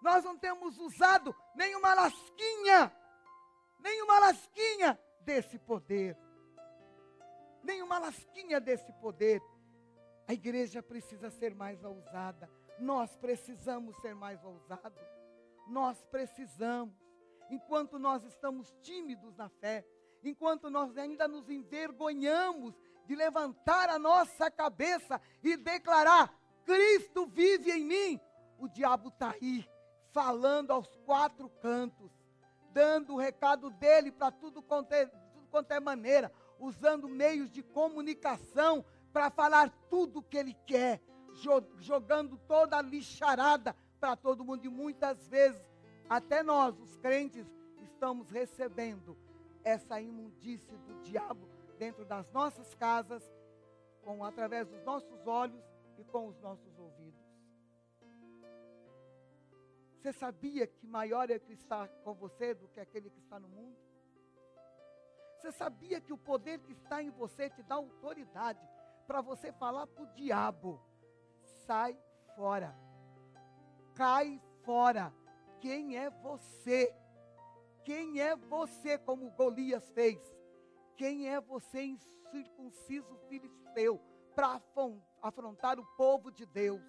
Nós 0.00 0.24
não 0.24 0.38
temos 0.38 0.78
usado 0.78 1.36
nenhuma 1.54 1.92
lasquinha, 1.92 2.90
nenhuma 3.80 4.18
lasquinha 4.18 4.98
desse 5.26 5.58
poder. 5.58 6.16
Nenhuma 7.66 7.98
lasquinha 7.98 8.60
desse 8.60 8.92
poder. 8.92 9.42
A 10.28 10.32
igreja 10.32 10.80
precisa 10.80 11.30
ser 11.30 11.52
mais 11.52 11.82
ousada. 11.82 12.48
Nós 12.78 13.16
precisamos 13.16 13.96
ser 13.96 14.14
mais 14.14 14.42
ousados. 14.44 15.02
Nós 15.66 16.00
precisamos. 16.04 16.94
Enquanto 17.50 17.98
nós 17.98 18.22
estamos 18.22 18.72
tímidos 18.82 19.34
na 19.34 19.48
fé, 19.48 19.84
enquanto 20.22 20.70
nós 20.70 20.96
ainda 20.96 21.26
nos 21.26 21.50
envergonhamos 21.50 22.72
de 23.04 23.16
levantar 23.16 23.90
a 23.90 23.98
nossa 23.98 24.48
cabeça 24.48 25.20
e 25.42 25.56
declarar: 25.56 26.32
Cristo 26.64 27.26
vive 27.26 27.72
em 27.72 27.84
mim, 27.84 28.20
o 28.60 28.68
diabo 28.68 29.08
está 29.08 29.32
aí, 29.32 29.68
falando 30.12 30.70
aos 30.70 30.94
quatro 31.04 31.48
cantos, 31.60 32.12
dando 32.72 33.14
o 33.14 33.18
recado 33.18 33.70
dele 33.70 34.12
para 34.12 34.30
tudo, 34.30 34.64
é, 34.90 35.06
tudo 35.06 35.48
quanto 35.50 35.72
é 35.72 35.80
maneira, 35.80 36.32
usando 36.58 37.08
meios 37.08 37.50
de 37.50 37.62
comunicação 37.62 38.84
para 39.12 39.30
falar 39.30 39.70
tudo 39.88 40.18
o 40.18 40.22
que 40.22 40.36
ele 40.36 40.54
quer, 40.66 41.00
jogando 41.78 42.38
toda 42.46 42.76
a 42.78 42.82
lixarada 42.82 43.74
para 44.00 44.16
todo 44.16 44.44
mundo. 44.44 44.64
E 44.64 44.68
muitas 44.68 45.26
vezes, 45.28 45.62
até 46.08 46.42
nós, 46.42 46.78
os 46.78 46.96
crentes, 46.98 47.46
estamos 47.82 48.30
recebendo 48.30 49.16
essa 49.64 50.00
imundície 50.00 50.76
do 50.78 51.00
diabo 51.02 51.48
dentro 51.78 52.04
das 52.04 52.30
nossas 52.32 52.74
casas, 52.74 53.22
com 54.02 54.24
através 54.24 54.68
dos 54.68 54.82
nossos 54.84 55.26
olhos 55.26 55.64
e 55.98 56.04
com 56.04 56.28
os 56.28 56.38
nossos 56.40 56.78
ouvidos. 56.78 57.26
Você 59.98 60.12
sabia 60.12 60.66
que 60.66 60.86
maior 60.86 61.28
é 61.30 61.36
o 61.36 61.40
que 61.40 61.52
está 61.52 61.88
com 62.04 62.14
você 62.14 62.54
do 62.54 62.68
que 62.68 62.78
aquele 62.78 63.10
que 63.10 63.18
está 63.18 63.40
no 63.40 63.48
mundo? 63.48 63.76
Você 65.38 65.52
sabia 65.52 66.00
que 66.00 66.12
o 66.12 66.18
poder 66.18 66.58
que 66.60 66.72
está 66.72 67.02
em 67.02 67.10
você 67.10 67.50
te 67.50 67.62
dá 67.62 67.76
autoridade 67.76 68.60
para 69.06 69.20
você 69.20 69.52
falar 69.52 69.86
para 69.86 70.02
o 70.02 70.12
diabo: 70.14 70.80
sai 71.66 71.98
fora, 72.34 72.76
cai 73.94 74.40
fora. 74.64 75.12
Quem 75.60 75.96
é 75.96 76.10
você? 76.10 76.94
Quem 77.84 78.20
é 78.20 78.34
você, 78.34 78.98
como 78.98 79.30
Golias 79.30 79.88
fez? 79.90 80.18
Quem 80.96 81.28
é 81.28 81.40
você, 81.40 81.82
incircunciso 81.82 83.16
filisteu, 83.28 84.00
para 84.34 84.60
afrontar 85.22 85.78
o 85.78 85.86
povo 85.96 86.30
de 86.30 86.44
Deus? 86.46 86.82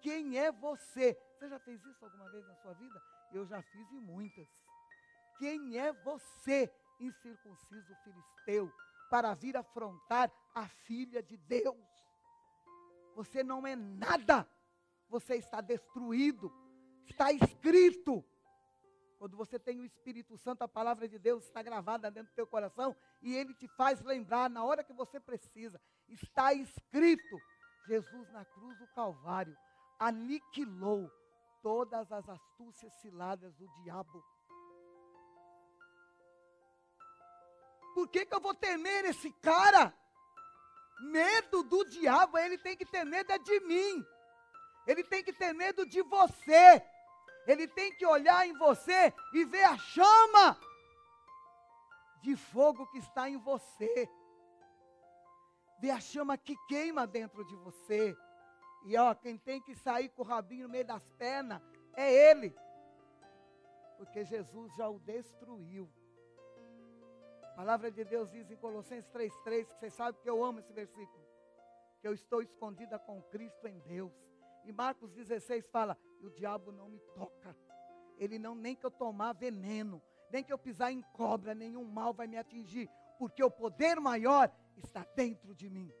Quem 0.00 0.38
é 0.38 0.50
você? 0.50 1.16
Você 1.38 1.48
já 1.48 1.58
fez 1.60 1.84
isso 1.84 2.04
alguma 2.04 2.30
vez 2.30 2.46
na 2.46 2.54
sua 2.56 2.72
vida? 2.74 3.00
Eu 3.32 3.46
já 3.46 3.60
fiz 3.60 3.92
e 3.92 4.00
muitas. 4.00 4.48
Quem 5.38 5.78
é 5.78 5.92
você, 5.92 6.72
incircunciso 7.00 7.94
filisteu, 8.04 8.72
para 9.10 9.34
vir 9.34 9.56
afrontar 9.56 10.30
a 10.54 10.66
filha 10.68 11.22
de 11.22 11.36
Deus? 11.36 11.76
Você 13.14 13.42
não 13.42 13.66
é 13.66 13.74
nada. 13.74 14.48
Você 15.08 15.36
está 15.36 15.60
destruído. 15.60 16.52
Está 17.06 17.32
escrito 17.32 18.24
quando 19.18 19.36
você 19.36 19.58
tem 19.58 19.80
o 19.80 19.84
Espírito 19.84 20.38
Santo, 20.38 20.62
a 20.62 20.68
palavra 20.68 21.08
de 21.08 21.18
Deus 21.18 21.44
está 21.44 21.60
gravada 21.60 22.08
dentro 22.08 22.30
do 22.30 22.36
teu 22.36 22.46
coração 22.46 22.94
e 23.20 23.34
ele 23.34 23.52
te 23.52 23.66
faz 23.66 24.00
lembrar 24.02 24.48
na 24.48 24.62
hora 24.62 24.84
que 24.84 24.92
você 24.92 25.18
precisa. 25.18 25.80
Está 26.08 26.54
escrito: 26.54 27.36
Jesus 27.88 28.30
na 28.30 28.44
cruz 28.44 28.78
do 28.78 28.86
Calvário 28.94 29.56
aniquilou 29.98 31.10
todas 31.60 32.12
as 32.12 32.28
astúcias 32.28 32.92
ciladas 33.00 33.52
do 33.56 33.66
diabo. 33.82 34.24
Por 37.98 38.08
que, 38.08 38.24
que 38.24 38.34
eu 38.34 38.40
vou 38.40 38.54
temer 38.54 39.04
esse 39.06 39.30
cara? 39.32 39.94
Medo 41.00 41.62
do 41.62 41.84
diabo, 41.84 42.38
ele 42.38 42.58
tem 42.58 42.76
que 42.76 42.86
ter 42.86 43.04
medo 43.04 43.32
é 43.32 43.38
de 43.38 43.60
mim. 43.60 44.04
Ele 44.86 45.04
tem 45.04 45.22
que 45.22 45.32
ter 45.32 45.52
medo 45.52 45.84
de 45.84 46.02
você 46.02 46.82
ele 47.48 47.66
tem 47.66 47.90
que 47.94 48.04
olhar 48.04 48.46
em 48.46 48.52
você 48.58 49.12
e 49.32 49.42
ver 49.46 49.64
a 49.64 49.78
chama 49.78 50.60
de 52.20 52.36
fogo 52.36 52.86
que 52.88 52.98
está 52.98 53.28
em 53.30 53.38
você. 53.38 54.06
Ver 55.80 55.92
a 55.92 55.98
chama 55.98 56.36
que 56.36 56.54
queima 56.68 57.06
dentro 57.06 57.42
de 57.46 57.56
você. 57.56 58.14
E 58.84 58.98
ó, 58.98 59.14
quem 59.14 59.38
tem 59.38 59.62
que 59.62 59.74
sair 59.74 60.10
com 60.10 60.20
o 60.20 60.26
rabinho 60.26 60.66
no 60.66 60.72
meio 60.72 60.84
das 60.84 61.02
pernas 61.16 61.62
é 61.96 62.30
ele. 62.30 62.54
Porque 63.96 64.26
Jesus 64.26 64.74
já 64.76 64.86
o 64.86 64.98
destruiu. 65.00 65.90
Palavra 67.58 67.90
de 67.90 68.04
Deus 68.04 68.30
diz 68.30 68.48
em 68.52 68.56
Colossenses 68.56 69.10
3,3, 69.10 69.66
que 69.66 69.80
vocês 69.80 69.92
sabem 69.92 70.20
que 70.22 70.30
eu 70.30 70.44
amo 70.44 70.60
esse 70.60 70.72
versículo. 70.72 71.26
Que 72.00 72.06
eu 72.06 72.14
estou 72.14 72.40
escondida 72.40 73.00
com 73.00 73.20
Cristo 73.20 73.66
em 73.66 73.80
Deus. 73.80 74.12
E 74.64 74.70
Marcos 74.70 75.10
16 75.10 75.68
fala: 75.68 75.98
e 76.20 76.26
o 76.26 76.30
diabo 76.30 76.70
não 76.70 76.88
me 76.88 77.00
toca. 77.16 77.56
Ele 78.16 78.38
não, 78.38 78.54
nem 78.54 78.76
que 78.76 78.86
eu 78.86 78.92
tomar 78.92 79.32
veneno, 79.32 80.00
nem 80.30 80.44
que 80.44 80.52
eu 80.52 80.56
pisar 80.56 80.92
em 80.92 81.02
cobra, 81.12 81.52
nenhum 81.52 81.82
mal 81.82 82.14
vai 82.14 82.28
me 82.28 82.38
atingir, 82.38 82.88
porque 83.18 83.42
o 83.42 83.50
poder 83.50 83.98
maior 83.98 84.52
está 84.76 85.04
dentro 85.16 85.52
de 85.52 85.68
mim. 85.68 85.92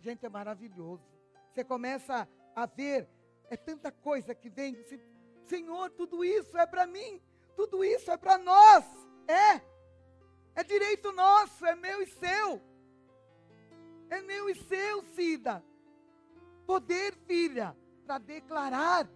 Gente, 0.00 0.26
é 0.26 0.28
maravilhoso. 0.28 1.10
Você 1.50 1.64
começa 1.64 2.28
a 2.54 2.66
ver, 2.66 3.08
é 3.48 3.56
tanta 3.56 3.90
coisa 3.90 4.34
que 4.34 4.50
vem. 4.50 4.74
Você, 4.74 5.00
Senhor, 5.44 5.88
tudo 5.92 6.22
isso 6.22 6.58
é 6.58 6.66
para 6.66 6.86
mim, 6.86 7.22
tudo 7.56 7.82
isso 7.82 8.10
é 8.10 8.18
para 8.18 8.36
nós. 8.36 8.84
É, 9.26 9.77
é 10.58 10.64
direito 10.64 11.12
nosso, 11.12 11.64
é 11.64 11.76
meu 11.76 12.02
e 12.02 12.06
seu. 12.06 12.60
É 14.10 14.20
meu 14.22 14.50
e 14.50 14.56
seu, 14.56 15.02
Cida. 15.14 15.64
Poder, 16.66 17.14
filha 17.28 17.76
para 18.04 18.18
declarar 18.18 19.08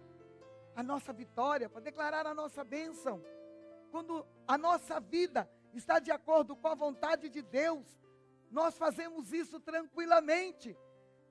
a 0.75 0.81
nossa 0.81 1.11
vitória, 1.11 1.67
para 1.67 1.81
declarar 1.81 2.25
a 2.25 2.33
nossa 2.33 2.63
bênção. 2.63 3.21
Quando 3.91 4.25
a 4.47 4.57
nossa 4.57 5.01
vida 5.01 5.49
está 5.73 5.99
de 5.99 6.11
acordo 6.11 6.55
com 6.55 6.67
a 6.69 6.75
vontade 6.75 7.27
de 7.27 7.41
Deus, 7.41 7.85
nós 8.49 8.77
fazemos 8.77 9.33
isso 9.33 9.59
tranquilamente. 9.59 10.77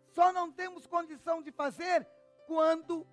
Só 0.08 0.30
não 0.30 0.52
temos 0.52 0.86
condição 0.86 1.40
de 1.40 1.50
fazer 1.52 2.06
quando 2.46 3.06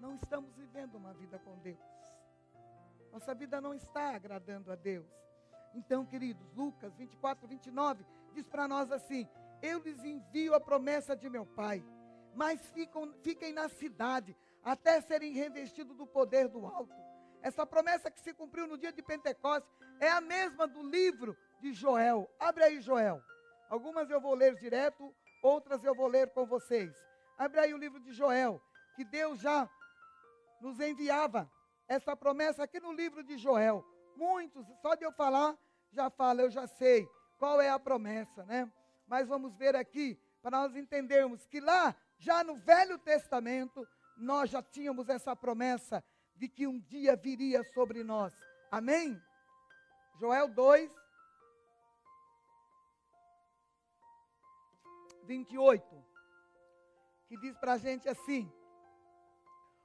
não 0.00 0.14
estamos 0.14 0.54
vivendo 0.54 0.94
uma 0.94 1.12
vida 1.12 1.38
com 1.40 1.58
Deus. 1.58 1.78
Nossa 3.12 3.34
vida 3.34 3.60
não 3.60 3.74
está 3.74 4.14
agradando 4.14 4.72
a 4.72 4.76
Deus. 4.76 5.25
Então, 5.76 6.06
queridos, 6.06 6.50
Lucas 6.54 6.96
24, 6.96 7.46
29 7.46 8.02
diz 8.32 8.48
para 8.48 8.66
nós 8.66 8.90
assim: 8.90 9.28
Eu 9.60 9.78
lhes 9.80 10.02
envio 10.02 10.54
a 10.54 10.60
promessa 10.60 11.14
de 11.14 11.28
meu 11.28 11.44
Pai, 11.44 11.84
mas 12.34 12.64
ficam, 12.70 13.12
fiquem 13.22 13.52
na 13.52 13.68
cidade 13.68 14.34
até 14.64 15.02
serem 15.02 15.34
revestidos 15.34 15.94
do 15.94 16.06
poder 16.06 16.48
do 16.48 16.66
alto. 16.66 16.94
Essa 17.42 17.66
promessa 17.66 18.10
que 18.10 18.18
se 18.20 18.32
cumpriu 18.32 18.66
no 18.66 18.78
dia 18.78 18.90
de 18.90 19.02
Pentecostes 19.02 19.70
é 20.00 20.08
a 20.08 20.20
mesma 20.20 20.66
do 20.66 20.82
livro 20.82 21.36
de 21.60 21.74
Joel. 21.74 22.26
Abre 22.40 22.64
aí, 22.64 22.80
Joel. 22.80 23.20
Algumas 23.68 24.08
eu 24.08 24.20
vou 24.20 24.34
ler 24.34 24.56
direto, 24.56 25.14
outras 25.42 25.84
eu 25.84 25.94
vou 25.94 26.06
ler 26.06 26.30
com 26.30 26.46
vocês. 26.46 26.90
Abre 27.36 27.60
aí 27.60 27.74
o 27.74 27.78
livro 27.78 28.00
de 28.00 28.12
Joel, 28.12 28.62
que 28.94 29.04
Deus 29.04 29.40
já 29.40 29.68
nos 30.58 30.80
enviava 30.80 31.50
essa 31.86 32.16
promessa 32.16 32.62
aqui 32.62 32.80
no 32.80 32.92
livro 32.92 33.22
de 33.22 33.36
Joel. 33.36 33.84
Muitos, 34.16 34.66
só 34.80 34.94
de 34.94 35.04
eu 35.04 35.12
falar, 35.12 35.54
já 35.96 36.10
fala, 36.10 36.42
eu 36.42 36.50
já 36.50 36.66
sei 36.66 37.08
qual 37.38 37.60
é 37.60 37.70
a 37.70 37.78
promessa, 37.78 38.44
né? 38.44 38.70
Mas 39.06 39.26
vamos 39.26 39.56
ver 39.56 39.74
aqui, 39.74 40.20
para 40.42 40.58
nós 40.58 40.76
entendermos 40.76 41.46
que 41.46 41.58
lá, 41.58 41.96
já 42.18 42.44
no 42.44 42.56
Velho 42.56 42.98
Testamento, 42.98 43.86
nós 44.16 44.50
já 44.50 44.62
tínhamos 44.62 45.08
essa 45.08 45.34
promessa 45.34 46.04
de 46.36 46.48
que 46.48 46.66
um 46.66 46.78
dia 46.78 47.16
viria 47.16 47.64
sobre 47.72 48.04
nós. 48.04 48.32
Amém? 48.70 49.20
Joel 50.20 50.48
2, 50.48 50.90
28, 55.24 56.04
que 57.28 57.36
diz 57.38 57.56
para 57.58 57.72
a 57.72 57.78
gente 57.78 58.08
assim: 58.08 58.52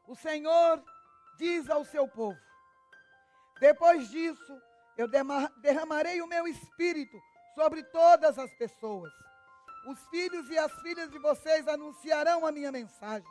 O 0.07 0.15
Senhor 0.15 0.83
diz 1.37 1.69
ao 1.69 1.85
seu 1.85 2.07
povo: 2.07 2.39
Depois 3.59 4.09
disso, 4.09 4.61
eu 5.01 5.07
derramarei 5.61 6.21
o 6.21 6.27
meu 6.27 6.47
espírito 6.47 7.19
sobre 7.55 7.83
todas 7.83 8.37
as 8.37 8.53
pessoas. 8.53 9.11
Os 9.87 9.99
filhos 10.09 10.49
e 10.49 10.57
as 10.57 10.71
filhas 10.81 11.09
de 11.09 11.17
vocês 11.17 11.67
anunciarão 11.67 12.45
a 12.45 12.51
minha 12.51 12.71
mensagem. 12.71 13.27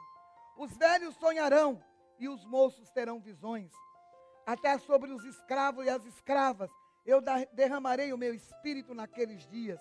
Os 0.57 0.77
velhos 0.77 1.15
sonharão 1.15 1.83
e 2.19 2.29
os 2.29 2.45
moços 2.45 2.91
terão 2.91 3.21
visões. 3.21 3.71
Até 4.45 4.77
sobre 4.79 5.13
os 5.13 5.25
escravos 5.25 5.87
e 5.87 5.89
as 5.89 6.05
escravas 6.05 6.71
eu 7.07 7.23
derramarei 7.53 8.13
o 8.13 8.19
meu 8.19 8.35
espírito 8.35 8.93
naqueles 8.95 9.47
dias. 9.47 9.81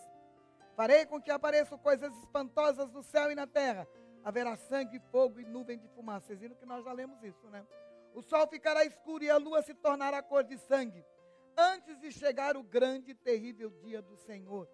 Farei 0.76 1.06
com 1.06 1.20
que 1.22 1.32
apareçam 1.32 1.78
coisas 1.78 2.16
espantosas 2.18 2.92
no 2.92 3.04
céu 3.04 3.32
e 3.32 3.36
na 3.36 3.48
terra. 3.48 3.88
Haverá 4.24 4.56
sangue, 4.56 5.02
fogo 5.12 5.40
e 5.40 5.46
nuvem 5.46 5.78
de 5.78 5.88
fumaça. 5.90 6.28
Vocês 6.28 6.40
viram 6.40 6.56
que 6.56 6.66
nós 6.66 6.86
já 6.86 6.94
lemos 6.94 7.22
isso, 7.24 7.48
né? 7.48 7.66
O 8.14 8.22
sol 8.22 8.48
ficará 8.48 8.86
escuro 8.86 9.24
e 9.24 9.30
a 9.30 9.38
lua 9.38 9.62
se 9.62 9.74
tornará 9.74 10.22
cor 10.22 10.44
de 10.44 10.58
sangue, 10.58 11.04
antes 11.58 12.00
de 12.00 12.12
chegar 12.12 12.56
o 12.58 12.64
grande 12.64 13.12
e 13.12 13.16
terrível 13.16 13.70
dia 13.70 14.02
do 14.02 14.16
Senhor. 14.16 14.68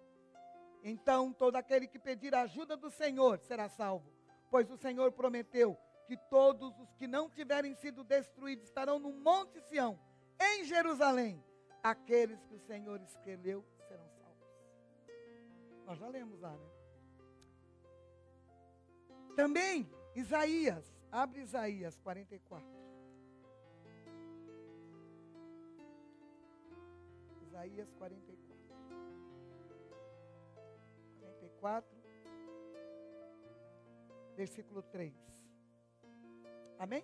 Então 0.82 1.32
todo 1.32 1.56
aquele 1.56 1.86
que 1.86 1.98
pedir 1.98 2.34
a 2.34 2.42
ajuda 2.42 2.76
do 2.76 2.90
Senhor 2.90 3.38
será 3.40 3.68
salvo, 3.68 4.12
pois 4.50 4.70
o 4.70 4.76
Senhor 4.76 5.10
prometeu 5.12 5.76
que 6.06 6.16
todos 6.16 6.78
os 6.78 6.94
que 6.94 7.06
não 7.06 7.28
tiverem 7.28 7.74
sido 7.74 8.04
destruídos 8.04 8.66
estarão 8.66 8.98
no 8.98 9.12
Monte 9.12 9.60
Sião, 9.62 9.98
em 10.40 10.64
Jerusalém. 10.64 11.42
Aqueles 11.82 12.42
que 12.44 12.54
o 12.54 12.60
Senhor 12.60 13.00
escolheu 13.02 13.64
serão 13.88 14.08
salvos. 14.10 14.48
Nós 15.84 15.98
já 15.98 16.08
lemos 16.08 16.40
lá, 16.40 16.56
né? 16.56 16.70
Também 19.36 19.88
Isaías, 20.14 20.84
abre 21.12 21.40
Isaías 21.42 21.98
44. 21.98 22.85
Isaías 27.56 27.90
44. 27.94 28.36
44, 31.20 31.96
versículo 34.36 34.82
3. 34.82 35.14
Amém? 36.78 37.02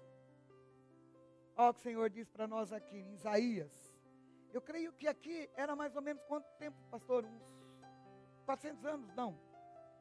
Olha 1.56 1.70
o 1.70 1.74
que 1.74 1.80
o 1.80 1.82
Senhor 1.82 2.10
diz 2.10 2.28
para 2.28 2.46
nós 2.46 2.70
aqui 2.70 2.98
em 2.98 3.14
Isaías. 3.14 3.72
Eu 4.52 4.60
creio 4.60 4.92
que 4.92 5.08
aqui 5.08 5.48
era 5.56 5.74
mais 5.74 5.96
ou 5.96 6.02
menos 6.02 6.22
quanto 6.24 6.46
tempo, 6.58 6.76
pastor? 6.90 7.24
Uns 7.24 8.42
400 8.44 8.84
anos? 8.84 9.14
Não. 9.14 9.38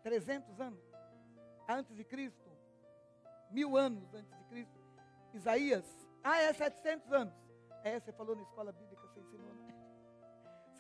300 0.04 0.60
anos? 0.60 0.84
Antes 1.70 1.95
de 1.95 2.04
Cristo? 2.04 2.52
Mil 3.49 3.78
anos 3.78 4.14
antes 4.14 4.38
de 4.38 4.43
Cristo? 4.49 4.80
Isaías? 5.34 5.86
Ah, 6.22 6.41
é 6.41 6.52
700 6.52 7.10
anos. 7.14 7.34
É, 7.86 7.97
você 8.02 8.12
falou 8.12 8.36
na 8.36 8.41
escola 8.41 8.74
bíblica. 8.74 9.01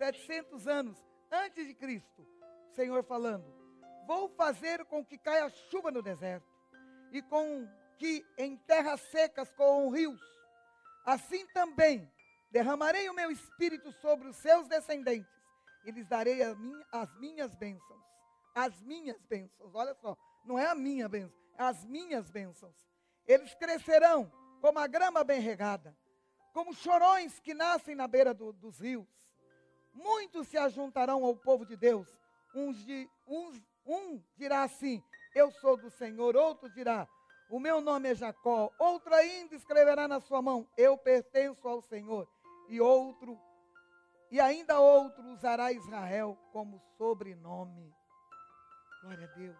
700 0.01 0.67
anos 0.67 0.97
antes 1.31 1.67
de 1.67 1.75
Cristo, 1.75 2.27
o 2.71 2.73
Senhor 2.73 3.03
falando: 3.03 3.45
Vou 4.07 4.29
fazer 4.29 4.83
com 4.85 5.05
que 5.05 5.15
caia 5.15 5.47
chuva 5.69 5.91
no 5.91 6.01
deserto, 6.01 6.47
e 7.11 7.21
com 7.21 7.69
que 7.99 8.25
em 8.35 8.57
terras 8.57 8.99
secas 9.11 9.53
corram 9.53 9.91
rios. 9.91 10.19
Assim 11.05 11.45
também 11.53 12.11
derramarei 12.49 13.07
o 13.09 13.13
meu 13.13 13.29
espírito 13.29 13.91
sobre 13.91 14.27
os 14.27 14.37
seus 14.37 14.67
descendentes, 14.67 15.31
e 15.85 15.91
lhes 15.91 16.07
darei 16.07 16.43
minha, 16.55 16.83
as 16.91 17.15
minhas 17.19 17.53
bênçãos. 17.53 18.01
As 18.55 18.81
minhas 18.81 19.21
bênçãos, 19.25 19.75
olha 19.75 19.93
só, 19.93 20.17
não 20.43 20.57
é 20.57 20.65
a 20.65 20.73
minha 20.73 21.07
bênção, 21.07 21.39
é 21.59 21.63
as 21.63 21.85
minhas 21.85 22.31
bênçãos. 22.31 22.75
Eles 23.27 23.53
crescerão 23.53 24.31
como 24.61 24.79
a 24.79 24.87
grama 24.87 25.23
bem 25.23 25.39
regada, 25.39 25.95
como 26.53 26.73
chorões 26.73 27.39
que 27.39 27.53
nascem 27.53 27.93
na 27.93 28.07
beira 28.07 28.33
do, 28.33 28.51
dos 28.51 28.79
rios 28.79 29.20
muitos 29.93 30.47
se 30.47 30.57
ajuntarão 30.57 31.23
ao 31.23 31.35
povo 31.35 31.65
de 31.65 31.75
Deus. 31.75 32.07
Uns, 32.53 32.77
uns, 33.27 33.61
um 33.85 34.21
dirá 34.37 34.63
assim: 34.63 35.03
Eu 35.33 35.51
sou 35.51 35.77
do 35.77 35.89
Senhor. 35.89 36.35
Outro 36.35 36.69
dirá: 36.69 37.07
O 37.49 37.59
meu 37.59 37.81
nome 37.81 38.09
é 38.09 38.15
Jacó. 38.15 38.71
Outro 38.79 39.13
ainda 39.13 39.55
escreverá 39.55 40.07
na 40.07 40.19
sua 40.19 40.41
mão: 40.41 40.67
Eu 40.77 40.97
pertenço 40.97 41.67
ao 41.67 41.81
Senhor. 41.81 42.27
E 42.69 42.79
outro, 42.79 43.37
e 44.29 44.39
ainda 44.39 44.79
outro 44.79 45.23
usará 45.29 45.71
Israel 45.73 46.37
como 46.53 46.79
sobrenome. 46.97 47.93
Glória 49.01 49.25
a 49.25 49.37
Deus. 49.37 49.57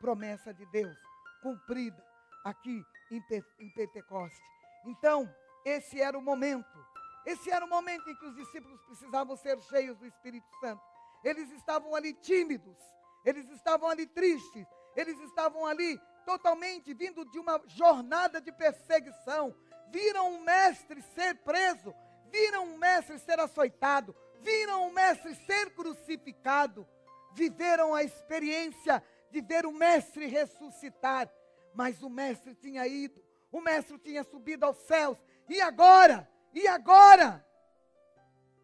Promessa 0.00 0.52
de 0.54 0.64
Deus 0.66 0.96
cumprida 1.42 2.02
aqui 2.44 2.82
em 3.10 3.70
Pentecoste. 3.70 4.40
Então, 4.86 5.28
esse 5.64 6.00
era 6.00 6.16
o 6.16 6.22
momento 6.22 6.78
esse 7.26 7.50
era 7.50 7.64
o 7.64 7.68
momento 7.68 8.08
em 8.08 8.16
que 8.16 8.26
os 8.26 8.34
discípulos 8.36 8.80
precisavam 8.82 9.36
ser 9.36 9.60
cheios 9.62 9.96
do 9.98 10.06
Espírito 10.06 10.46
Santo. 10.60 10.82
Eles 11.22 11.50
estavam 11.52 11.94
ali 11.94 12.12
tímidos, 12.12 12.76
eles 13.24 13.48
estavam 13.50 13.88
ali 13.88 14.06
tristes, 14.06 14.66
eles 14.94 15.18
estavam 15.20 15.64
ali 15.64 15.98
totalmente 16.24 16.92
vindo 16.92 17.24
de 17.30 17.38
uma 17.38 17.60
jornada 17.66 18.40
de 18.40 18.52
perseguição. 18.52 19.54
Viram 19.90 20.34
o 20.34 20.40
mestre 20.42 21.00
ser 21.14 21.34
preso, 21.36 21.94
viram 22.30 22.74
o 22.74 22.78
mestre 22.78 23.18
ser 23.18 23.40
açoitado, 23.40 24.14
viram 24.40 24.88
o 24.88 24.92
mestre 24.92 25.34
ser 25.46 25.70
crucificado, 25.74 26.86
viveram 27.32 27.94
a 27.94 28.02
experiência 28.02 29.02
de 29.30 29.40
ver 29.40 29.64
o 29.64 29.72
mestre 29.72 30.26
ressuscitar. 30.26 31.30
Mas 31.74 32.02
o 32.02 32.10
mestre 32.10 32.54
tinha 32.54 32.86
ido, 32.86 33.24
o 33.50 33.60
mestre 33.60 33.98
tinha 33.98 34.22
subido 34.24 34.66
aos 34.66 34.76
céus, 34.78 35.18
e 35.48 35.60
agora? 35.60 36.28
E 36.54 36.68
agora 36.68 37.44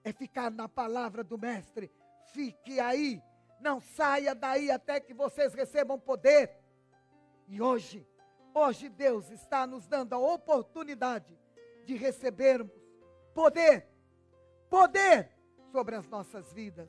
é 0.04 0.12
ficar 0.12 0.50
na 0.50 0.68
palavra 0.68 1.24
do 1.24 1.36
Mestre. 1.36 1.90
Fique 2.32 2.78
aí, 2.78 3.20
não 3.60 3.80
saia 3.80 4.34
daí 4.34 4.70
até 4.70 5.00
que 5.00 5.12
vocês 5.12 5.52
recebam 5.52 5.98
poder. 5.98 6.56
E 7.48 7.60
hoje, 7.60 8.06
hoje 8.54 8.88
Deus 8.88 9.28
está 9.30 9.66
nos 9.66 9.88
dando 9.88 10.14
a 10.14 10.18
oportunidade 10.18 11.36
de 11.84 11.96
recebermos 11.96 12.72
poder, 13.34 13.88
poder 14.68 15.30
sobre 15.72 15.96
as 15.96 16.06
nossas 16.08 16.52
vidas. 16.52 16.88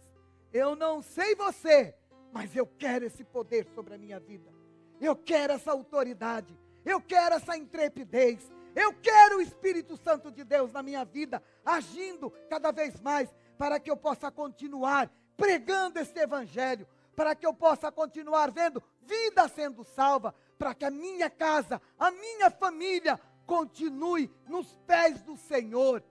Eu 0.54 0.76
não 0.76 1.02
sei 1.02 1.34
você, 1.34 1.95
mas 2.32 2.56
eu 2.56 2.68
quero 2.68 3.06
esse 3.06 3.24
poder 3.24 3.66
sobre 3.74 3.95
a 3.95 3.97
minha 3.97 4.20
vida. 4.20 4.52
Eu 4.99 5.16
quero 5.16 5.54
essa 5.54 5.72
autoridade. 5.72 6.56
Eu 6.86 7.02
quero 7.02 7.36
essa 7.36 7.58
intrepidez. 7.58 8.52
Eu 8.76 8.93
quero 8.93 9.38
o 9.38 9.41
Espírito 9.41 9.97
Santo 9.97 10.32
de 10.32 10.43
Deus 10.43 10.72
na 10.72 10.82
minha 10.82 11.03
vida, 11.03 11.41
agindo 11.65 12.32
cada 12.49 12.72
vez 12.72 12.99
mais, 13.01 13.34
para 13.57 13.80
que 13.80 13.91
eu 13.91 13.97
possa 13.97 14.32
continuar 14.32 15.11
pregando 15.36 15.99
este 15.99 16.19
Evangelho, 16.19 16.88
para 17.15 17.36
que 17.36 17.45
eu 17.45 17.53
possa 17.53 17.91
continuar 17.91 18.51
vendo 18.51 18.82
vida 19.01 19.47
sendo 19.47 19.84
salva, 19.84 20.34
para 20.57 20.74
que 20.74 20.86
a 20.86 20.91
minha 20.91 21.30
casa, 21.30 21.82
a 21.97 22.11
minha 22.11 22.49
família 22.49 23.19
continue 23.45 24.32
nos 24.47 24.76
pés 24.88 25.22
do 25.24 25.36
Senhor. 25.36 26.03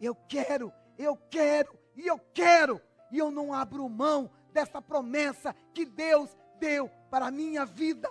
Eu 0.00 0.14
quero, 0.28 0.72
eu 0.98 1.16
quero 1.30 1.78
e 1.96 2.06
eu 2.06 2.18
quero, 2.34 2.80
e 3.10 3.18
eu 3.18 3.30
não 3.30 3.54
abro 3.54 3.88
mão 3.88 4.30
dessa 4.52 4.82
promessa 4.82 5.54
que 5.72 5.84
Deus 5.84 6.36
deu 6.58 6.90
para 7.10 7.26
a 7.26 7.30
minha 7.30 7.64
vida. 7.64 8.10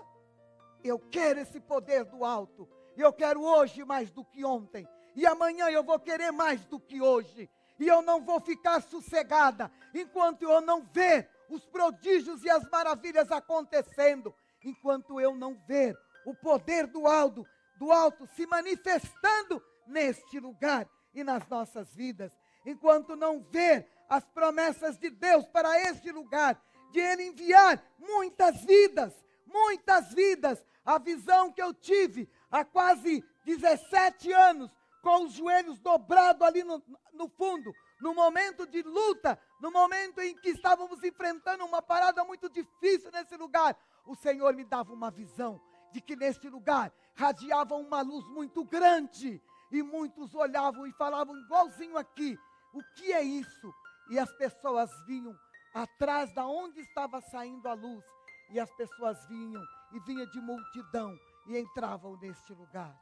Eu 0.83 0.99
quero 0.99 1.39
esse 1.39 1.59
poder 1.59 2.05
do 2.05 2.23
alto. 2.23 2.67
Eu 2.97 3.13
quero 3.13 3.41
hoje 3.41 3.83
mais 3.83 4.11
do 4.11 4.23
que 4.23 4.43
ontem. 4.43 4.87
E 5.15 5.25
amanhã 5.25 5.69
eu 5.69 5.83
vou 5.83 5.99
querer 5.99 6.31
mais 6.31 6.63
do 6.65 6.79
que 6.79 7.01
hoje. 7.01 7.49
E 7.79 7.87
eu 7.87 8.01
não 8.01 8.21
vou 8.21 8.39
ficar 8.41 8.81
sossegada 8.81 9.71
enquanto 9.93 10.43
eu 10.43 10.61
não 10.61 10.81
ver 10.81 11.29
os 11.49 11.65
prodígios 11.65 12.43
e 12.43 12.49
as 12.49 12.69
maravilhas 12.69 13.31
acontecendo, 13.31 14.33
enquanto 14.63 15.19
eu 15.19 15.33
não 15.35 15.55
ver 15.65 15.97
o 16.25 16.35
poder 16.35 16.85
do 16.85 17.07
alto, 17.07 17.45
do 17.77 17.91
alto 17.91 18.27
se 18.35 18.45
manifestando 18.45 19.63
neste 19.87 20.39
lugar 20.39 20.87
e 21.13 21.23
nas 21.23 21.47
nossas 21.47 21.93
vidas, 21.95 22.31
enquanto 22.65 23.15
não 23.15 23.41
ver 23.41 23.87
as 24.07 24.25
promessas 24.25 24.97
de 24.97 25.09
Deus 25.09 25.47
para 25.47 25.79
este 25.89 26.11
lugar, 26.11 26.61
de 26.91 26.99
Ele 26.99 27.23
enviar 27.23 27.81
muitas 27.97 28.63
vidas, 28.63 29.13
muitas 29.45 30.13
vidas. 30.13 30.63
A 30.85 30.97
visão 30.97 31.51
que 31.51 31.61
eu 31.61 31.73
tive 31.73 32.27
há 32.51 32.65
quase 32.65 33.23
17 33.45 34.31
anos, 34.31 34.71
com 35.01 35.25
os 35.25 35.33
joelhos 35.33 35.79
dobrados 35.79 36.41
ali 36.41 36.63
no, 36.63 36.83
no 37.13 37.29
fundo, 37.29 37.73
no 38.01 38.13
momento 38.13 38.65
de 38.67 38.81
luta, 38.81 39.39
no 39.59 39.71
momento 39.71 40.19
em 40.19 40.35
que 40.35 40.49
estávamos 40.49 41.03
enfrentando 41.03 41.65
uma 41.65 41.81
parada 41.81 42.23
muito 42.23 42.49
difícil 42.49 43.11
nesse 43.11 43.35
lugar, 43.37 43.77
o 44.05 44.15
Senhor 44.15 44.53
me 44.53 44.65
dava 44.65 44.93
uma 44.93 45.11
visão 45.11 45.61
de 45.91 46.01
que 46.01 46.15
neste 46.15 46.49
lugar 46.49 46.91
radiava 47.15 47.75
uma 47.75 48.01
luz 48.01 48.27
muito 48.27 48.63
grande 48.63 49.41
e 49.71 49.83
muitos 49.83 50.33
olhavam 50.33 50.85
e 50.87 50.93
falavam 50.93 51.37
igualzinho 51.37 51.97
aqui: 51.97 52.37
o 52.73 52.81
que 52.95 53.11
é 53.11 53.21
isso? 53.21 53.73
E 54.09 54.17
as 54.17 54.31
pessoas 54.37 54.89
vinham 55.05 55.35
atrás 55.73 56.33
da 56.33 56.45
onde 56.45 56.81
estava 56.81 57.21
saindo 57.21 57.67
a 57.67 57.73
luz, 57.73 58.03
e 58.51 58.59
as 58.59 58.71
pessoas 58.75 59.17
vinham 59.27 59.63
e 59.93 59.99
vinha 60.01 60.25
de 60.27 60.41
multidão 60.41 61.17
e 61.47 61.57
entravam 61.57 62.17
neste 62.17 62.53
lugar. 62.53 62.99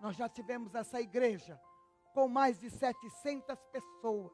Nós 0.00 0.16
já 0.16 0.28
tivemos 0.28 0.74
essa 0.74 1.00
igreja 1.00 1.60
com 2.14 2.28
mais 2.28 2.58
de 2.58 2.70
700 2.70 3.56
pessoas. 3.66 4.32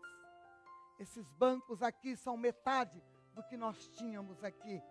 Esses 0.99 1.29
bancos 1.33 1.83
aqui 1.83 2.17
são 2.17 2.37
metade 2.37 3.03
do 3.35 3.43
que 3.43 3.57
nós 3.57 3.89
tínhamos 3.89 4.43
aqui. 4.43 4.83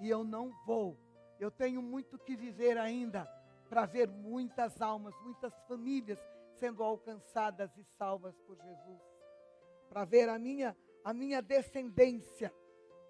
E 0.00 0.08
eu 0.08 0.24
não 0.24 0.50
vou. 0.64 0.98
Eu 1.38 1.50
tenho 1.50 1.80
muito 1.82 2.18
que 2.18 2.36
viver 2.36 2.78
ainda 2.78 3.24
para 3.68 3.86
ver 3.86 4.08
muitas 4.08 4.80
almas, 4.80 5.14
muitas 5.20 5.52
famílias 5.66 6.18
sendo 6.54 6.82
alcançadas 6.82 7.76
e 7.76 7.84
salvas 7.84 8.36
por 8.40 8.56
Jesus. 8.56 9.00
Para 9.88 10.04
ver 10.04 10.28
a 10.28 10.38
minha, 10.38 10.76
a 11.04 11.12
minha 11.12 11.42
descendência, 11.42 12.52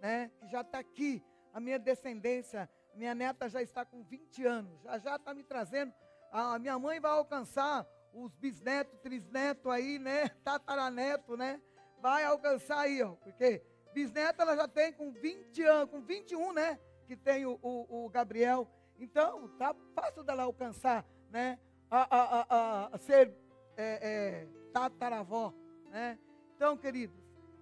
né, 0.00 0.30
que 0.40 0.48
já 0.48 0.62
está 0.62 0.78
aqui, 0.78 1.24
a 1.52 1.60
minha 1.60 1.78
descendência, 1.78 2.68
minha 2.94 3.14
neta 3.14 3.48
já 3.48 3.62
está 3.62 3.84
com 3.84 4.02
20 4.02 4.44
anos, 4.46 4.82
já 4.82 4.98
já 4.98 5.16
está 5.16 5.34
me 5.34 5.42
trazendo, 5.42 5.92
a 6.30 6.58
minha 6.58 6.78
mãe 6.78 7.00
vai 7.00 7.12
alcançar 7.12 7.86
os 8.12 8.34
bisnetos, 8.36 8.98
trisnetos 9.00 9.70
aí, 9.70 9.98
né, 9.98 10.28
tataraneto, 10.44 11.36
né, 11.36 11.60
vai 12.00 12.24
alcançar 12.24 12.80
aí, 12.80 13.02
ó, 13.02 13.12
porque 13.16 13.62
bisneta 13.92 14.42
ela 14.42 14.56
já 14.56 14.68
tem 14.68 14.92
com 14.92 15.12
20 15.12 15.62
anos, 15.64 15.90
com 15.90 16.00
21, 16.00 16.52
né, 16.52 16.78
que 17.06 17.16
tem 17.16 17.46
o, 17.46 17.58
o, 17.62 18.06
o 18.06 18.08
Gabriel, 18.08 18.68
então, 18.98 19.48
tá 19.58 19.74
fácil 19.94 20.22
dela 20.22 20.44
alcançar, 20.44 21.04
né? 21.30 21.58
A, 21.90 22.16
a, 22.16 22.46
a, 22.48 22.94
a 22.94 22.98
ser 22.98 23.32
é, 23.76 23.98
é, 24.02 24.48
tataravó, 24.72 25.52
né? 25.90 26.18
Então, 26.54 26.76
queridos, 26.76 27.16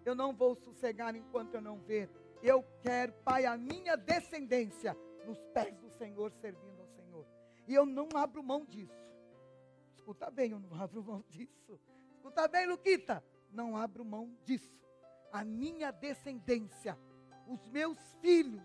eu 0.05 0.15
não 0.15 0.33
vou 0.35 0.55
sossegar 0.55 1.15
enquanto 1.17 1.55
eu 1.55 1.61
não 1.61 1.79
ver. 1.81 2.11
Eu 2.43 2.65
quero, 2.83 3.13
Pai, 3.25 3.47
a 3.47 3.57
minha 3.57 3.97
descendência 3.97 4.97
nos 5.25 5.39
pés 5.55 5.77
do 5.79 5.91
Senhor, 5.91 6.33
servindo 6.33 6.81
ao 6.81 6.89
Senhor. 6.89 7.27
E 7.67 7.75
eu 7.75 7.87
não 7.87 8.09
abro 8.17 8.43
mão 8.43 8.65
disso. 8.65 9.03
Escuta 9.95 10.31
bem, 10.31 10.51
eu 10.51 10.59
não 10.59 10.81
abro 10.81 11.03
mão 11.03 11.25
disso. 11.29 11.81
Escuta 12.11 12.49
bem, 12.49 12.67
Luquita. 12.67 13.25
Não 13.51 13.77
abro 13.77 14.05
mão 14.05 14.37
disso. 14.45 14.73
A 15.33 15.45
minha 15.45 15.91
descendência, 15.91 16.99
os 17.47 17.67
meus 17.69 17.99
filhos, 18.21 18.63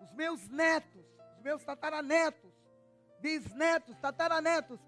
os 0.00 0.12
meus 0.12 0.48
netos, 0.48 1.04
os 1.34 1.40
meus 1.42 1.64
tataranetos, 1.64 2.52
bisnetos, 3.20 3.98
tataranetos, 3.98 4.80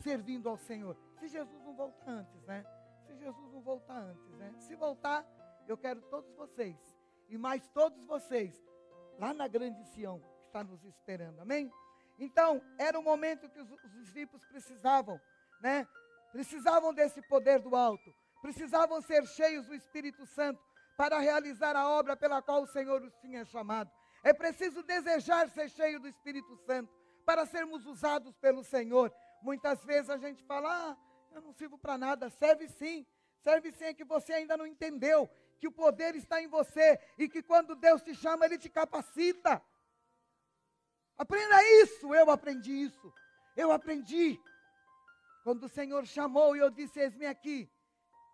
servindo 0.00 0.48
ao 0.48 0.56
Senhor. 0.56 0.96
Se 1.18 1.28
Jesus 1.28 1.62
não 1.64 1.74
voltar 1.74 2.10
antes, 2.10 2.42
né? 2.42 2.64
Se 3.06 3.16
Jesus 3.16 3.52
não 3.52 3.60
voltar 3.60 3.98
antes, 3.98 4.28
né? 4.36 4.54
Se 4.58 4.74
voltar, 4.74 5.26
eu 5.66 5.76
quero 5.76 6.02
todos 6.02 6.34
vocês, 6.34 6.76
e 7.28 7.38
mais 7.38 7.68
todos 7.68 8.04
vocês, 8.04 8.54
lá 9.18 9.32
na 9.32 9.48
grande 9.48 9.82
Sião, 9.84 10.22
está 10.56 10.64
nos 10.64 10.82
esperando, 10.84 11.40
amém? 11.40 11.70
Então, 12.18 12.62
era 12.78 12.98
o 12.98 13.02
momento 13.02 13.48
que 13.50 13.60
os, 13.60 13.70
os 13.70 13.92
discípulos 13.92 14.42
precisavam, 14.46 15.20
né? 15.60 15.86
Precisavam 16.32 16.94
desse 16.94 17.20
poder 17.28 17.60
do 17.60 17.76
alto, 17.76 18.10
precisavam 18.40 19.02
ser 19.02 19.26
cheios 19.26 19.66
do 19.66 19.74
Espírito 19.74 20.24
Santo 20.24 20.58
para 20.96 21.18
realizar 21.18 21.76
a 21.76 21.86
obra 21.86 22.16
pela 22.16 22.40
qual 22.40 22.62
o 22.62 22.66
Senhor 22.66 23.02
os 23.02 23.14
tinha 23.16 23.44
chamado. 23.44 23.90
É 24.24 24.32
preciso 24.32 24.82
desejar 24.82 25.50
ser 25.50 25.68
cheio 25.68 26.00
do 26.00 26.08
Espírito 26.08 26.56
Santo 26.64 26.90
para 27.26 27.44
sermos 27.44 27.84
usados 27.84 28.34
pelo 28.38 28.64
Senhor. 28.64 29.12
Muitas 29.42 29.84
vezes 29.84 30.08
a 30.08 30.16
gente 30.16 30.42
fala, 30.44 30.68
ah, 30.70 30.96
eu 31.32 31.42
não 31.42 31.52
sirvo 31.52 31.76
para 31.76 31.98
nada. 31.98 32.30
Serve 32.30 32.66
sim. 32.66 33.06
Serve 33.40 33.70
sim, 33.72 33.84
é 33.84 33.94
que 33.94 34.04
você 34.04 34.32
ainda 34.32 34.56
não 34.56 34.66
entendeu 34.66 35.28
que 35.58 35.68
o 35.68 35.72
poder 35.72 36.14
está 36.16 36.42
em 36.42 36.48
você 36.48 36.98
e 37.18 37.28
que 37.28 37.42
quando 37.42 37.76
Deus 37.76 38.02
te 38.02 38.14
chama, 38.14 38.46
Ele 38.46 38.58
te 38.58 38.70
capacita. 38.70 39.62
Aprenda 41.18 41.62
isso. 41.82 42.14
Eu 42.14 42.30
aprendi 42.30 42.72
isso. 42.72 43.12
Eu 43.56 43.72
aprendi. 43.72 44.40
Quando 45.42 45.64
o 45.64 45.68
Senhor 45.68 46.06
chamou 46.06 46.56
e 46.56 46.60
eu 46.60 46.70
disse: 46.70 47.00
Eis-me 47.00 47.26
aqui. 47.26 47.70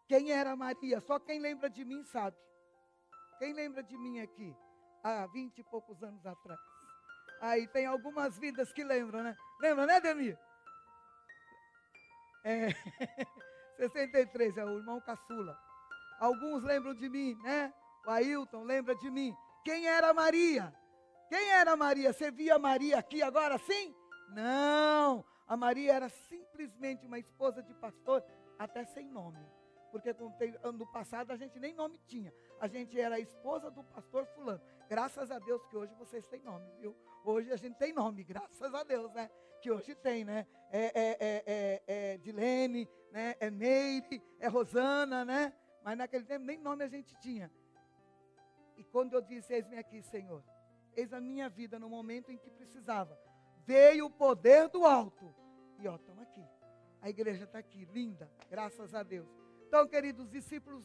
Quem 0.09 0.33
era 0.33 0.57
Maria? 0.57 1.01
Só 1.01 1.19
quem 1.19 1.39
lembra 1.39 1.71
de 1.71 1.85
mim 1.85 2.03
sabe. 2.05 2.37
Quem 3.39 3.53
lembra 3.53 3.83
de 3.83 3.97
mim 3.97 4.21
aqui? 4.21 4.55
há 5.03 5.27
vinte 5.27 5.59
e 5.59 5.65
poucos 5.65 6.03
anos 6.03 6.25
atrás. 6.25 6.61
Aí 7.41 7.67
tem 7.69 7.87
algumas 7.87 8.39
vidas 8.39 8.73
que 8.73 8.85
lembram, 8.85 9.23
né? 9.23 9.37
Lembra, 9.61 9.87
né, 9.87 10.01
Demir? 10.01 10.39
É, 12.45 12.69
63, 13.79 14.57
é 14.57 14.65
o 14.65 14.79
irmão 14.79 15.01
caçula. 15.01 15.59
Alguns 16.21 16.63
lembram 16.63 16.95
de 16.95 17.09
mim, 17.09 17.35
né? 17.43 17.73
O 18.07 18.11
Ailton 18.11 18.63
lembra 18.63 18.95
de 18.95 19.11
mim. 19.11 19.35
Quem 19.65 19.87
era 19.87 20.15
Maria? 20.15 20.73
Quem 21.33 21.49
era 21.49 21.75
Maria? 21.75 22.13
Você 22.13 22.31
via 22.31 22.59
Maria 22.59 22.99
aqui 22.99 23.23
agora 23.23 23.57
sim? 23.57 23.95
Não, 24.35 25.25
a 25.49 25.57
Maria 25.57 25.95
era 25.95 26.11
simplesmente 26.11 27.07
uma 27.07 27.19
esposa 27.19 27.63
de 27.63 27.73
pastor, 27.73 28.23
até 28.59 28.85
sem 28.85 29.09
nome. 29.09 29.39
Porque 29.91 30.15
ano 30.63 30.87
passado 30.93 31.31
a 31.31 31.37
gente 31.37 31.59
nem 31.59 31.73
nome 31.73 31.99
tinha. 32.07 32.31
A 32.61 32.69
gente 32.69 33.01
era 33.01 33.15
a 33.15 33.19
esposa 33.19 33.71
do 33.71 33.83
pastor 33.83 34.27
fulano. 34.27 34.61
Graças 34.91 35.31
a 35.31 35.39
Deus 35.39 35.65
que 35.69 35.75
hoje 35.75 35.95
vocês 35.95 36.27
têm 36.27 36.43
nome, 36.43 36.71
viu? 36.79 36.95
Hoje 37.25 37.51
a 37.51 37.57
gente 37.57 37.79
tem 37.79 37.95
nome, 37.95 38.23
graças 38.25 38.75
a 38.75 38.85
Deus, 38.85 39.11
né? 39.15 39.31
Que 39.63 39.71
hoje 39.71 39.95
tem, 39.95 40.27
né? 40.27 40.47
É, 40.71 40.85
é, 40.85 41.17
é, 41.19 41.45
é, 41.47 41.83
é 41.87 42.19
Dilene, 42.19 42.87
né? 43.11 43.37
É 43.41 43.51
Meire, 43.51 44.23
é 44.39 44.49
Rosana, 44.49 45.25
né? 45.25 45.55
Mas 45.83 45.97
naquele 45.97 46.27
tempo 46.27 46.45
nem 46.45 46.59
nome 46.59 46.85
a 46.85 46.89
gente 46.89 47.19
tinha. 47.21 47.51
E 48.77 48.85
quando 48.85 49.15
eu 49.15 49.23
disse, 49.23 49.55
eis-me 49.55 49.79
aqui, 49.79 50.03
Senhor, 50.03 50.45
eis 50.97 51.13
a 51.13 51.21
minha 51.21 51.49
vida 51.49 51.79
no 51.79 51.89
momento 51.89 52.31
em 52.31 52.39
que 52.39 52.51
precisava, 52.51 53.19
veio 53.65 54.07
o 54.07 54.11
poder 54.11 54.69
do 54.69 54.85
alto. 54.85 55.35
E 55.79 55.89
ó, 55.89 55.97
estamos 55.97 56.23
aqui. 56.23 56.45
A 57.01 57.11
igreja 57.11 57.45
está 57.45 57.59
aqui, 57.59 57.85
linda, 57.93 58.31
graças 58.49 58.95
a 58.95 59.03
Deus. 59.03 59.29
Então, 59.67 59.89
queridos 59.89 60.29
discípulos, 60.29 60.85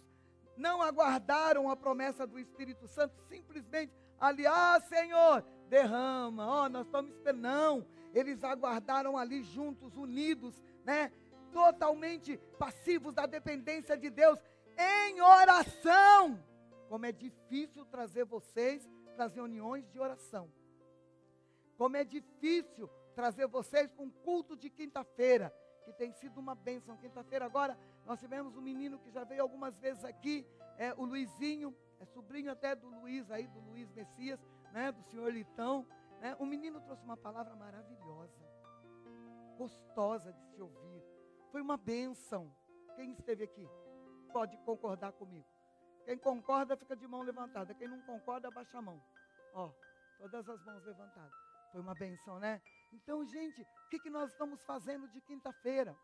não 0.56 0.82
aguardaram 0.82 1.70
a 1.70 1.76
promessa 1.76 2.26
do 2.26 2.40
Espírito 2.40 2.88
Santo, 2.88 3.16
simplesmente 3.30 3.94
ali, 4.20 4.48
ah, 4.48 4.82
Senhor, 4.88 5.44
derrama, 5.70 6.48
ó, 6.48 6.70
nós 6.70 6.86
estamos 6.88 7.12
esperando. 7.12 7.42
Não, 7.42 7.86
eles 8.14 8.44
aguardaram 8.44 9.18
ali 9.18 9.44
juntos, 9.44 9.96
unidos, 9.96 10.64
né? 10.84 11.12
Totalmente 11.52 12.38
passivos 12.58 13.14
da 13.14 13.26
dependência 13.26 13.96
de 13.96 14.10
Deus, 14.10 14.40
em 14.78 15.22
oração. 15.22 16.44
Como 16.90 17.06
é 17.06 17.12
difícil 17.12 17.86
trazer 17.86 18.26
vocês 18.26 18.90
para 19.18 19.26
as 19.26 19.34
reuniões 19.34 19.90
de 19.90 20.00
oração. 20.00 20.48
Como 21.76 21.98
é 21.98 22.04
difícil 22.04 22.88
trazer 23.16 23.48
vocês 23.48 23.90
para 23.90 24.04
um 24.04 24.12
culto 24.12 24.56
de 24.56 24.70
quinta-feira, 24.70 25.52
que 25.84 25.92
tem 25.92 26.12
sido 26.12 26.40
uma 26.40 26.54
bênção. 26.54 26.96
Quinta-feira 26.98 27.44
agora 27.44 27.76
nós 28.06 28.20
tivemos 28.20 28.56
um 28.56 28.62
menino 28.62 29.00
que 29.00 29.10
já 29.10 29.24
veio 29.24 29.42
algumas 29.42 29.76
vezes 29.80 30.06
aqui, 30.06 30.46
é, 30.78 30.94
o 30.94 31.04
Luizinho, 31.04 31.76
é 32.00 32.06
sobrinho 32.06 32.52
até 32.52 32.76
do 32.76 32.88
Luiz 32.88 33.32
aí, 33.32 33.48
do 33.48 33.60
Luiz 33.62 33.92
Messias, 33.92 34.40
né, 34.72 34.92
do 34.92 35.02
senhor 35.02 35.34
Litão. 35.34 35.84
Né? 36.22 36.36
O 36.38 36.46
menino 36.46 36.80
trouxe 36.82 37.04
uma 37.04 37.18
palavra 37.18 37.56
maravilhosa, 37.56 38.46
gostosa 39.58 40.32
de 40.32 40.44
se 40.54 40.62
ouvir. 40.62 41.04
Foi 41.52 41.60
uma 41.60 41.76
bênção. 41.76 42.54
Quem 42.96 43.14
esteve 43.14 43.46
aqui 43.46 43.68
pode 44.32 44.56
concordar 44.58 45.12
comigo. 45.14 45.57
Quem 46.08 46.18
concorda 46.18 46.76
fica 46.76 46.96
de 46.96 47.08
mão 47.08 47.22
levantada. 47.22 47.76
Quem 47.76 47.88
não 47.88 48.02
concorda, 48.02 48.50
baixa 48.50 48.80
a 48.80 48.82
mão. 48.82 49.00
Ó, 49.54 49.72
todas 50.18 50.50
as 50.50 50.66
mãos 50.66 50.84
levantadas. 50.84 51.34
Foi 51.72 51.82
uma 51.82 51.94
benção, 51.94 52.40
né? 52.40 52.60
Então, 52.92 53.24
gente, 53.26 53.62
o 53.62 53.90
que, 53.90 54.00
que 54.00 54.10
nós 54.10 54.32
estamos 54.32 54.64
fazendo 54.64 55.08
de 55.10 55.22
quinta-feira? 55.22 55.96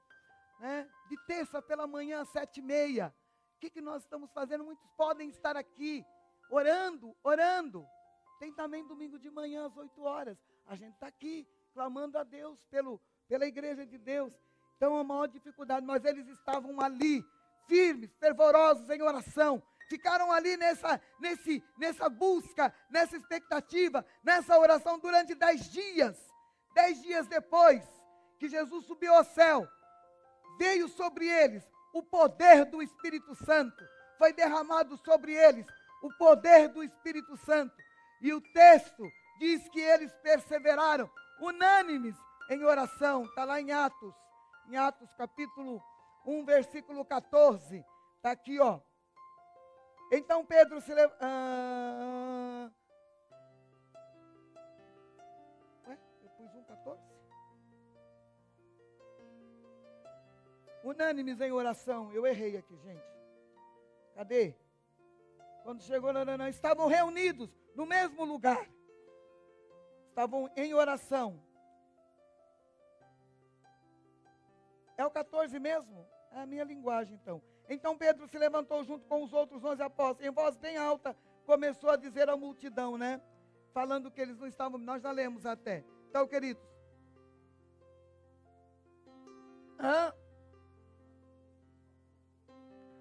né? 0.60 0.90
de 1.10 1.18
terça 1.26 1.62
pela 1.62 1.86
manhã 1.88 2.22
às 2.22 2.30
sete 2.30 2.60
e 2.60 2.64
meia. 2.64 3.14
O 3.56 3.60
que, 3.60 3.70
que 3.70 3.82
nós 3.82 4.04
estamos 4.04 4.32
fazendo? 4.32 4.64
Muitos 4.64 4.86
podem 4.98 5.30
estar 5.30 5.56
aqui 5.56 6.06
orando, 6.50 7.16
orando. 7.24 7.86
Tem 8.40 8.54
também 8.54 8.86
domingo 8.88 9.18
de 9.20 9.30
manhã 9.30 9.66
às 9.66 9.76
oito 9.78 10.02
horas. 10.04 10.38
A 10.66 10.76
gente 10.76 10.94
está 10.94 11.08
aqui 11.08 11.48
clamando 11.74 12.18
a 12.18 12.24
Deus 12.24 12.60
pelo, 12.70 13.00
pela 13.28 13.46
igreja 13.46 13.86
de 13.86 13.98
Deus. 13.98 14.34
Então 14.76 14.98
a 14.98 15.04
maior 15.04 15.28
dificuldade, 15.28 15.86
mas 15.86 16.04
eles 16.04 16.28
estavam 16.28 16.80
ali, 16.82 17.24
firmes, 17.68 18.14
fervorosos 18.18 18.90
em 18.90 19.02
oração. 19.02 19.62
Ficaram 19.90 20.32
ali 20.32 20.58
nessa, 20.58 21.00
nesse, 21.20 21.64
nessa 21.78 22.10
busca, 22.10 22.74
nessa 22.90 23.18
expectativa, 23.18 24.06
nessa 24.24 24.58
oração 24.58 25.00
durante 25.00 25.36
dez 25.36 25.70
dias. 25.72 26.18
Dez 26.74 27.02
dias 27.02 27.28
depois 27.28 27.84
que 28.40 28.48
Jesus 28.48 28.86
subiu 28.86 29.14
ao 29.14 29.24
céu, 29.24 29.68
veio 30.58 30.88
sobre 30.90 31.28
eles 31.28 31.64
o 31.94 32.02
poder 32.02 32.66
do 32.66 32.82
Espírito 32.82 33.36
Santo. 33.36 33.84
Foi 34.18 34.34
derramado 34.34 34.98
sobre 34.98 35.34
eles 35.34 35.66
o 36.02 36.12
poder 36.18 36.70
do 36.70 36.84
Espírito 36.84 37.38
Santo. 37.38 37.76
E 38.22 38.34
o 38.34 38.42
texto 38.54 39.04
diz 39.40 39.68
que 39.70 39.80
eles 39.80 40.12
perseveraram 40.22 41.10
unânimes 41.40 42.16
em 42.50 42.64
oração. 42.64 43.24
Está 43.24 43.46
lá 43.46 43.62
em 43.62 43.72
Atos, 43.72 44.14
em 44.70 44.78
Atos 44.78 45.10
capítulo 45.18 45.82
1, 46.26 46.46
versículo 46.46 47.06
14. 47.06 47.84
Está 48.18 48.32
aqui, 48.32 48.60
ó. 48.60 48.80
Então 50.16 50.46
Pedro 50.46 50.80
se 50.80 50.94
levou. 50.94 51.18
Ah, 51.20 52.70
ué, 55.88 55.98
eu 56.22 56.30
pus 56.30 56.54
um 56.54 56.64
14? 56.64 57.02
Unânimes 60.84 61.42
em 61.42 61.52
oração. 61.52 62.14
Eu 62.14 62.28
errei 62.28 62.56
aqui, 62.58 62.78
gente. 62.78 63.04
Cadê? 64.14 64.56
Quando 65.64 65.82
chegou, 65.82 66.14
não, 66.14 66.24
não, 66.24 66.38
não, 66.38 66.48
estavam 66.48 66.86
reunidos 66.86 67.50
no 67.74 67.88
mesmo 67.88 68.24
lugar. 68.24 68.70
Estavam 70.10 70.48
em 70.56 70.76
oração. 70.76 71.42
É 74.96 75.04
o 75.04 75.10
14 75.10 75.60
mesmo? 75.60 76.08
É 76.32 76.42
a 76.42 76.46
minha 76.46 76.64
linguagem, 76.64 77.16
então. 77.16 77.42
Então 77.70 77.98
Pedro 77.98 78.28
se 78.28 78.38
levantou 78.38 78.84
junto 78.84 79.08
com 79.08 79.24
os 79.24 79.34
outros 79.34 79.64
onze 79.64 79.82
apóstolos, 79.82 80.26
em 80.26 80.34
voz 80.34 80.58
bem 80.58 80.78
alta, 80.78 81.16
começou 81.46 81.90
a 81.90 81.96
dizer 81.96 82.30
à 82.30 82.36
multidão, 82.36 82.98
né? 82.98 83.22
Falando 83.74 84.12
que 84.12 84.22
eles 84.22 84.38
não 84.38 84.48
estavam, 84.48 84.78
nós 84.78 85.02
já 85.02 85.12
lemos 85.12 85.46
até. 85.46 85.84
Então, 86.10 86.28
queridos. 86.28 86.64
Hã? 89.80 90.14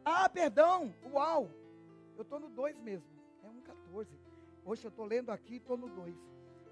Ah, 0.05 0.29
perdão, 0.29 0.95
uau. 1.13 1.51
Eu 2.17 2.23
estou 2.23 2.41
no 2.41 2.49
2 2.49 2.79
mesmo. 2.79 3.07
É 3.43 3.49
um 3.49 3.61
14. 3.61 4.19
Hoje 4.65 4.85
eu 4.85 4.89
estou 4.89 5.05
lendo 5.05 5.31
aqui, 5.31 5.57
estou 5.57 5.77
no 5.77 5.89
2. 5.89 6.17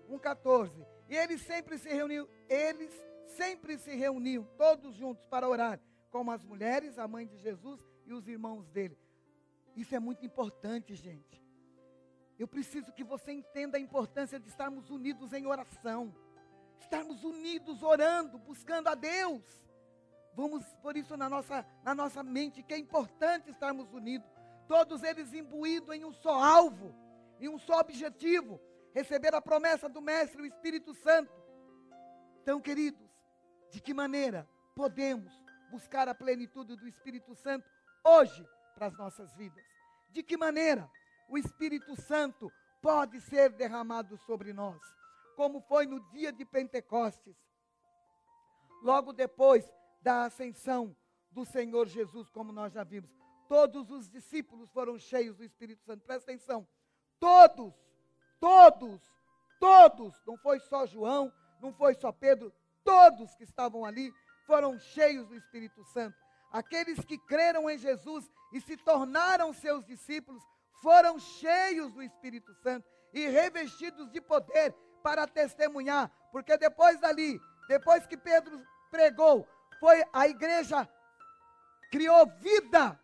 Um 0.09 0.19
14. 0.19 0.87
E 1.09 1.17
eles 1.17 1.43
sempre 1.43 1.77
se 1.79 1.89
reuniam, 1.89 2.29
eles 2.49 2.93
sempre 3.27 3.79
se 3.79 3.95
reuniam, 3.95 4.45
todos 4.57 4.95
juntos, 4.95 5.25
para 5.27 5.49
orar, 5.49 5.81
como 6.11 6.31
as 6.31 6.45
mulheres, 6.45 6.99
a 6.99 7.07
mãe 7.07 7.27
de 7.27 7.39
Jesus 7.39 7.81
e 8.05 8.13
os 8.13 8.29
irmãos 8.29 8.69
dele. 8.69 8.99
Isso 9.77 9.95
é 9.95 10.01
muito 10.01 10.25
importante, 10.27 10.95
gente. 10.95 11.41
Eu 12.39 12.49
preciso 12.49 12.93
que 12.93 13.05
você 13.05 13.33
entenda 13.33 13.77
a 13.77 13.81
importância 13.81 14.39
de 14.41 14.49
estarmos 14.49 14.91
unidos 14.91 15.33
em 15.33 15.47
oração. 15.47 16.15
Estarmos 16.81 17.23
unidos 17.23 17.83
orando, 17.83 18.39
buscando 18.39 18.89
a 18.89 18.95
Deus. 18.95 19.43
Vamos 20.35 20.65
por 20.83 20.97
isso 20.97 21.17
na 21.17 21.29
nossa, 21.29 21.67
na 21.83 21.95
nossa 21.95 22.23
mente 22.23 22.63
que 22.63 22.75
é 22.75 22.79
importante 22.79 23.51
estarmos 23.51 23.93
unidos 23.93 24.31
todos 24.67 25.03
eles 25.03 25.35
imbuídos 25.35 25.95
em 25.95 26.05
um 26.05 26.13
só 26.13 26.43
alvo, 26.43 26.95
em 27.41 27.49
um 27.49 27.59
só 27.59 27.81
objetivo, 27.81 28.61
receber 28.95 29.35
a 29.35 29.43
promessa 29.43 29.89
do 29.89 30.01
Mestre, 30.01 30.43
o 30.43 30.47
Espírito 30.47 30.95
Santo. 30.95 31.33
Então, 32.41 32.61
queridos, 32.61 33.11
de 33.71 33.81
que 33.81 33.93
maneira 33.93 34.49
podemos 34.75 35.33
buscar 35.71 36.09
a 36.09 36.15
plenitude 36.15 36.77
do 36.77 36.89
Espírito 36.89 37.35
Santo 37.35 37.69
hoje 38.05 38.47
para 38.75 38.87
as 38.87 38.97
nossas 38.99 39.33
vidas? 39.35 39.65
De 40.11 40.23
que 40.23 40.37
maneira 40.37 40.91
o 41.29 41.39
Espírito 41.39 41.95
Santo 41.97 42.51
pode 42.83 43.21
ser 43.21 43.51
derramado 43.51 44.17
sobre 44.19 44.53
nós? 44.53 44.81
Como 45.37 45.61
foi 45.63 45.87
no 45.87 46.01
dia 46.11 46.33
de 46.33 46.45
Pentecostes, 46.45 47.37
logo 48.83 49.13
depois 49.13 49.65
da 50.03 50.25
ascensão 50.25 50.95
do 51.31 51.45
Senhor 51.45 51.87
Jesus, 51.87 52.29
como 52.31 52.53
nós 52.53 52.73
já 52.73 52.85
vimos 52.85 53.21
todos 53.51 53.91
os 53.91 54.09
discípulos 54.09 54.71
foram 54.71 54.97
cheios 54.97 55.37
do 55.37 55.43
Espírito 55.43 55.83
Santo. 55.83 56.05
Presta 56.05 56.31
atenção. 56.31 56.65
Todos, 57.19 57.75
todos, 58.39 59.03
todos, 59.59 60.15
não 60.25 60.39
foi 60.39 60.61
só 60.61 60.87
João, 60.87 61.33
não 61.61 61.73
foi 61.73 61.95
só 61.95 62.13
Pedro, 62.13 62.53
todos 62.85 63.35
que 63.35 63.43
estavam 63.43 63.85
ali 63.85 64.13
foram 64.51 64.77
cheios 64.81 65.29
do 65.29 65.37
Espírito 65.37 65.85
Santo. 65.85 66.17
Aqueles 66.51 66.99
que 67.05 67.17
creram 67.17 67.71
em 67.71 67.79
Jesus 67.79 68.29
e 68.53 68.61
se 68.61 68.77
tornaram 68.77 69.53
seus 69.53 69.87
discípulos 69.87 70.43
foram 70.83 71.21
cheios 71.21 71.93
do 71.93 72.03
Espírito 72.03 72.53
Santo 72.55 72.85
e 73.13 73.29
revestidos 73.29 74.11
de 74.11 74.21
poder 74.21 74.75
para 75.05 75.25
testemunhar, 75.29 76.11
porque 76.33 76.57
depois 76.59 76.99
dali, 76.99 77.41
depois 77.69 78.09
que 78.09 78.17
Pedro 78.17 78.61
pregou, 78.91 79.47
foi 79.79 80.03
a 80.13 80.27
igreja 80.27 80.89
criou 81.93 82.27
vida 82.41 82.99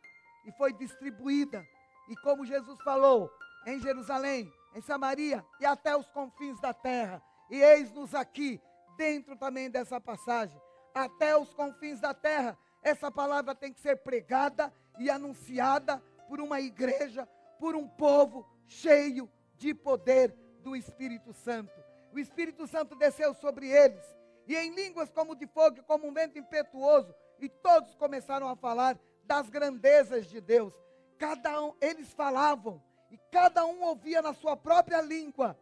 e 0.47 0.53
foi 0.53 0.73
distribuída. 0.73 1.65
E 2.09 2.17
como 2.23 2.45
Jesus 2.45 2.81
falou, 2.83 3.31
em 3.67 3.79
Jerusalém, 3.79 4.53
em 4.75 4.81
Samaria 4.81 5.45
e 5.61 5.67
até 5.67 5.97
os 5.97 6.09
confins 6.11 6.61
da 6.61 6.75
terra. 6.75 7.23
E 7.49 7.63
eis-nos 7.63 8.15
aqui, 8.17 8.61
dentro 8.97 9.37
também 9.37 9.71
dessa 9.71 10.01
passagem, 10.01 10.61
até 10.97 11.37
os 11.37 11.53
confins 11.53 12.01
da 12.01 12.15
terra. 12.15 12.59
Essa 12.83 13.11
palavra 13.11 13.55
tem 13.55 13.73
que 13.73 13.81
ser 13.81 13.97
pregada 13.97 14.73
e 14.99 15.11
anunciada 15.11 16.03
por 16.29 16.41
uma 16.41 16.61
igreja, 16.61 17.29
por 17.59 17.77
um 17.77 17.87
povo 17.87 18.47
cheio 18.67 19.31
de 19.57 19.75
poder 19.75 20.35
do 20.61 20.75
Espírito 20.75 21.33
Santo. 21.33 21.73
O 22.13 22.19
Espírito 22.19 22.67
Santo 22.67 22.97
desceu 22.97 23.35
sobre 23.35 23.69
eles, 23.69 24.03
e 24.47 24.57
em 24.57 24.75
línguas 24.75 25.11
como 25.11 25.37
de 25.37 25.47
fogo, 25.47 25.83
como 25.83 26.07
um 26.07 26.15
vento 26.15 26.39
impetuoso, 26.39 27.15
e 27.39 27.49
todos 27.49 27.95
começaram 27.97 28.49
a 28.49 28.57
falar 28.57 28.99
das 29.25 29.51
grandezas 29.51 30.27
de 30.27 30.41
Deus. 30.41 30.73
Cada 31.19 31.63
um, 31.63 31.75
eles 31.81 32.13
falavam 32.13 32.83
e 33.11 33.19
cada 33.31 33.67
um 33.67 33.83
ouvia 33.83 34.23
na 34.23 34.33
sua 34.33 34.57
própria 34.57 35.01
língua 35.01 35.59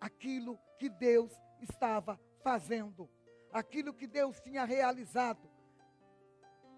aquilo 0.00 0.58
que 0.78 0.88
Deus 0.88 1.30
estava 1.60 2.18
fazendo, 2.42 3.08
aquilo 3.52 3.92
que 3.92 4.06
Deus 4.06 4.40
tinha 4.40 4.64
realizado 4.64 5.48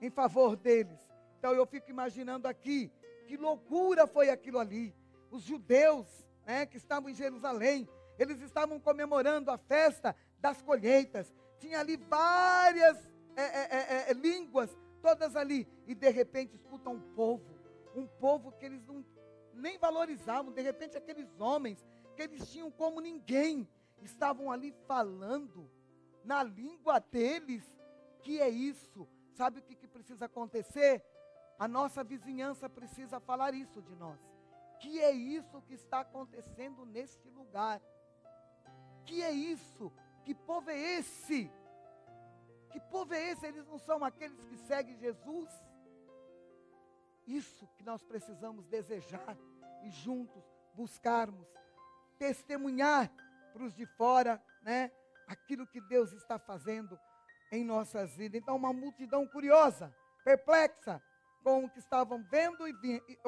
em 0.01 0.11
favor 0.11 0.57
deles. 0.57 0.99
Então 1.39 1.53
eu 1.53 1.67
fico 1.67 1.91
imaginando 1.91 2.49
aqui 2.49 2.91
que 3.27 3.37
loucura 3.37 4.07
foi 4.07 4.29
aquilo 4.31 4.59
ali. 4.59 4.95
Os 5.31 5.43
judeus, 5.43 6.07
né, 6.45 6.67
que 6.67 6.77
estavam 6.77 7.09
em 7.09 7.15
Jerusalém, 7.15 7.89
eles 8.19 8.41
estavam 8.41 8.79
comemorando 8.79 9.51
a 9.51 9.59
festa 9.59 10.15
das 10.39 10.61
colheitas. 10.63 11.33
Tinha 11.59 11.81
ali 11.81 11.97
várias 11.97 12.99
é, 13.37 13.43
é, 13.43 14.11
é, 14.11 14.13
línguas 14.13 14.77
todas 15.03 15.37
ali, 15.37 15.69
e 15.87 15.95
de 15.95 16.09
repente 16.09 16.55
escutam 16.55 16.95
um 16.95 17.01
povo, 17.15 17.45
um 17.95 18.07
povo 18.07 18.53
que 18.53 18.65
eles 18.65 18.83
não 18.87 19.05
nem 19.53 19.79
valorizavam, 19.79 20.51
de 20.51 20.63
repente 20.63 20.97
aqueles 20.97 21.29
homens 21.39 21.85
que 22.17 22.23
eles 22.23 22.51
tinham 22.51 22.71
como 22.71 23.01
ninguém, 23.01 23.69
estavam 24.01 24.51
ali 24.51 24.75
falando 24.87 25.71
na 26.25 26.43
língua 26.43 26.99
deles, 26.99 27.65
que 28.23 28.41
é 28.41 28.49
isso? 28.49 29.09
Sabe 29.35 29.61
o 29.61 29.63
que, 29.63 29.75
que 29.75 29.87
precisa 29.87 30.25
acontecer? 30.27 31.05
A 31.59 31.69
nossa 31.69 32.03
vizinhança 32.03 32.69
precisa 32.69 33.21
falar 33.21 33.55
isso 33.55 33.81
de 33.83 33.95
nós. 33.95 34.19
Que 34.81 35.01
é 35.01 35.13
isso 35.13 35.63
que 35.63 35.75
está 35.75 36.01
acontecendo 36.01 36.85
neste 36.85 37.29
lugar? 37.31 37.81
Que 39.05 39.23
é 39.23 39.31
isso? 39.31 39.93
Que 40.25 40.35
povo 40.35 40.71
é 40.71 40.79
esse? 40.99 41.51
Que 42.71 42.81
povo 42.81 43.15
é 43.15 43.31
esse? 43.31 43.47
Eles 43.47 43.67
não 43.67 43.79
são 43.79 44.05
aqueles 44.05 44.43
que 44.45 44.57
seguem 44.57 44.97
Jesus? 44.97 45.49
Isso 47.27 47.67
que 47.77 47.85
nós 47.85 48.03
precisamos 48.03 48.67
desejar 48.67 49.37
e 49.83 49.91
juntos 49.91 50.43
buscarmos, 50.75 51.47
testemunhar 52.19 53.11
para 53.53 53.63
os 53.63 53.75
de 53.75 53.87
fora, 53.87 54.43
né? 54.63 54.91
Aquilo 55.27 55.67
que 55.67 55.81
Deus 55.81 56.13
está 56.13 56.39
fazendo 56.39 56.99
em 57.51 57.65
nossas 57.65 58.15
vidas. 58.17 58.41
Então, 58.41 58.57
uma 58.57 58.73
multidão 58.73 59.27
curiosa, 59.27 59.95
perplexa 60.25 61.03
com 61.43 61.65
o 61.65 61.71
que 61.71 61.79
estavam 61.79 62.23
vendo 62.31 62.67
e, 62.67 62.73
vi, 62.73 63.03
e 63.09 63.19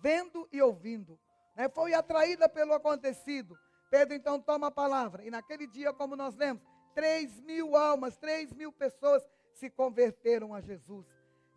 vendo 0.00 0.48
e 0.52 0.62
ouvindo, 0.62 1.18
né? 1.56 1.68
foi 1.68 1.92
atraída 1.92 2.48
pelo 2.48 2.72
acontecido. 2.72 3.58
Pedro 3.90 4.14
então 4.14 4.40
toma 4.40 4.68
a 4.68 4.70
palavra, 4.70 5.24
e 5.24 5.30
naquele 5.30 5.66
dia, 5.66 5.92
como 5.92 6.14
nós 6.14 6.36
lemos, 6.36 6.62
3 6.94 7.40
mil 7.40 7.76
almas, 7.76 8.16
3 8.16 8.52
mil 8.52 8.70
pessoas 8.70 9.26
se 9.54 9.70
converteram 9.70 10.54
a 10.54 10.60
Jesus. 10.60 11.06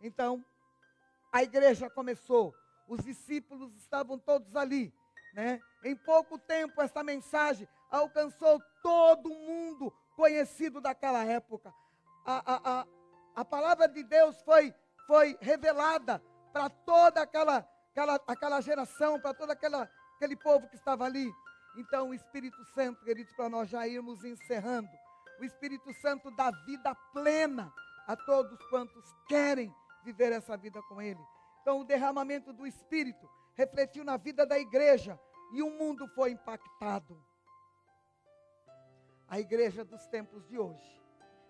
Então, 0.00 0.44
a 1.32 1.42
igreja 1.42 1.88
começou, 1.90 2.54
os 2.88 3.04
discípulos 3.04 3.74
estavam 3.76 4.18
todos 4.18 4.56
ali, 4.56 4.92
né? 5.34 5.60
Em 5.84 5.96
pouco 5.96 6.38
tempo, 6.38 6.80
essa 6.80 7.02
mensagem 7.02 7.68
alcançou 7.92 8.60
todo 8.82 9.28
mundo 9.28 9.92
conhecido 10.16 10.80
daquela 10.80 11.24
época. 11.24 11.72
A, 12.24 12.54
a, 12.54 12.80
a, 12.80 12.86
a 13.36 13.44
palavra 13.44 13.86
de 13.86 14.02
Deus 14.02 14.40
foi, 14.42 14.74
foi 15.06 15.36
revelada 15.40 16.22
para 16.52 16.70
toda 16.70 17.22
aquela, 17.22 17.68
aquela, 17.90 18.20
aquela 18.26 18.60
geração, 18.60 19.20
para 19.20 19.34
todo 19.34 19.50
aquela, 19.50 19.88
aquele 20.16 20.36
povo 20.36 20.68
que 20.68 20.76
estava 20.76 21.04
ali. 21.04 21.30
Então, 21.76 22.10
o 22.10 22.14
Espírito 22.14 22.64
Santo, 22.74 23.04
queridos, 23.04 23.32
para 23.34 23.48
nós 23.48 23.68
já 23.68 23.86
irmos 23.86 24.24
encerrando, 24.24 24.88
o 25.40 25.44
Espírito 25.44 25.92
Santo 25.94 26.30
dá 26.36 26.50
vida 26.66 26.94
plena 27.12 27.72
a 28.06 28.16
todos 28.16 28.58
quantos 28.68 29.04
querem 29.28 29.74
viver 30.04 30.32
essa 30.32 30.56
vida 30.56 30.80
com 30.88 31.00
Ele. 31.00 31.20
Então, 31.60 31.80
o 31.80 31.84
derramamento 31.84 32.52
do 32.52 32.66
Espírito 32.66 33.28
refletiu 33.54 34.04
na 34.04 34.16
vida 34.16 34.44
da 34.44 34.58
igreja 34.58 35.18
e 35.52 35.62
o 35.62 35.70
mundo 35.70 36.06
foi 36.08 36.32
impactado. 36.32 37.31
A 39.32 39.40
igreja 39.40 39.82
dos 39.82 40.06
tempos 40.08 40.46
de 40.46 40.58
hoje 40.58 41.02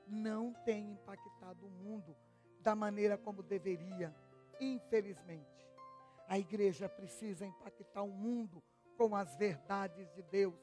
não 0.06 0.52
tem 0.64 0.92
impactado 0.92 1.66
o 1.66 1.68
mundo 1.68 2.16
da 2.60 2.76
maneira 2.76 3.18
como 3.18 3.42
deveria, 3.42 4.14
infelizmente. 4.60 5.68
A 6.28 6.38
igreja 6.38 6.88
precisa 6.88 7.44
impactar 7.44 8.04
o 8.04 8.12
mundo 8.12 8.62
com 8.96 9.16
as 9.16 9.34
verdades 9.34 10.08
de 10.14 10.22
Deus, 10.22 10.54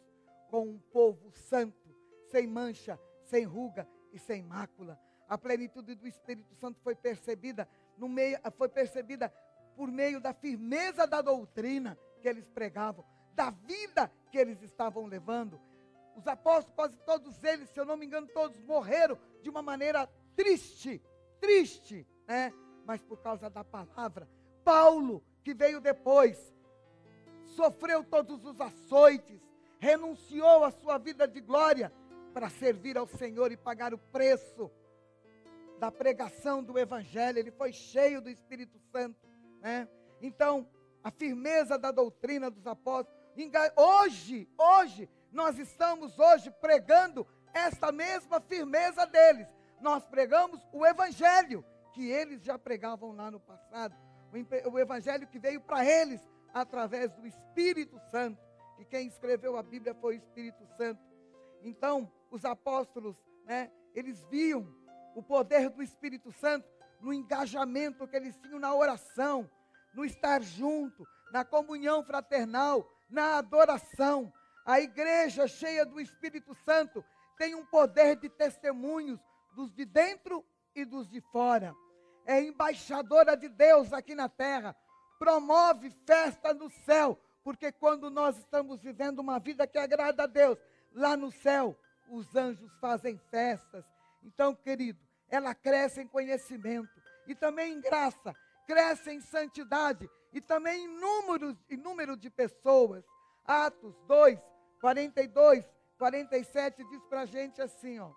com 0.49 0.61
um 0.61 0.79
povo 0.93 1.29
santo, 1.31 1.93
sem 2.31 2.47
mancha, 2.47 2.97
sem 3.25 3.43
ruga 3.43 3.85
e 4.13 4.17
sem 4.17 4.41
mácula. 4.41 4.97
A 5.27 5.37
plenitude 5.37 5.95
do 5.95 6.07
Espírito 6.07 6.55
Santo 6.55 6.79
foi 6.79 6.95
percebida 6.95 7.67
no 7.97 8.07
meio, 8.07 8.39
foi 8.55 8.69
percebida 8.69 9.27
por 9.75 9.91
meio 9.91 10.21
da 10.21 10.33
firmeza 10.33 11.05
da 11.05 11.21
doutrina 11.21 11.99
que 12.21 12.29
eles 12.29 12.47
pregavam, 12.47 13.03
da 13.35 13.49
vida 13.49 14.09
que 14.31 14.37
eles 14.37 14.61
estavam 14.61 15.05
levando. 15.05 15.59
Os 16.15 16.27
apóstolos, 16.27 16.75
quase 16.75 16.97
todos 17.05 17.43
eles, 17.43 17.69
se 17.69 17.79
eu 17.79 17.85
não 17.85 17.97
me 17.97 18.05
engano, 18.05 18.27
todos 18.27 18.59
morreram 18.61 19.17
de 19.41 19.49
uma 19.49 19.61
maneira 19.61 20.07
triste, 20.35 21.01
triste, 21.39 22.05
né? 22.27 22.53
Mas 22.85 23.01
por 23.01 23.21
causa 23.21 23.49
da 23.49 23.63
palavra. 23.63 24.27
Paulo, 24.63 25.23
que 25.43 25.53
veio 25.53 25.79
depois, 25.79 26.37
sofreu 27.45 28.03
todos 28.03 28.43
os 28.45 28.59
açoites, 28.59 29.41
renunciou 29.79 30.63
à 30.63 30.71
sua 30.71 30.97
vida 30.97 31.27
de 31.27 31.39
glória 31.39 31.91
para 32.33 32.49
servir 32.49 32.97
ao 32.97 33.07
Senhor 33.07 33.51
e 33.51 33.57
pagar 33.57 33.93
o 33.93 33.97
preço 33.97 34.69
da 35.79 35.89
pregação 35.89 36.61
do 36.61 36.77
Evangelho, 36.77 37.39
ele 37.39 37.51
foi 37.51 37.71
cheio 37.71 38.21
do 38.21 38.29
Espírito 38.29 38.77
Santo. 38.91 39.17
Né? 39.61 39.87
Então, 40.21 40.67
a 41.03 41.09
firmeza 41.09 41.77
da 41.77 41.91
doutrina 41.91 42.51
dos 42.51 42.67
apóstolos. 42.67 43.17
Hoje, 43.77 44.49
hoje, 44.57 45.09
nós 45.31 45.57
estamos 45.57 46.17
hoje 46.17 46.51
pregando 46.61 47.25
esta 47.53 47.91
mesma 47.91 48.39
firmeza 48.41 49.05
deles. 49.05 49.47
Nós 49.79 50.03
pregamos 50.05 50.59
o 50.73 50.85
Evangelho 50.85 51.63
que 51.93 52.09
eles 52.09 52.43
já 52.43 52.57
pregavam 52.57 53.11
lá 53.11 53.31
no 53.31 53.39
passado. 53.39 53.95
O, 54.71 54.77
Evangelho 54.77 55.27
que 55.27 55.39
veio 55.39 55.61
para 55.61 55.83
eles 55.83 56.21
através 56.53 57.11
do 57.13 57.25
Espírito 57.25 57.99
Santo. 58.11 58.39
E 58.77 58.85
quem 58.85 59.07
escreveu 59.07 59.57
a 59.57 59.63
Bíblia 59.63 59.93
foi 59.95 60.15
o 60.15 60.17
Espírito 60.17 60.65
Santo. 60.77 61.01
Então, 61.61 62.11
os 62.29 62.45
apóstolos, 62.45 63.15
né, 63.45 63.71
eles 63.93 64.23
viam 64.29 64.67
o 65.15 65.23
poder 65.23 65.69
do 65.69 65.81
Espírito 65.81 66.31
Santo 66.31 66.67
no 67.01 67.13
engajamento 67.13 68.07
que 68.07 68.15
eles 68.15 68.37
tinham 68.37 68.59
na 68.59 68.73
oração, 68.73 69.49
no 69.93 70.05
estar 70.05 70.41
junto, 70.41 71.07
na 71.31 71.43
comunhão 71.43 72.03
fraternal, 72.03 72.87
na 73.09 73.37
adoração. 73.37 74.31
A 74.65 74.79
igreja 74.79 75.47
cheia 75.47 75.85
do 75.85 75.99
Espírito 75.99 76.53
Santo 76.53 77.03
tem 77.37 77.55
um 77.55 77.65
poder 77.65 78.15
de 78.15 78.29
testemunhos 78.29 79.19
dos 79.55 79.73
de 79.73 79.85
dentro 79.85 80.45
e 80.75 80.85
dos 80.85 81.07
de 81.07 81.21
fora. 81.21 81.75
É 82.25 82.41
embaixadora 82.41 83.35
de 83.35 83.49
Deus 83.49 83.91
aqui 83.91 84.13
na 84.13 84.29
terra. 84.29 84.75
Promove 85.17 85.89
festa 86.05 86.53
no 86.53 86.69
céu, 86.69 87.19
porque 87.43 87.71
quando 87.71 88.09
nós 88.09 88.37
estamos 88.37 88.81
vivendo 88.81 89.19
uma 89.19 89.39
vida 89.39 89.65
que 89.65 89.77
agrada 89.77 90.23
a 90.23 90.27
Deus, 90.27 90.57
lá 90.93 91.17
no 91.17 91.31
céu, 91.31 91.77
os 92.09 92.35
anjos 92.35 92.71
fazem 92.79 93.17
festas. 93.29 93.85
Então, 94.23 94.55
querido, 94.55 94.99
ela 95.29 95.53
cresce 95.55 96.01
em 96.01 96.07
conhecimento 96.07 97.01
e 97.27 97.35
também 97.35 97.73
em 97.73 97.81
graça, 97.81 98.35
cresce 98.65 99.11
em 99.11 99.21
santidade 99.21 100.09
e 100.33 100.41
também 100.41 100.85
em 100.85 100.87
número, 100.87 101.57
em 101.69 101.77
número 101.77 102.17
de 102.17 102.29
pessoas. 102.29 103.03
Atos 103.45 103.95
2, 104.07 104.39
42, 104.79 105.65
47 105.97 106.83
diz 106.85 107.03
para 107.05 107.21
a 107.21 107.25
gente 107.25 107.61
assim, 107.61 107.99
ó. 107.99 108.11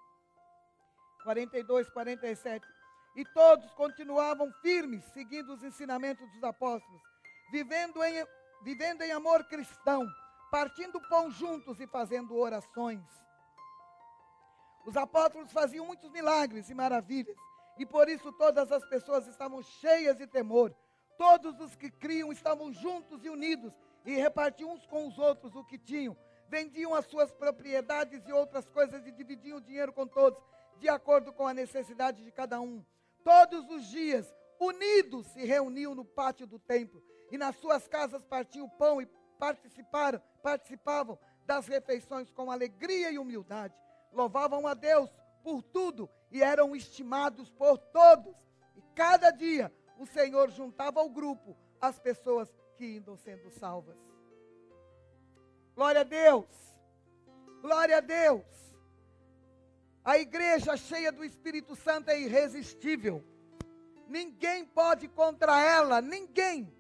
42, 1.24 1.88
47. 1.90 2.66
E 3.14 3.24
todos 3.26 3.72
continuavam 3.74 4.50
firmes, 4.62 5.04
seguindo 5.12 5.52
os 5.52 5.62
ensinamentos 5.62 6.30
dos 6.32 6.42
apóstolos, 6.42 7.02
vivendo 7.50 8.02
em, 8.02 8.26
vivendo 8.62 9.02
em 9.02 9.12
amor 9.12 9.44
cristão, 9.44 10.06
partindo 10.50 11.00
pão 11.08 11.30
juntos 11.30 11.78
e 11.80 11.86
fazendo 11.86 12.36
orações. 12.36 13.04
Os 14.86 14.96
apóstolos 14.96 15.52
faziam 15.52 15.86
muitos 15.86 16.10
milagres 16.10 16.70
e 16.70 16.74
maravilhas, 16.74 17.36
e 17.78 17.86
por 17.86 18.08
isso 18.08 18.32
todas 18.32 18.72
as 18.72 18.84
pessoas 18.88 19.26
estavam 19.26 19.62
cheias 19.62 20.16
de 20.16 20.26
temor. 20.26 20.74
Todos 21.18 21.60
os 21.60 21.76
que 21.76 21.90
criam 21.90 22.32
estavam 22.32 22.72
juntos 22.72 23.24
e 23.24 23.28
unidos 23.28 23.72
e 24.04 24.14
repartiam 24.14 24.72
uns 24.72 24.86
com 24.86 25.06
os 25.06 25.18
outros 25.18 25.54
o 25.54 25.64
que 25.64 25.78
tinham. 25.78 26.16
Vendiam 26.48 26.94
as 26.94 27.06
suas 27.06 27.32
propriedades 27.32 28.26
e 28.26 28.32
outras 28.32 28.68
coisas 28.68 29.06
e 29.06 29.12
dividiam 29.12 29.58
o 29.58 29.60
dinheiro 29.60 29.92
com 29.92 30.06
todos, 30.06 30.42
de 30.78 30.88
acordo 30.88 31.32
com 31.32 31.46
a 31.46 31.54
necessidade 31.54 32.22
de 32.22 32.30
cada 32.30 32.60
um. 32.60 32.84
Todos 33.24 33.70
os 33.70 33.86
dias, 33.86 34.34
unidos, 34.60 35.26
se 35.28 35.44
reuniam 35.44 35.94
no 35.94 36.04
pátio 36.04 36.46
do 36.46 36.58
templo 36.58 37.02
e 37.30 37.38
nas 37.38 37.56
suas 37.56 37.88
casas 37.88 38.24
partiam 38.24 38.68
pão 38.68 39.00
e 39.00 39.06
participaram, 39.38 40.20
participavam 40.42 41.18
das 41.46 41.66
refeições 41.66 42.30
com 42.30 42.50
alegria 42.50 43.10
e 43.10 43.18
humildade 43.18 43.74
louvavam 44.12 44.66
a 44.66 44.74
Deus 44.74 45.10
por 45.42 45.62
tudo 45.62 46.08
e 46.30 46.42
eram 46.42 46.76
estimados 46.76 47.50
por 47.50 47.78
todos. 47.78 48.34
E 48.76 48.82
cada 48.94 49.30
dia 49.30 49.72
o 49.98 50.06
Senhor 50.06 50.50
juntava 50.50 51.00
ao 51.00 51.08
grupo 51.08 51.56
as 51.80 51.98
pessoas 51.98 52.52
que 52.76 52.84
iam 52.84 53.16
sendo 53.16 53.50
salvas. 53.50 53.96
Glória 55.74 56.00
a 56.02 56.04
Deus! 56.04 56.46
Glória 57.60 57.96
a 57.98 58.00
Deus! 58.00 58.44
A 60.04 60.18
igreja 60.18 60.76
cheia 60.76 61.12
do 61.12 61.24
Espírito 61.24 61.76
Santo 61.76 62.10
é 62.10 62.20
irresistível. 62.20 63.24
Ninguém 64.08 64.64
pode 64.64 65.06
contra 65.08 65.62
ela, 65.62 66.00
ninguém. 66.00 66.72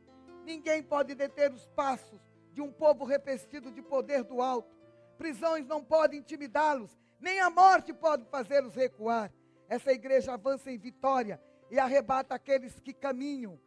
Ninguém 0.44 0.82
pode 0.82 1.14
deter 1.14 1.52
os 1.52 1.66
passos 1.68 2.20
de 2.52 2.60
um 2.60 2.72
povo 2.72 3.04
revestido 3.04 3.70
de 3.70 3.80
poder 3.80 4.24
do 4.24 4.42
alto. 4.42 4.76
Prisões 5.16 5.66
não 5.66 5.84
podem 5.84 6.18
intimidá-los, 6.18 6.98
nem 7.20 7.38
a 7.40 7.48
morte 7.48 7.92
pode 7.92 8.24
fazê-los 8.24 8.74
recuar. 8.74 9.32
Essa 9.68 9.92
igreja 9.92 10.34
avança 10.34 10.70
em 10.70 10.76
vitória 10.76 11.40
e 11.70 11.78
arrebata 11.78 12.34
aqueles 12.34 12.78
que 12.80 12.92
caminham, 12.92 13.58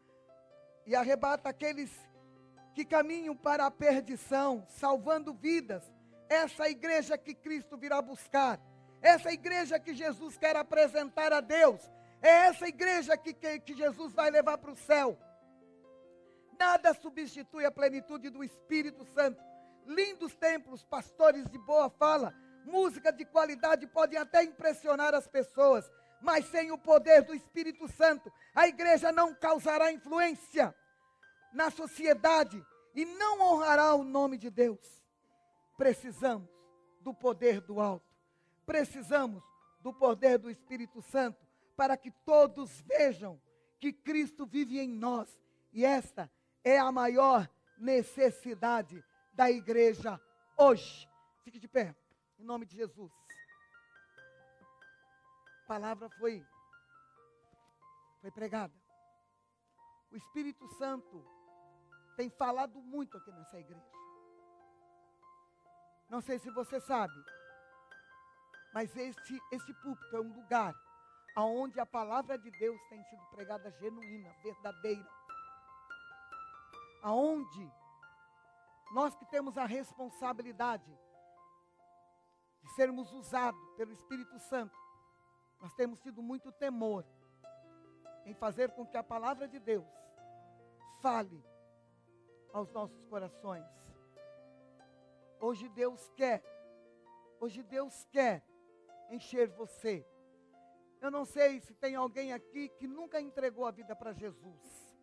e 0.86 0.96
arrebata 0.96 1.50
aqueles 1.50 1.92
que 2.76 2.84
caminham 2.84 3.34
para 3.34 3.66
a 3.66 3.72
perdição, 3.72 4.66
salvando 4.68 5.34
vidas. 5.34 5.82
Essa 6.28 6.70
igreja 6.70 7.18
que 7.18 7.34
Cristo 7.34 7.78
virá 7.78 8.02
buscar, 8.02 8.60
essa 9.02 9.32
igreja 9.32 9.80
que 9.80 9.94
Jesus 9.94 10.36
quer 10.38 10.58
apresentar 10.58 11.32
a 11.32 11.40
Deus, 11.40 11.90
é 12.22 12.48
essa 12.48 12.68
igreja 12.68 13.16
que, 13.16 13.34
que, 13.34 13.60
que 13.60 13.74
Jesus 13.76 14.14
vai 14.14 14.30
levar 14.30 14.58
para 14.58 14.72
o 14.72 14.76
céu. 14.76 15.18
Nada 16.60 16.94
substitui 16.94 17.64
a 17.66 17.72
plenitude 17.72 18.30
do 18.30 18.44
Espírito 18.44 19.06
Santo. 19.06 19.42
Lindos 19.86 20.36
templos, 20.36 20.84
pastores 20.84 21.50
de 21.50 21.58
boa 21.60 21.90
fala, 21.90 22.34
música 22.66 23.12
de 23.14 23.24
qualidade 23.24 23.88
podem 23.88 24.20
até 24.20 24.44
impressionar 24.44 25.14
as 25.14 25.28
pessoas, 25.28 25.90
mas 26.20 26.46
sem 26.48 26.72
o 26.72 26.78
poder 26.78 27.22
do 27.22 27.36
Espírito 27.36 27.88
Santo, 27.88 28.32
a 28.54 28.68
igreja 28.68 29.12
não 29.12 29.34
causará 29.34 29.92
influência 29.94 30.76
na 31.56 31.72
sociedade 31.72 32.64
e 32.94 33.06
não 33.06 33.40
honrará 33.40 33.96
o 33.96 34.04
nome 34.04 34.38
de 34.38 34.50
Deus. 34.50 35.02
Precisamos 35.78 36.50
do 37.00 37.14
poder 37.14 37.62
do 37.62 37.80
alto, 37.80 38.14
precisamos 38.66 39.42
do 39.80 39.94
poder 39.94 40.38
do 40.38 40.50
Espírito 40.50 41.02
Santo 41.02 41.48
para 41.78 41.96
que 41.96 42.12
todos 42.12 42.82
vejam 42.82 43.42
que 43.80 43.94
Cristo 43.94 44.46
vive 44.46 44.80
em 44.80 44.90
nós 44.90 45.30
e 45.72 45.86
esta 45.86 46.30
é 46.64 46.78
a 46.78 46.92
maior 46.92 47.50
necessidade 47.78 49.02
da 49.34 49.50
igreja 49.50 50.20
hoje. 50.58 51.08
Fique 51.44 51.60
de 51.60 51.68
pé. 51.68 51.96
Em 52.38 52.44
nome 52.44 52.66
de 52.66 52.76
Jesus. 52.76 53.12
A 55.64 55.68
palavra 55.68 56.10
foi 56.10 56.46
foi 58.20 58.32
pregada. 58.32 58.74
O 60.12 60.16
Espírito 60.16 60.68
Santo 60.78 61.35
tem 62.16 62.30
falado 62.30 62.82
muito 62.82 63.18
aqui 63.18 63.32
nessa 63.32 63.60
igreja. 63.60 63.92
Não 66.10 66.22
sei 66.22 66.40
se 66.40 66.50
você 66.52 66.80
sabe, 66.80 67.14
mas 68.74 68.96
este, 68.96 69.40
este 69.52 69.74
púlpito 69.76 70.16
é 70.16 70.20
um 70.20 70.34
lugar 70.34 70.74
onde 71.38 71.80
a 71.80 71.86
palavra 71.86 72.38
de 72.38 72.50
Deus 72.52 72.80
tem 72.90 73.04
sido 73.04 73.26
pregada 73.28 73.70
genuína, 73.80 74.34
verdadeira. 74.44 75.10
Aonde 77.02 77.72
nós 78.92 79.16
que 79.16 79.26
temos 79.26 79.58
a 79.58 79.66
responsabilidade 79.66 80.98
de 82.62 82.70
sermos 82.76 83.12
usados 83.12 83.70
pelo 83.76 83.92
Espírito 83.92 84.40
Santo, 84.40 84.76
nós 85.60 85.74
temos 85.74 86.00
tido 86.00 86.22
muito 86.22 86.52
temor 86.52 87.06
em 88.26 88.34
fazer 88.34 88.72
com 88.72 88.86
que 88.86 88.98
a 88.98 89.04
palavra 89.04 89.48
de 89.48 89.60
Deus 89.60 89.88
fale 91.02 91.44
aos 92.56 92.72
nossos 92.72 93.04
corações. 93.08 93.66
Hoje 95.42 95.68
Deus 95.68 96.10
quer, 96.16 96.42
hoje 97.38 97.62
Deus 97.62 98.06
quer 98.06 98.46
encher 99.10 99.50
você. 99.50 100.08
Eu 101.02 101.12
não 101.12 101.26
sei 101.26 101.60
se 101.60 101.74
tem 101.74 101.96
alguém 101.96 102.32
aqui 102.32 102.70
que 102.70 102.88
nunca 102.88 103.20
entregou 103.20 103.66
a 103.66 103.72
vida 103.72 103.94
para 103.94 104.14
Jesus, 104.14 104.98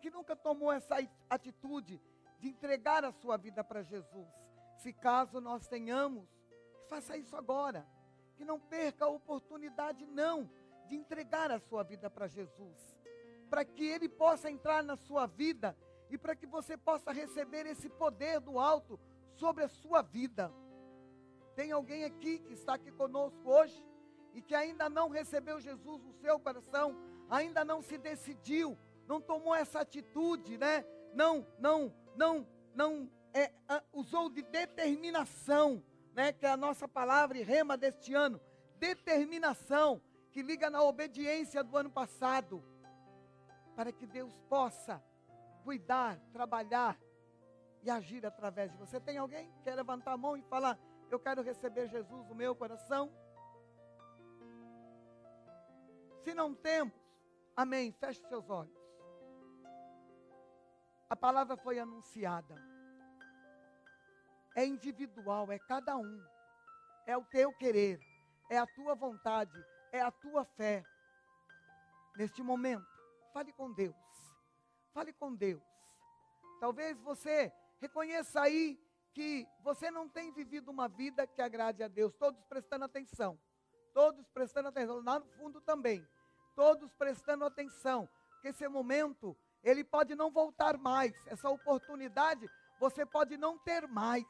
que 0.00 0.10
nunca 0.10 0.34
tomou 0.34 0.72
essa 0.72 0.96
atitude 1.30 2.02
de 2.40 2.48
entregar 2.48 3.04
a 3.04 3.12
sua 3.12 3.36
vida 3.36 3.62
para 3.62 3.84
Jesus. 3.84 4.28
Se 4.78 4.92
caso 4.92 5.40
nós 5.40 5.68
tenhamos, 5.68 6.28
faça 6.88 7.16
isso 7.16 7.36
agora. 7.36 7.86
Que 8.34 8.44
não 8.44 8.58
perca 8.58 9.04
a 9.04 9.08
oportunidade, 9.08 10.04
não, 10.06 10.50
de 10.88 10.96
entregar 10.96 11.52
a 11.52 11.60
sua 11.60 11.84
vida 11.84 12.10
para 12.10 12.26
Jesus. 12.26 12.98
Para 13.48 13.64
que 13.64 13.84
Ele 13.84 14.08
possa 14.08 14.50
entrar 14.50 14.82
na 14.82 14.96
sua 14.96 15.26
vida 15.26 15.74
e 16.10 16.16
para 16.16 16.36
que 16.36 16.46
você 16.46 16.76
possa 16.76 17.12
receber 17.12 17.66
esse 17.66 17.88
poder 17.88 18.40
do 18.40 18.58
alto 18.58 18.98
sobre 19.34 19.64
a 19.64 19.68
sua 19.68 20.02
vida. 20.02 20.52
Tem 21.54 21.72
alguém 21.72 22.04
aqui 22.04 22.38
que 22.38 22.52
está 22.52 22.74
aqui 22.74 22.90
conosco 22.90 23.48
hoje 23.48 23.84
e 24.34 24.42
que 24.42 24.54
ainda 24.54 24.88
não 24.88 25.08
recebeu 25.08 25.60
Jesus 25.60 26.02
no 26.02 26.12
seu 26.12 26.38
coração, 26.38 26.96
ainda 27.30 27.64
não 27.64 27.80
se 27.80 27.96
decidiu, 27.96 28.76
não 29.06 29.20
tomou 29.20 29.54
essa 29.54 29.80
atitude, 29.80 30.58
né? 30.58 30.84
Não, 31.14 31.46
não, 31.58 31.94
não, 32.14 32.46
não 32.74 33.10
é, 33.32 33.50
usou 33.92 34.28
de 34.28 34.42
determinação, 34.42 35.82
né? 36.14 36.32
Que 36.32 36.44
é 36.44 36.50
a 36.50 36.56
nossa 36.56 36.86
palavra 36.86 37.38
e 37.38 37.42
rema 37.42 37.76
deste 37.76 38.12
ano, 38.12 38.40
determinação 38.78 40.02
que 40.30 40.42
liga 40.42 40.68
na 40.68 40.82
obediência 40.82 41.64
do 41.64 41.74
ano 41.74 41.90
passado, 41.90 42.62
para 43.74 43.90
que 43.90 44.06
Deus 44.06 44.38
possa 44.50 45.02
cuidar, 45.66 46.16
trabalhar 46.32 46.96
e 47.82 47.90
agir 47.90 48.24
através 48.24 48.70
de 48.70 48.78
você. 48.78 49.00
Tem 49.00 49.18
alguém 49.18 49.50
que 49.50 49.62
quer 49.64 49.74
levantar 49.74 50.12
a 50.12 50.16
mão 50.16 50.36
e 50.36 50.42
falar: 50.42 50.78
Eu 51.10 51.18
quero 51.18 51.42
receber 51.42 51.88
Jesus 51.88 52.28
no 52.28 52.36
meu 52.36 52.54
coração? 52.54 53.12
Se 56.22 56.32
não 56.32 56.54
temos, 56.54 56.94
amém. 57.56 57.90
Feche 57.90 58.22
seus 58.28 58.48
olhos. 58.48 58.80
A 61.10 61.16
palavra 61.16 61.56
foi 61.56 61.80
anunciada. 61.80 62.54
É 64.54 64.64
individual, 64.64 65.50
é 65.50 65.58
cada 65.58 65.96
um. 65.96 66.24
É 67.06 67.16
o 67.16 67.24
teu 67.24 67.52
querer, 67.52 68.00
é 68.50 68.58
a 68.58 68.66
tua 68.66 68.94
vontade, 68.94 69.64
é 69.92 70.00
a 70.00 70.10
tua 70.10 70.44
fé. 70.44 70.84
Neste 72.16 72.42
momento, 72.42 72.86
fale 73.32 73.52
com 73.52 73.72
Deus. 73.72 74.05
Fale 74.96 75.12
com 75.12 75.34
Deus. 75.34 75.62
Talvez 76.58 76.98
você 77.02 77.52
reconheça 77.82 78.40
aí 78.40 78.80
que 79.12 79.46
você 79.60 79.90
não 79.90 80.08
tem 80.08 80.32
vivido 80.32 80.70
uma 80.70 80.88
vida 80.88 81.26
que 81.26 81.42
agrade 81.42 81.82
a 81.82 81.88
Deus. 81.88 82.14
Todos 82.14 82.42
prestando 82.44 82.86
atenção. 82.86 83.38
Todos 83.92 84.26
prestando 84.30 84.68
atenção. 84.68 85.02
Lá 85.04 85.18
no 85.18 85.26
fundo 85.32 85.60
também. 85.60 86.02
Todos 86.54 86.94
prestando 86.94 87.44
atenção. 87.44 88.08
Porque 88.30 88.48
esse 88.48 88.66
momento, 88.68 89.36
ele 89.62 89.84
pode 89.84 90.14
não 90.14 90.30
voltar 90.30 90.78
mais. 90.78 91.12
Essa 91.26 91.50
oportunidade, 91.50 92.48
você 92.80 93.04
pode 93.04 93.36
não 93.36 93.58
ter 93.58 93.86
mais. 93.86 94.24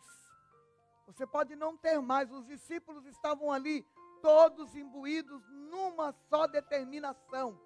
Você 1.06 1.24
pode 1.28 1.54
não 1.54 1.76
ter 1.76 2.00
mais. 2.00 2.28
Os 2.32 2.44
discípulos 2.44 3.06
estavam 3.06 3.52
ali, 3.52 3.86
todos 4.20 4.74
imbuídos 4.74 5.48
numa 5.48 6.12
só 6.28 6.48
determinação: 6.48 7.56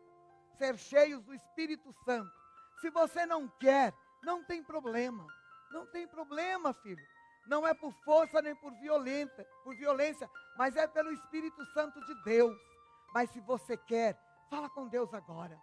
ser 0.58 0.76
cheios 0.76 1.24
do 1.24 1.32
Espírito 1.32 1.94
Santo. 2.04 2.39
Se 2.80 2.90
você 2.90 3.26
não 3.26 3.48
quer, 3.48 3.94
não 4.22 4.44
tem 4.44 4.62
problema. 4.62 5.26
Não 5.70 5.86
tem 5.86 6.06
problema, 6.06 6.72
filho. 6.72 7.04
Não 7.46 7.66
é 7.66 7.74
por 7.74 7.92
força 8.04 8.40
nem 8.42 8.54
por 8.54 8.72
violência, 8.74 9.46
por 9.64 9.74
violência, 9.74 10.28
mas 10.56 10.76
é 10.76 10.86
pelo 10.86 11.12
Espírito 11.12 11.64
Santo 11.72 12.00
de 12.04 12.14
Deus. 12.22 12.56
Mas 13.14 13.30
se 13.30 13.40
você 13.40 13.76
quer, 13.76 14.16
fala 14.48 14.68
com 14.70 14.88
Deus 14.88 15.12
agora. 15.14 15.58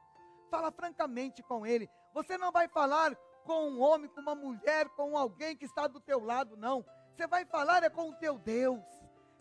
Fala 0.49 0.71
francamente 0.71 1.43
com 1.43 1.65
ele. 1.65 1.89
Você 2.13 2.37
não 2.37 2.51
vai 2.51 2.67
falar 2.67 3.15
com 3.45 3.69
um 3.69 3.81
homem, 3.81 4.09
com 4.09 4.21
uma 4.21 4.35
mulher, 4.35 4.89
com 4.89 5.17
alguém 5.17 5.55
que 5.55 5.65
está 5.65 5.87
do 5.87 5.99
teu 5.99 6.19
lado, 6.19 6.57
não. 6.57 6.85
Você 7.15 7.25
vai 7.27 7.45
falar 7.45 7.83
é 7.83 7.89
com 7.89 8.09
o 8.09 8.15
teu 8.15 8.37
Deus. 8.37 8.83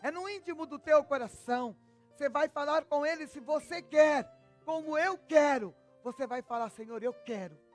É 0.01 0.11
no 0.11 0.29
íntimo 0.29 0.65
do 0.65 0.79
teu 0.79 1.03
coração. 1.03 1.75
Você 2.15 2.29
vai 2.29 2.47
falar 2.47 2.85
com 2.85 3.05
ele 3.05 3.27
se 3.27 3.39
você 3.39 3.81
quer, 3.81 4.27
como 4.65 4.97
eu 4.97 5.17
quero. 5.17 5.75
Você 6.03 6.25
vai 6.25 6.41
falar, 6.41 6.69
Senhor, 6.69 7.03
eu 7.03 7.13
quero. 7.13 7.66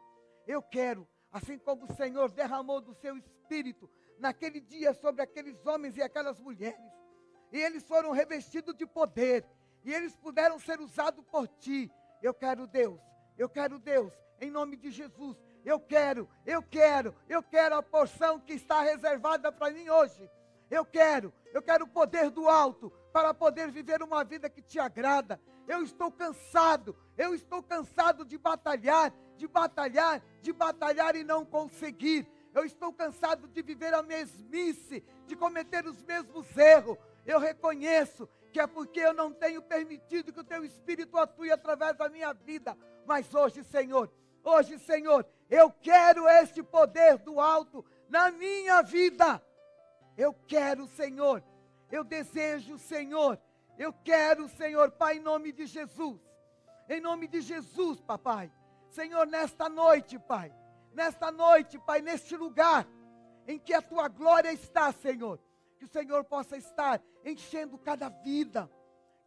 Eu 0.47 0.63
quero, 0.63 1.09
assim 1.31 1.59
como 1.59 1.85
o 1.85 1.95
Senhor 1.95 2.31
derramou 2.31 2.81
do 2.81 2.95
seu 2.95 3.17
espírito 3.17 3.91
naquele 4.19 4.61
dia 4.61 4.95
sobre 4.95 5.23
aqueles 5.23 5.65
homens 5.67 5.97
e 5.97 6.03
aquelas 6.03 6.39
mulheres. 6.41 6.93
E 7.53 7.59
eles 7.59 7.85
foram 7.85 8.13
revestidos 8.13 8.75
de 8.75 8.87
poder. 8.87 9.45
E 9.85 9.93
eles 9.93 10.17
puderam 10.17 10.59
ser 10.59 10.81
usados 10.81 11.25
por 11.27 11.47
ti. 11.49 11.91
Eu 12.23 12.33
quero 12.33 12.67
Deus. 12.67 13.01
Eu 13.37 13.49
quero 13.49 13.79
Deus. 13.79 14.13
Em 14.41 14.51
nome 14.51 14.77
de 14.77 14.91
Jesus. 14.91 15.37
Eu 15.65 15.79
quero, 15.79 16.29
eu 16.45 16.61
quero, 16.61 17.15
eu 17.29 17.43
quero 17.43 17.77
a 17.77 17.83
porção 17.83 18.41
que 18.41 18.55
está 18.55 18.83
reservada 18.83 19.53
para 19.53 19.73
mim 19.73 19.89
hoje. 19.89 20.29
Eu 20.69 20.85
quero, 20.85 21.33
eu 21.53 21.63
quero 21.63 21.85
o 21.85 21.89
poder 21.89 22.31
do 22.31 22.49
alto 22.49 22.91
para 23.13 23.33
poder 23.33 23.71
viver 23.71 24.03
uma 24.03 24.25
vida 24.25 24.51
que 24.51 24.63
te 24.63 24.81
agrada. 24.81 25.41
Eu 25.69 25.83
estou 25.83 26.11
cansado, 26.11 26.97
eu 27.17 27.35
estou 27.35 27.63
cansado 27.63 28.25
de 28.25 28.37
batalhar, 28.39 29.13
de 29.43 29.49
batalhar, 29.49 30.23
de 30.41 30.53
batalhar 30.53 31.17
e 31.17 31.25
não 31.25 31.45
conseguir. 31.45 32.25
Eu 32.55 32.65
estou 32.65 32.93
cansado 32.93 33.49
de 33.49 33.61
viver 33.61 33.93
a 33.93 34.01
mesmice, 34.01 35.03
de 35.27 35.35
cometer 35.35 35.85
os 35.85 36.01
mesmos 36.05 36.57
erros. 36.57 36.97
Eu 37.27 37.41
reconheço 37.41 38.29
que 38.53 38.61
é 38.61 38.69
porque 38.69 39.01
eu 39.01 39.13
não 39.13 39.33
tenho 39.33 39.61
permitido 39.61 40.33
que 40.33 40.39
o 40.39 40.45
teu 40.45 40.65
espírito 40.65 41.19
atue 41.19 41.51
através 41.51 41.97
da 41.97 42.09
minha 42.09 42.33
vida. 42.33 42.79
Mas 43.05 43.35
hoje, 43.35 43.65
Senhor, 43.65 44.09
hoje, 44.45 44.79
Senhor, 44.79 45.27
eu 45.51 45.73
quero 45.73 46.29
este 46.29 46.63
poder 46.63 47.19
do 47.19 47.41
alto 47.41 47.85
na 48.09 48.31
minha 48.31 48.81
vida. 48.81 49.43
Eu 50.17 50.33
quero, 50.47 50.87
Senhor. 50.87 51.43
Eu 51.91 52.05
desejo, 52.05 52.79
Senhor. 52.79 53.41
Eu 53.77 53.93
quero, 53.93 54.49
Senhor, 54.51 54.93
Pai, 54.93 55.17
em 55.17 55.21
nome 55.21 55.51
de 55.51 55.67
Jesus. 55.67 56.21
Em 56.89 57.01
nome 57.01 57.27
de 57.27 57.41
Jesus, 57.41 58.01
papai. 58.01 58.53
Senhor, 58.93 59.27
nesta 59.27 59.71
noite, 59.71 60.19
Pai, 60.19 60.55
nesta 60.93 61.33
noite, 61.33 61.79
Pai, 61.79 62.03
neste 62.03 62.37
lugar 62.37 62.87
em 63.47 63.59
que 63.59 63.73
a 63.73 63.81
tua 63.81 64.07
glória 64.07 64.53
está, 64.53 64.93
Senhor, 64.93 65.41
que 65.79 65.87
o 65.87 65.89
Senhor 65.89 66.23
possa 66.25 66.59
estar 66.59 67.01
enchendo 67.25 67.79
cada 67.79 68.11
vida, 68.11 68.71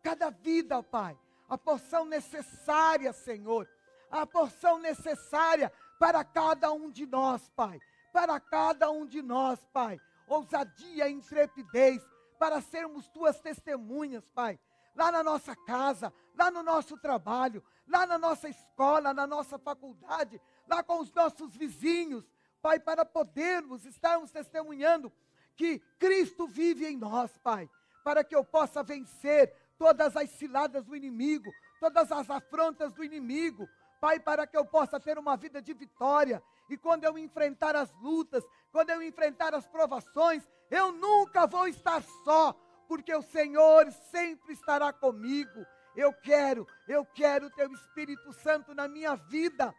cada 0.04 0.30
vida, 0.30 0.84
Pai, 0.84 1.18
a 1.50 1.58
porção 1.58 2.06
necessária, 2.06 3.12
Senhor, 3.12 3.68
a 4.12 4.24
porção 4.28 4.78
necessária 4.78 5.74
para 6.00 6.24
cada 6.24 6.72
um 6.72 6.92
de 6.92 7.08
nós, 7.08 7.50
Pai, 7.56 7.80
para 8.14 8.40
cada 8.40 8.92
um 8.92 9.04
de 9.04 9.24
nós, 9.24 9.66
Pai, 9.74 10.00
ousadia 10.28 11.10
e 11.10 11.14
intrepidez 11.14 12.06
para 12.38 12.62
sermos 12.62 13.10
tuas 13.10 13.40
testemunhas, 13.40 14.30
Pai, 14.30 14.60
lá 14.96 15.12
na 15.12 15.24
nossa 15.24 15.56
casa, 15.56 16.14
lá 16.38 16.52
no 16.52 16.62
nosso 16.62 17.00
trabalho, 17.00 17.64
lá 17.88 18.06
na 18.06 18.18
nossa 18.18 18.50
escola, 18.50 19.14
na 19.14 19.28
nossa 19.28 19.58
faculdade, 19.58 20.42
lá 20.68 20.84
com 20.84 21.00
os 21.00 21.12
nossos 21.14 21.56
vizinhos, 21.56 22.26
Pai, 22.62 22.80
para 22.80 23.06
podermos 23.06 23.86
estarmos 23.86 24.32
testemunhando 24.32 25.12
que 25.56 25.80
Cristo 26.00 26.48
vive 26.48 26.86
em 26.86 26.98
nós, 26.98 27.38
Pai, 27.38 27.70
para 28.04 28.24
que 28.24 28.36
eu 28.36 28.44
possa 28.44 28.82
vencer 28.84 29.54
todas 29.78 30.16
as 30.18 30.30
ciladas 30.32 30.86
do 30.86 30.96
inimigo, 30.96 31.52
todas 31.80 32.12
as 32.12 32.30
afrontas 32.30 32.94
do 32.94 33.04
inimigo, 33.04 33.68
Pai, 34.02 34.20
para 34.20 34.46
que 34.46 34.58
eu 34.58 34.66
possa 34.66 35.00
ter 35.00 35.18
uma 35.18 35.38
vida 35.38 35.62
de 35.62 35.74
vitória. 35.74 36.42
E 36.70 36.78
quando 36.78 37.04
eu 37.04 37.18
enfrentar 37.18 37.76
as 37.76 37.94
lutas, 38.02 38.44
quando 38.72 38.90
eu 38.90 39.02
enfrentar 39.02 39.54
as 39.54 39.68
provações, 39.68 40.44
eu 40.70 40.92
nunca 40.92 41.46
vou 41.46 41.68
estar 41.68 42.02
só, 42.24 42.54
porque 42.88 43.14
o 43.14 43.22
Senhor 43.22 43.92
sempre 43.92 44.54
estará 44.54 44.92
comigo. 44.92 45.66
Eu 45.96 46.14
quero, 46.14 46.68
eu 46.88 47.06
quero 47.06 47.48
o 47.48 47.52
teu 47.52 47.72
Espírito 47.72 48.34
Santo 48.34 48.74
na 48.74 48.88
minha 48.88 49.16
vida. 49.16 49.74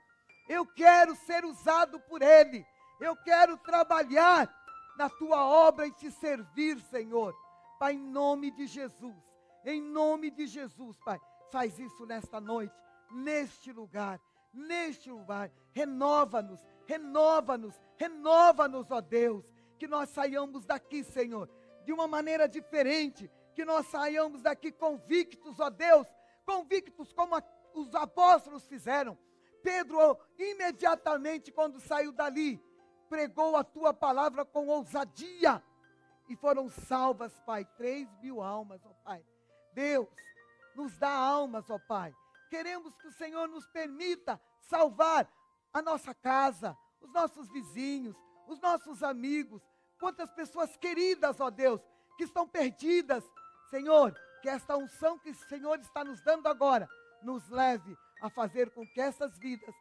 Eu 0.49 0.67
quero 0.67 1.15
ser 1.15 1.45
usado 1.45 2.01
por 2.01 2.23
Ele. 2.23 2.65
Eu 3.01 3.15
quero 3.17 3.57
trabalhar 3.59 4.49
na 4.97 5.11
tua 5.11 5.45
obra 5.45 5.87
e 5.87 5.93
te 5.93 6.11
servir, 6.11 6.81
Senhor. 6.81 7.35
Pai, 7.79 7.95
em 7.95 7.99
nome 7.99 8.51
de 8.51 8.67
Jesus. 8.67 9.17
Em 9.65 9.83
nome 9.83 10.31
de 10.31 10.47
Jesus, 10.47 10.99
Pai. 11.05 11.21
Faz 11.51 11.79
isso 11.79 12.07
nesta 12.07 12.41
noite, 12.41 12.75
neste 13.11 13.73
lugar, 13.73 14.21
neste 14.53 15.11
lugar. 15.11 15.51
Renova-nos, 15.73 16.65
renova-nos, 16.87 17.75
renova-nos, 17.97 18.91
ó 18.91 19.01
Deus. 19.01 19.45
Que 19.79 19.87
nós 19.87 20.09
saiamos 20.11 20.65
daqui, 20.65 21.05
Senhor, 21.05 21.51
de 21.85 21.93
uma 21.93 22.07
maneira 22.07 22.49
diferente. 22.49 23.31
Que 23.57 23.65
nós 23.65 23.87
saiamos 23.87 24.43
daqui 24.43 24.71
convictos, 24.71 25.59
ó 25.59 25.71
Deus, 25.71 26.07
convictos 26.45 27.11
como 27.15 27.35
a, 27.35 27.43
os 27.73 27.95
apóstolos 27.95 28.67
fizeram. 28.67 29.19
Pedro, 29.63 30.19
imediatamente 30.39 31.51
quando 31.51 31.81
saiu 31.81 32.13
dali, 32.13 32.63
pregou 33.09 33.57
a 33.57 33.65
tua 33.65 33.95
palavra 33.95 34.45
com 34.45 34.67
ousadia 34.69 35.63
e 36.29 36.37
foram 36.37 36.69
salvas, 36.69 37.33
Pai, 37.47 37.65
três 37.79 38.07
mil 38.21 38.43
almas, 38.43 38.85
ó 38.85 38.93
Pai. 39.03 39.25
Deus, 39.73 40.07
nos 40.75 40.99
dá 40.99 41.11
almas, 41.11 41.71
ó 41.71 41.79
Pai. 41.79 42.15
Queremos 42.51 42.95
que 42.99 43.09
o 43.09 43.13
Senhor 43.13 43.49
nos 43.49 43.67
permita 43.69 44.39
salvar 44.61 45.27
a 45.73 45.81
nossa 45.81 46.15
casa, 46.15 46.77
os 47.01 47.11
nossos 47.11 47.51
vizinhos, 47.51 48.15
os 48.47 48.61
nossos 48.61 49.03
amigos, 49.03 49.63
quantas 49.99 50.31
pessoas 50.33 50.77
queridas, 50.77 51.41
ó 51.41 51.49
Deus, 51.49 51.81
que 52.19 52.25
estão 52.25 52.47
perdidas. 52.47 53.25
Senhor, 53.71 54.15
que 54.43 54.49
esta 54.49 54.77
unção 54.77 55.19
que 55.19 55.31
o 55.31 55.35
Senhor 55.35 55.79
está 55.81 56.05
nos 56.05 56.21
dando 56.23 56.47
agora 56.47 56.89
nos 57.23 57.49
leve 57.49 57.97
a 58.23 58.31
fazer 58.31 58.71
com 58.71 58.87
que 58.87 59.01
essas 59.01 59.37
vidas 59.39 59.75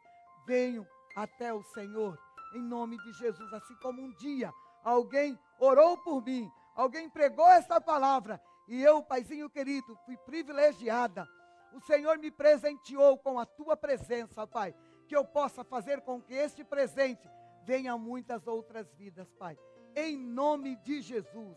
venham 0.46 0.86
até 1.14 1.52
o 1.52 1.62
Senhor, 1.62 2.18
em 2.54 2.62
nome 2.62 2.98
de 2.98 3.12
Jesus. 3.14 3.52
Assim 3.52 3.74
como 3.76 4.02
um 4.02 4.12
dia 4.14 4.52
alguém 4.84 5.38
orou 5.58 5.96
por 5.98 6.22
mim, 6.24 6.50
alguém 6.74 7.08
pregou 7.08 7.48
essa 7.48 7.80
palavra 7.80 8.40
e 8.68 8.82
eu, 8.82 9.02
Paizinho 9.02 9.48
querido, 9.48 9.96
fui 10.04 10.16
privilegiada. 10.18 11.26
O 11.72 11.80
Senhor 11.80 12.18
me 12.18 12.30
presenteou 12.30 13.18
com 13.18 13.38
a 13.38 13.46
tua 13.46 13.76
presença, 13.76 14.46
Pai, 14.46 14.74
que 15.08 15.16
eu 15.16 15.24
possa 15.24 15.62
fazer 15.62 16.00
com 16.00 16.20
que 16.20 16.34
este 16.34 16.64
presente 16.64 17.28
venha 17.64 17.92
a 17.92 17.98
muitas 17.98 18.46
outras 18.46 18.92
vidas, 18.94 19.32
Pai. 19.34 19.56
Em 19.94 20.16
nome 20.16 20.76
de 20.76 21.00
Jesus, 21.00 21.56